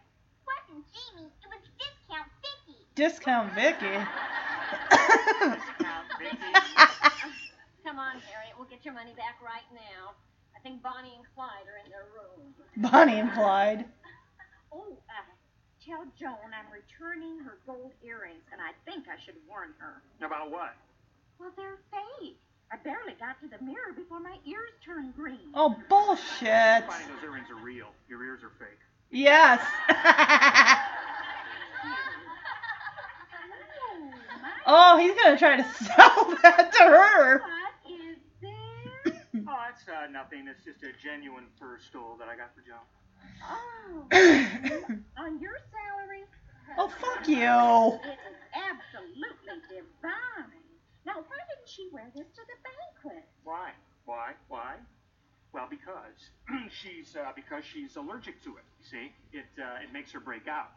Wasn't 0.47 0.85
Jamie, 0.93 1.27
it 1.27 1.47
was 1.49 1.63
discount 1.75 2.29
Vicki. 2.41 2.79
Discount 2.95 3.53
Vicki. 3.53 3.97
Discount 4.91 6.07
Vicki. 6.19 6.53
Come 7.83 7.99
on, 7.99 8.19
Harriet. 8.31 8.53
We'll 8.57 8.69
get 8.69 8.85
your 8.85 8.93
money 8.93 9.13
back 9.17 9.41
right 9.43 9.67
now. 9.73 10.13
I 10.55 10.59
think 10.59 10.81
Bonnie 10.83 11.13
and 11.17 11.25
Clyde 11.35 11.65
are 11.67 11.79
in 11.83 11.89
their 11.91 12.05
room. 12.15 12.53
Bonnie 12.77 13.19
and 13.19 13.31
Clyde. 13.33 13.85
Oh, 14.73 14.87
uh, 14.87 15.27
tell 15.85 16.05
Joan 16.19 16.53
I'm 16.53 16.69
returning 16.71 17.39
her 17.39 17.57
gold 17.65 17.91
earrings, 18.05 18.43
and 18.51 18.61
I 18.61 18.71
think 18.85 19.07
I 19.09 19.17
should 19.23 19.35
warn 19.49 19.73
her. 19.79 20.01
About 20.25 20.51
what? 20.51 20.75
Well, 21.39 21.51
they're 21.57 21.79
fake. 21.89 22.37
I 22.71 22.77
barely 22.77 23.13
got 23.19 23.41
to 23.41 23.47
the 23.47 23.63
mirror 23.63 23.91
before 23.95 24.19
my 24.19 24.37
ears 24.45 24.71
turned 24.85 25.15
green. 25.15 25.51
Oh, 25.53 25.75
bullshit. 25.89 26.87
Bonnie, 26.87 27.05
those 27.09 27.23
earrings 27.23 27.49
are 27.49 27.61
real. 27.61 27.87
Your 28.07 28.23
ears 28.23 28.41
are 28.43 28.51
fake. 28.59 28.79
Yes. 29.09 29.59
Oh, 29.89 29.95
oh, 34.95 34.97
he's 34.99 35.13
gonna 35.21 35.37
try 35.37 35.57
to 35.57 35.63
sell 35.83 36.37
that 36.43 36.71
to 36.71 36.83
her. 36.83 37.41
What 37.41 37.73
is 37.91 38.17
this? 38.39 39.15
Oh, 39.47 39.65
it's 39.69 39.83
uh, 39.89 40.07
nothing. 40.09 40.47
It's 40.47 40.63
just 40.63 40.83
a 40.83 40.93
genuine 41.03 41.47
fur 41.59 41.77
stole 41.89 42.15
that 42.19 42.29
I 42.29 42.37
got 42.37 42.55
for 42.55 42.61
Joan. 42.61 42.79
Oh, 43.43 44.05
on 45.17 45.39
your 45.39 45.57
salary? 45.71 46.23
oh, 46.77 46.87
fuck 46.99 47.27
you. 47.27 47.37
It 47.37 48.19
is 48.29 48.39
absolutely 48.55 49.61
divine. 49.69 50.63
Now, 51.05 51.13
why 51.15 51.39
didn't 51.49 51.67
she 51.67 51.89
wear 51.91 52.05
this 52.15 52.27
to 52.35 52.41
the 52.41 52.57
banquet? 52.63 53.25
Why? 53.43 53.71
Why? 54.05 54.33
Why? 54.47 54.75
Well, 55.53 55.67
because 55.69 56.31
she's 56.81 57.15
uh, 57.15 57.31
because 57.35 57.63
she's 57.65 57.95
allergic 57.97 58.41
to 58.43 58.57
it. 58.57 58.63
You 58.79 58.85
see, 58.85 59.11
it 59.37 59.45
uh, 59.61 59.83
it 59.83 59.91
makes 59.91 60.11
her 60.13 60.19
break 60.19 60.47
out. 60.47 60.69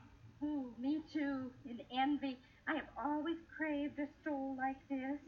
Oh, 0.43 0.67
me 0.79 1.01
too. 1.13 1.51
In 1.65 1.81
envy, 1.97 2.37
I 2.69 2.75
have 2.75 2.89
always 3.03 3.37
craved 3.57 3.99
a 3.99 4.07
stole 4.21 4.57
like 4.59 4.77
this. 4.91 5.21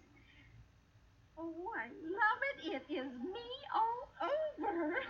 Oh, 1.39 1.69
I 1.79 1.87
love 1.87 2.41
it. 2.55 2.73
It 2.89 2.93
is 2.93 3.13
me 3.21 3.49
all 3.75 4.29
over. 4.29 4.95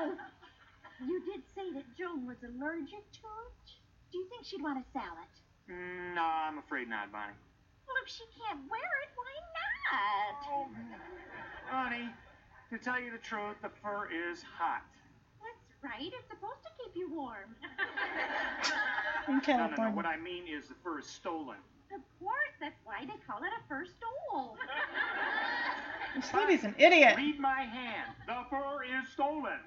Oh, 0.00 0.14
you 1.06 1.20
did 1.24 1.42
say 1.54 1.72
that 1.74 1.84
Joan 1.96 2.26
was 2.26 2.36
allergic 2.42 3.04
to 3.12 3.26
it? 3.46 3.66
Do 4.12 4.18
you 4.18 4.26
think 4.28 4.44
she'd 4.44 4.62
want 4.62 4.78
to 4.84 4.90
sell 4.92 5.14
it? 5.22 5.72
Mm, 5.72 6.14
no, 6.14 6.22
I'm 6.22 6.58
afraid 6.58 6.88
not, 6.88 7.12
Bonnie. 7.12 7.34
Well, 7.86 7.96
if 8.02 8.08
she 8.10 8.24
can't 8.36 8.60
wear 8.70 8.80
it, 9.04 9.10
why 9.14 9.34
not? 9.54 10.36
Oh, 10.50 10.66
Bonnie, 11.72 12.08
to 12.70 12.78
tell 12.78 13.00
you 13.00 13.10
the 13.12 13.18
truth, 13.18 13.56
the 13.62 13.70
fur 13.82 14.08
is 14.10 14.42
hot. 14.42 14.82
That's 15.40 15.82
right. 15.82 16.10
It's 16.12 16.28
supposed 16.28 16.62
to 16.64 16.70
keep 16.82 16.96
you 16.96 17.10
warm. 17.14 17.54
In 19.28 19.34
No, 19.34 19.34
no, 19.34 19.38
no. 19.38 19.40
California. 19.40 19.94
What 19.94 20.06
I 20.06 20.16
mean 20.16 20.44
is 20.48 20.68
the 20.68 20.74
fur 20.82 20.98
is 21.00 21.06
stolen. 21.06 21.58
of 21.94 22.00
course, 22.18 22.54
that's 22.60 22.80
why 22.84 23.00
they 23.04 23.16
call 23.26 23.42
it 23.42 23.52
a 23.52 23.68
fur 23.68 23.84
stole. 23.84 24.56
This 26.16 26.32
lady's 26.34 26.64
an 26.64 26.74
idiot. 26.78 27.16
Read 27.18 27.38
my 27.38 27.60
hand. 27.62 28.10
The 28.26 28.42
fur 28.50 28.82
is 28.82 29.08
stolen. 29.12 29.60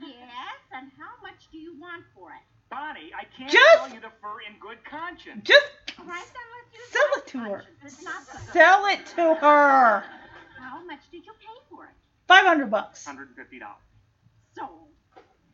Yes, 0.00 0.58
and 0.72 0.90
how 0.98 1.20
much 1.22 1.48
do 1.52 1.58
you 1.58 1.78
want 1.80 2.04
for 2.14 2.30
it? 2.30 2.42
Bonnie, 2.70 3.12
I 3.18 3.24
can't 3.36 3.50
Just- 3.50 3.78
sell 3.78 3.88
you 3.92 4.00
the 4.00 4.10
fur 4.20 4.40
in 4.48 4.58
good 4.60 4.78
conscience. 4.84 5.42
Just 5.44 5.66
Price 5.96 6.06
unless 6.06 6.72
you 6.72 6.80
Sell 6.90 7.08
it 7.16 7.26
to 7.26 7.38
her. 7.38 7.56
conscience. 7.58 7.78
It's 7.84 8.02
not 8.02 8.24
so 8.26 8.38
good. 8.38 8.52
sell 8.52 8.86
it 8.86 9.06
to 9.16 9.34
her. 9.34 10.04
How 10.58 10.84
much 10.84 11.00
did 11.10 11.26
you 11.26 11.32
pay 11.40 11.58
for 11.68 11.84
it? 11.86 11.90
500 12.28 12.70
bucks. 12.70 13.04
$150. 13.06 13.74
Sold. 14.56 14.86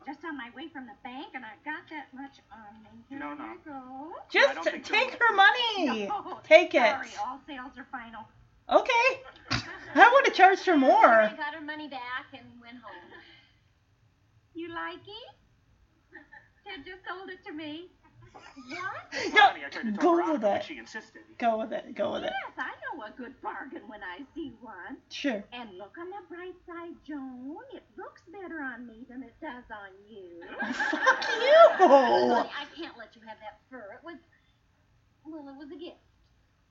Just 0.06 0.24
on 0.24 0.36
my 0.36 0.50
way 0.54 0.68
from 0.68 0.86
the 0.86 0.92
bank, 1.02 1.28
and 1.34 1.44
I 1.44 1.54
got 1.64 1.82
that 1.90 2.12
much 2.14 2.38
on 2.52 2.82
me. 2.84 2.90
Here 3.08 3.18
No, 3.18 3.34
no. 3.34 3.44
you 3.44 3.58
go. 3.64 4.12
Just 4.30 4.54
don't 4.54 4.64
t- 4.64 4.70
think 4.70 4.86
so. 4.86 4.94
take 4.94 5.18
her 5.20 5.34
money. 5.34 6.06
No, 6.06 6.38
Take 6.44 6.74
it. 6.74 6.78
Sorry, 6.80 7.08
all 7.26 7.40
sales 7.46 7.72
are 7.76 7.86
final. 7.90 8.22
Okay. 8.68 9.22
I 9.94 10.10
would 10.12 10.26
have 10.26 10.34
charged 10.34 10.64
her 10.66 10.76
more. 10.88 11.08
Harriet 11.10 11.36
got 11.36 11.54
her 11.54 11.60
money 11.60 11.88
back 11.88 12.26
and 12.32 12.44
went 12.60 12.76
home. 12.76 13.10
You 14.56 14.72
like 14.72 15.04
it? 15.04 15.32
Ted 16.64 16.80
just 16.88 17.04
sold 17.06 17.28
it 17.28 17.44
to 17.46 17.52
me. 17.52 17.90
What? 18.32 19.12
No, 19.34 19.52
Bonnie, 19.52 19.64
I 19.64 19.68
tried 19.68 19.84
to 19.84 19.92
talk 19.92 20.00
go 20.00 20.16
her 20.16 20.32
with 20.32 20.42
of 20.42 20.44
it, 20.44 20.56
it. 20.56 20.64
she 20.64 20.78
insisted. 20.78 21.22
Go 21.38 21.58
with 21.60 21.72
it. 21.72 21.94
Go 21.94 22.12
with 22.12 22.24
it. 22.24 22.32
Yes, 22.32 22.56
I 22.56 22.72
know 22.96 23.04
a 23.04 23.12
good 23.16 23.36
bargain 23.42 23.82
when 23.86 24.00
I 24.02 24.24
see 24.34 24.52
one. 24.60 24.96
Sure. 25.10 25.44
And 25.52 25.76
look 25.76 25.94
on 26.00 26.08
the 26.08 26.24
bright 26.34 26.56
side, 26.66 26.96
Joan. 27.06 27.60
It 27.76 27.84
looks 27.96 28.22
better 28.32 28.60
on 28.64 28.86
me 28.86 29.04
than 29.08 29.22
it 29.22 29.36
does 29.40 29.64
on 29.70 29.92
you. 30.08 30.40
Fuck 30.72 31.28
you. 31.36 31.86
Bonnie, 31.86 32.48
I 32.48 32.64
can't 32.74 32.96
let 32.96 33.14
you 33.14 33.20
have 33.28 33.36
that 33.44 33.60
fur. 33.70 33.92
It 33.92 34.04
was, 34.04 34.16
well, 35.24 35.48
it 35.48 35.56
was 35.56 35.68
a 35.70 35.78
gift 35.78 36.00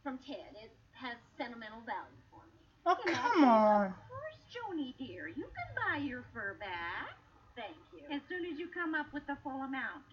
from 0.04 0.18
Ted. 0.26 0.58
It 0.62 0.74
has 0.94 1.16
sentimental 1.38 1.82
value 1.86 2.22
for 2.34 2.42
me. 2.50 2.60
Oh, 2.86 2.98
come 3.06 3.44
on. 3.46 3.86
Of 3.88 4.10
course, 4.10 4.42
Joni 4.50 4.98
dear, 4.98 5.28
you 5.30 5.46
can 5.46 5.70
buy 5.78 5.98
your 6.04 6.26
fur 6.34 6.58
back 6.60 7.14
Thank 7.56 7.76
you. 7.96 8.04
as 8.12 8.22
soon 8.28 8.44
as 8.52 8.60
you 8.60 8.68
come 8.74 8.94
up 8.96 9.08
with 9.14 9.26
the 9.28 9.38
full 9.44 9.64
amount. 9.64 10.04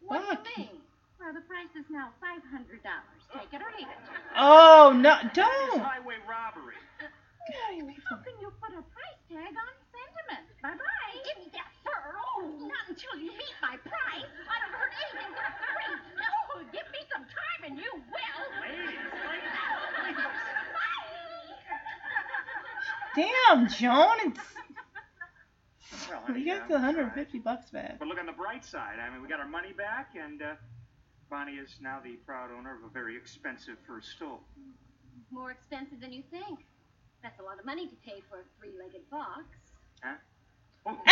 What 0.00 0.22
Fuck. 0.28 0.44
do 0.44 0.50
you 0.62 0.68
mean? 0.70 0.78
Well, 1.18 1.34
the 1.34 1.42
price 1.50 1.70
is 1.74 1.84
now 1.90 2.14
five 2.22 2.38
hundred 2.46 2.82
dollars. 2.86 3.22
Take 3.34 3.50
it 3.50 3.58
or 3.60 3.70
leave 3.74 3.90
it. 3.90 3.98
Oh, 4.38 4.94
no. 4.94 5.18
Don't. 5.34 5.82
highway 5.82 6.14
robbery. 6.22 6.78
How 8.08 8.16
can 8.22 8.36
you 8.40 8.52
put 8.62 8.70
a 8.76 8.82
price 8.94 9.20
tag 9.26 9.50
on 9.50 9.74
sentiment? 9.90 10.46
Bye 10.62 10.78
bye. 10.78 11.14
Give 11.26 11.38
me 11.42 11.50
that 11.58 11.66
fur. 11.82 12.14
Oh, 12.38 12.46
not 12.70 12.86
until 12.86 13.18
you 13.18 13.32
meet 13.34 13.56
my 13.60 13.74
price. 13.82 14.30
I 14.46 14.54
don't 14.62 14.74
heard 14.78 14.94
anything 15.10 15.32
for 15.34 15.48
free. 15.58 15.96
No, 16.14 16.62
give 16.70 16.86
me 16.94 17.00
some 17.10 17.24
time 17.26 17.60
and 17.66 17.74
you 17.80 17.90
will. 17.98 18.42
Ladies, 18.62 19.02
ladies, 19.26 19.58
ladies. 20.06 20.30
Damn, 23.16 23.66
Joan. 23.68 24.16
It's, 24.30 24.40
Well, 26.28 26.34
honey, 26.34 26.44
you 26.44 26.52
yeah, 26.52 26.58
got 26.58 26.68
the 26.68 26.74
150 26.74 27.38
bucks 27.38 27.70
back. 27.70 27.98
But 27.98 28.08
look 28.08 28.18
on 28.18 28.26
the 28.26 28.32
bright 28.32 28.62
side. 28.64 28.98
I 29.00 29.10
mean, 29.10 29.22
we 29.22 29.28
got 29.28 29.40
our 29.40 29.48
money 29.48 29.72
back, 29.72 30.10
and 30.14 30.42
uh, 30.42 30.54
Bonnie 31.30 31.52
is 31.52 31.76
now 31.80 32.00
the 32.04 32.16
proud 32.26 32.50
owner 32.52 32.76
of 32.76 32.84
a 32.84 32.88
very 32.92 33.16
expensive 33.16 33.76
fur 33.86 34.02
stole. 34.02 34.40
More 35.30 35.50
expensive 35.50 36.00
than 36.00 36.12
you 36.12 36.22
think. 36.30 36.66
That's 37.22 37.40
a 37.40 37.42
lot 37.42 37.58
of 37.58 37.64
money 37.64 37.88
to 37.88 37.96
pay 38.04 38.20
for 38.28 38.40
a 38.40 38.44
three-legged 38.58 39.00
fox. 39.10 39.44
Huh? 40.02 40.16
Oh, 40.86 40.98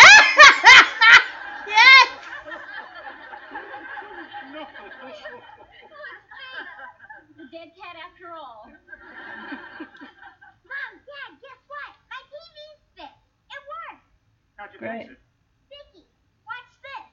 yes. 1.66 2.09
no. 4.52 4.66
The 7.36 7.44
dead 7.52 7.76
cat 7.76 8.01
after 8.01 8.32
all. 8.32 8.64
Mom, 8.64 8.80
Dad, 11.05 11.30
guess 11.36 11.60
what? 11.68 11.93
My 12.09 12.16
TV's 12.32 12.80
fixed. 12.97 13.28
It 13.52 13.60
works. 13.68 14.09
How'd 14.56 14.72
you 14.72 14.78
Great. 14.78 15.08
fix 15.08 15.12
it? 15.12 15.18
Vicki, 15.68 16.06
watch 16.46 16.72
this. 16.82 17.10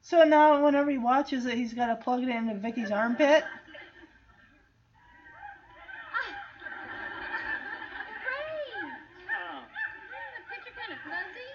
So 0.00 0.24
now, 0.24 0.64
whenever 0.64 0.90
he 0.90 0.98
watches 0.98 1.44
it, 1.46 1.54
he's 1.54 1.74
got 1.74 1.86
to 1.88 1.96
plug 1.96 2.22
it 2.22 2.28
into 2.28 2.54
Vicki's 2.54 2.90
armpit. 2.90 3.44
Ah, 3.44 3.48
great. 8.24 8.92
Oh. 9.28 9.60
The 9.68 10.42
picture 10.48 10.72
kind 10.72 10.92
of 10.92 10.98
fuzzy. 11.04 11.50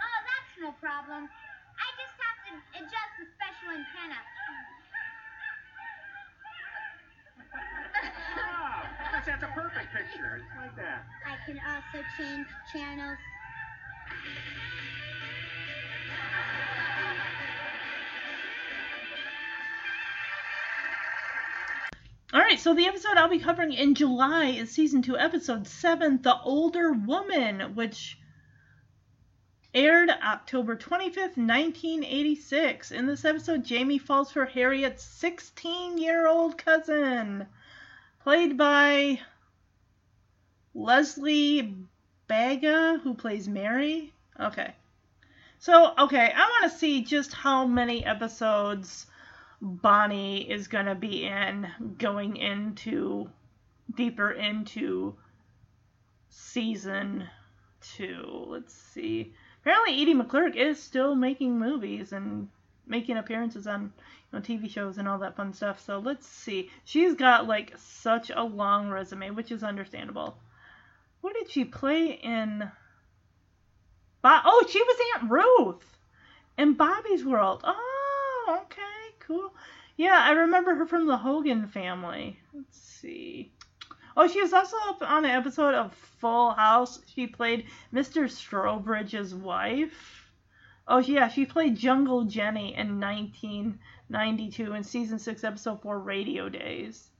Oh, 0.00 0.18
that's 0.24 0.56
no 0.60 0.72
problem. 0.80 1.28
I 1.28 1.88
just 2.00 2.16
have 2.24 2.38
to 2.48 2.52
adjust 2.80 3.12
the 3.20 3.26
special 3.36 3.68
antenna. 3.76 4.16
Wow, 9.26 9.32
let's 9.32 9.42
have 9.42 9.54
to 9.54 9.60
a 9.60 9.62
perfect 9.62 9.92
picture. 9.94 10.36
It's 10.36 10.56
like 10.56 10.76
that. 10.76 11.04
I 11.26 11.36
can 11.46 11.58
also 11.66 12.04
change 12.18 12.46
channels. 12.72 13.18
All 22.34 22.40
right, 22.40 22.58
so 22.58 22.74
the 22.74 22.86
episode 22.86 23.16
I'll 23.16 23.28
be 23.28 23.38
covering 23.38 23.72
in 23.72 23.94
July 23.94 24.46
is 24.46 24.70
season 24.70 25.00
two, 25.02 25.16
episode 25.16 25.66
seven, 25.66 26.20
The 26.20 26.38
Older 26.42 26.92
Woman, 26.92 27.74
which 27.74 28.18
aired 29.72 30.10
October 30.10 30.76
25th, 30.76 31.36
1986. 31.36 32.90
In 32.90 33.06
this 33.06 33.24
episode, 33.24 33.64
Jamie 33.64 33.98
falls 33.98 34.32
for 34.32 34.44
Harriet's 34.44 35.04
16 35.04 35.98
year 35.98 36.26
old 36.26 36.58
cousin, 36.58 37.46
played 38.24 38.56
by 38.56 39.20
Leslie 40.74 41.76
Baga, 42.26 42.98
who 43.04 43.12
plays 43.12 43.46
Mary. 43.46 44.14
Okay. 44.40 44.74
So, 45.58 45.92
okay, 45.98 46.32
I 46.34 46.40
want 46.40 46.72
to 46.72 46.78
see 46.78 47.04
just 47.04 47.34
how 47.34 47.66
many 47.66 48.04
episodes 48.04 49.06
Bonnie 49.60 50.50
is 50.50 50.68
going 50.68 50.86
to 50.86 50.94
be 50.94 51.24
in 51.24 51.68
going 51.98 52.36
into 52.36 53.30
deeper 53.94 54.30
into 54.30 55.14
season 56.30 57.28
two. 57.82 58.46
Let's 58.48 58.74
see. 58.74 59.34
Apparently, 59.60 60.00
Edie 60.00 60.14
McClurg 60.14 60.56
is 60.56 60.82
still 60.82 61.14
making 61.14 61.58
movies 61.58 62.12
and 62.12 62.48
making 62.86 63.18
appearances 63.18 63.66
on 63.66 63.92
know, 64.34 64.40
TV 64.40 64.68
shows 64.68 64.98
and 64.98 65.08
all 65.08 65.18
that 65.18 65.36
fun 65.36 65.52
stuff. 65.52 65.80
So 65.84 65.98
let's 65.98 66.26
see. 66.26 66.70
She's 66.84 67.14
got 67.14 67.46
like 67.46 67.72
such 67.78 68.30
a 68.30 68.42
long 68.42 68.90
resume, 68.90 69.30
which 69.30 69.50
is 69.50 69.62
understandable. 69.62 70.36
What 71.20 71.34
did 71.34 71.50
she 71.50 71.64
play 71.64 72.12
in? 72.12 72.70
Oh, 74.22 74.66
she 74.70 74.82
was 74.82 74.96
Aunt 75.14 75.30
Ruth 75.30 75.98
in 76.58 76.74
Bobby's 76.74 77.24
World. 77.24 77.62
Oh, 77.64 78.60
okay 78.62 78.80
cool. 79.20 79.54
Yeah, 79.96 80.18
I 80.20 80.32
remember 80.32 80.74
her 80.74 80.86
from 80.86 81.06
the 81.06 81.16
Hogan 81.16 81.66
family. 81.66 82.38
Let's 82.52 82.78
see. 82.78 83.52
Oh, 84.16 84.28
she 84.28 84.40
was 84.40 84.52
also 84.52 84.76
up 84.88 85.02
on 85.02 85.24
an 85.24 85.30
episode 85.30 85.74
of 85.74 85.94
Full 86.20 86.52
House. 86.52 87.00
She 87.14 87.26
played 87.26 87.66
Mr. 87.92 88.24
Strobridge's 88.24 89.34
wife. 89.34 90.30
Oh, 90.86 90.98
yeah, 90.98 91.28
she 91.28 91.46
played 91.46 91.76
Jungle 91.76 92.24
Jenny 92.24 92.74
in 92.74 92.98
1992 94.14 94.74
in 94.74 94.84
season 94.84 95.18
6, 95.18 95.44
episode 95.44 95.82
4, 95.82 95.98
Radio 95.98 96.48
Days. 96.48 97.10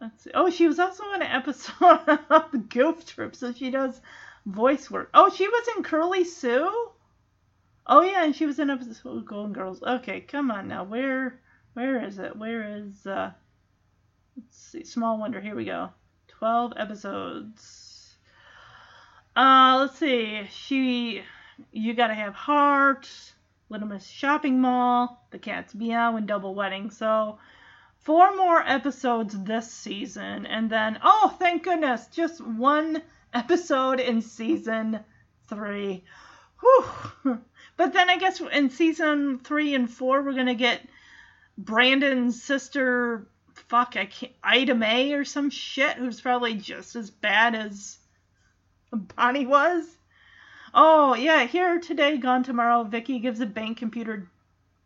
Let's 0.00 0.24
see. 0.24 0.30
Oh, 0.34 0.50
she 0.50 0.66
was 0.66 0.78
also 0.78 1.04
in 1.14 1.22
an 1.22 1.28
episode 1.28 2.00
of 2.30 2.50
the 2.50 2.58
Goof 2.58 3.06
Troop, 3.06 3.34
so 3.34 3.52
she 3.52 3.70
does 3.70 4.00
voice 4.44 4.90
work. 4.90 5.10
Oh, 5.14 5.30
she 5.30 5.48
was 5.48 5.68
in 5.76 5.82
Curly 5.82 6.24
Sue? 6.24 6.90
Oh 7.86 8.02
yeah, 8.02 8.24
and 8.24 8.34
she 8.34 8.46
was 8.46 8.58
in 8.58 8.68
episode 8.68 9.18
of 9.18 9.26
Golden 9.26 9.52
Girls. 9.52 9.82
Okay, 9.82 10.20
come 10.20 10.50
on 10.50 10.68
now. 10.68 10.84
Where 10.84 11.40
where 11.74 12.04
is 12.04 12.18
it? 12.18 12.36
Where 12.36 12.76
is 12.78 13.06
uh 13.06 13.30
let's 14.36 14.58
see, 14.58 14.84
Small 14.84 15.18
Wonder, 15.18 15.40
here 15.40 15.54
we 15.54 15.64
go. 15.64 15.90
Twelve 16.26 16.72
episodes. 16.76 18.16
Uh 19.36 19.78
let's 19.80 19.98
see. 19.98 20.42
She 20.50 21.22
you 21.70 21.94
gotta 21.94 22.14
have 22.14 22.34
heart, 22.34 23.08
Little 23.68 23.88
Miss 23.88 24.06
Shopping 24.06 24.60
Mall, 24.60 25.26
The 25.30 25.38
Cat's 25.38 25.74
Meow, 25.74 26.16
and 26.16 26.26
Double 26.26 26.54
Wedding. 26.54 26.90
So 26.90 27.38
four 27.98 28.36
more 28.36 28.60
episodes 28.60 29.36
this 29.42 29.70
season, 29.70 30.46
and 30.46 30.70
then 30.70 30.98
oh 31.02 31.34
thank 31.38 31.64
goodness, 31.64 32.06
just 32.08 32.40
one 32.40 33.02
episode 33.34 33.98
in 33.98 34.22
season 34.22 35.00
three. 35.48 36.04
Whew. 36.60 37.40
But 37.76 37.92
then 37.92 38.08
I 38.08 38.16
guess 38.16 38.40
in 38.40 38.70
season 38.70 39.40
three 39.40 39.74
and 39.74 39.90
four, 39.90 40.22
we're 40.22 40.32
gonna 40.32 40.54
get 40.54 40.80
Brandon's 41.58 42.42
sister. 42.42 43.26
Fuck, 43.68 43.96
I 43.96 44.06
can't. 44.06 44.32
Ida 44.42 44.74
May 44.74 45.12
or 45.12 45.24
some 45.24 45.50
shit, 45.50 45.96
who's 45.96 46.20
probably 46.20 46.54
just 46.54 46.94
as 46.94 47.10
bad 47.10 47.54
as 47.54 47.98
Bonnie 48.92 49.46
was. 49.46 49.95
Oh 50.78 51.14
yeah, 51.14 51.46
here 51.46 51.80
today, 51.80 52.18
gone 52.18 52.42
tomorrow. 52.42 52.84
Vicki 52.84 53.18
gives 53.18 53.40
a 53.40 53.46
bank 53.46 53.78
computer 53.78 54.28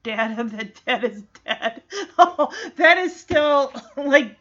data 0.04 0.44
that 0.44 0.80
dad 0.86 1.02
is 1.02 1.24
dead. 1.44 1.82
Oh, 2.16 2.52
that 2.76 2.98
is 2.98 3.18
still 3.18 3.72
like 3.96 4.36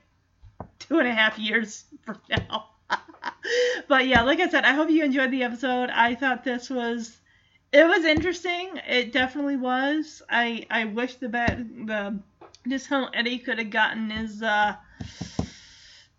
two 0.78 1.00
and 1.00 1.08
a 1.08 1.14
half 1.14 1.40
years 1.40 1.86
from 2.04 2.20
now. 2.30 2.68
but 3.88 4.06
yeah, 4.06 4.22
like 4.22 4.40
I 4.40 4.48
said, 4.48 4.64
I 4.64 4.74
hope 4.74 4.92
you 4.92 5.04
enjoyed 5.04 5.32
the 5.32 5.42
episode. 5.42 5.90
I 5.90 6.14
thought 6.14 6.44
this 6.44 6.70
was 6.70 7.18
it 7.74 7.84
was 7.84 8.06
interesting. 8.06 8.80
It 8.88 9.12
definitely 9.12 9.58
was. 9.58 10.22
I 10.30 10.68
I 10.70 10.86
wish 10.86 11.16
the 11.16 11.30
bad 11.30 11.88
the 11.88 12.20
discount 12.68 13.16
Eddie 13.16 13.40
could 13.40 13.58
have 13.58 13.72
gotten 13.72 14.12
his 14.12 14.44
uh, 14.44 14.76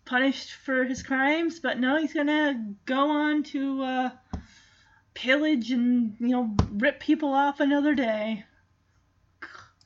punished 0.03 0.51
for 0.51 0.83
his 0.83 1.01
crimes, 1.01 1.61
but 1.61 1.79
no, 1.79 1.95
he's 1.95 2.13
gonna 2.13 2.75
go 2.85 3.09
on 3.09 3.43
to 3.43 3.83
uh, 3.83 4.09
pillage 5.13 5.71
and 5.71 6.15
you 6.19 6.29
know 6.29 6.55
rip 6.71 6.99
people 6.99 7.33
off 7.33 7.59
another 7.59 7.95
day. 7.95 8.45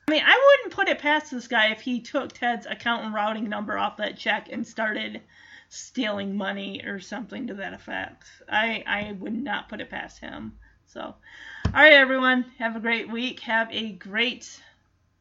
I 0.08 0.12
mean, 0.12 0.24
I 0.24 0.58
wouldn't 0.58 0.76
put 0.76 0.88
it 0.88 1.00
past 1.00 1.32
this 1.32 1.48
guy 1.48 1.72
if 1.72 1.82
he 1.82 2.02
took 2.02 2.32
Ted's 2.32 2.68
account 2.68 3.06
and 3.06 3.14
routing 3.14 3.50
number 3.50 3.78
off 3.78 3.98
that 3.98 4.18
check 4.18 4.50
and 4.52 4.66
started 4.66 5.22
stealing 5.70 6.38
money 6.38 6.84
or 6.86 7.00
something 7.00 7.48
to 7.48 7.56
that 7.56 7.74
effect. 7.74 8.26
I 8.48 8.84
I 8.86 9.12
would 9.14 9.34
not 9.34 9.70
put 9.70 9.82
it 9.82 9.90
past 9.90 10.20
him. 10.20 10.60
So, 10.86 11.02
all 11.02 11.72
right, 11.74 11.94
everyone, 11.94 12.46
have 12.60 12.76
a 12.76 12.80
great 12.80 13.10
week. 13.10 13.40
Have 13.42 13.72
a 13.72 13.92
great 13.92 14.62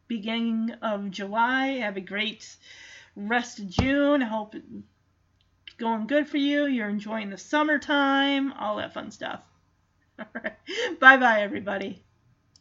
beginning 0.07 0.73
of 0.83 1.11
July. 1.11 1.79
Have 1.79 1.97
a 1.97 2.03
great 2.03 2.57
rest 3.17 3.59
of 3.59 3.71
June. 3.71 4.23
I 4.23 4.27
hope 4.27 4.55
it's 4.55 4.65
going 5.79 6.07
good 6.07 6.29
for 6.29 6.37
you. 6.37 6.67
You're 6.67 6.89
enjoying 6.89 7.31
the 7.31 7.39
summertime, 7.39 8.53
all 8.53 8.77
that 8.77 8.95
fun 8.95 9.11
stuff. 9.11 9.43
All 10.19 10.27
right. 10.35 11.01
Bye 11.01 11.17
bye, 11.19 11.41
everybody. 11.43 12.04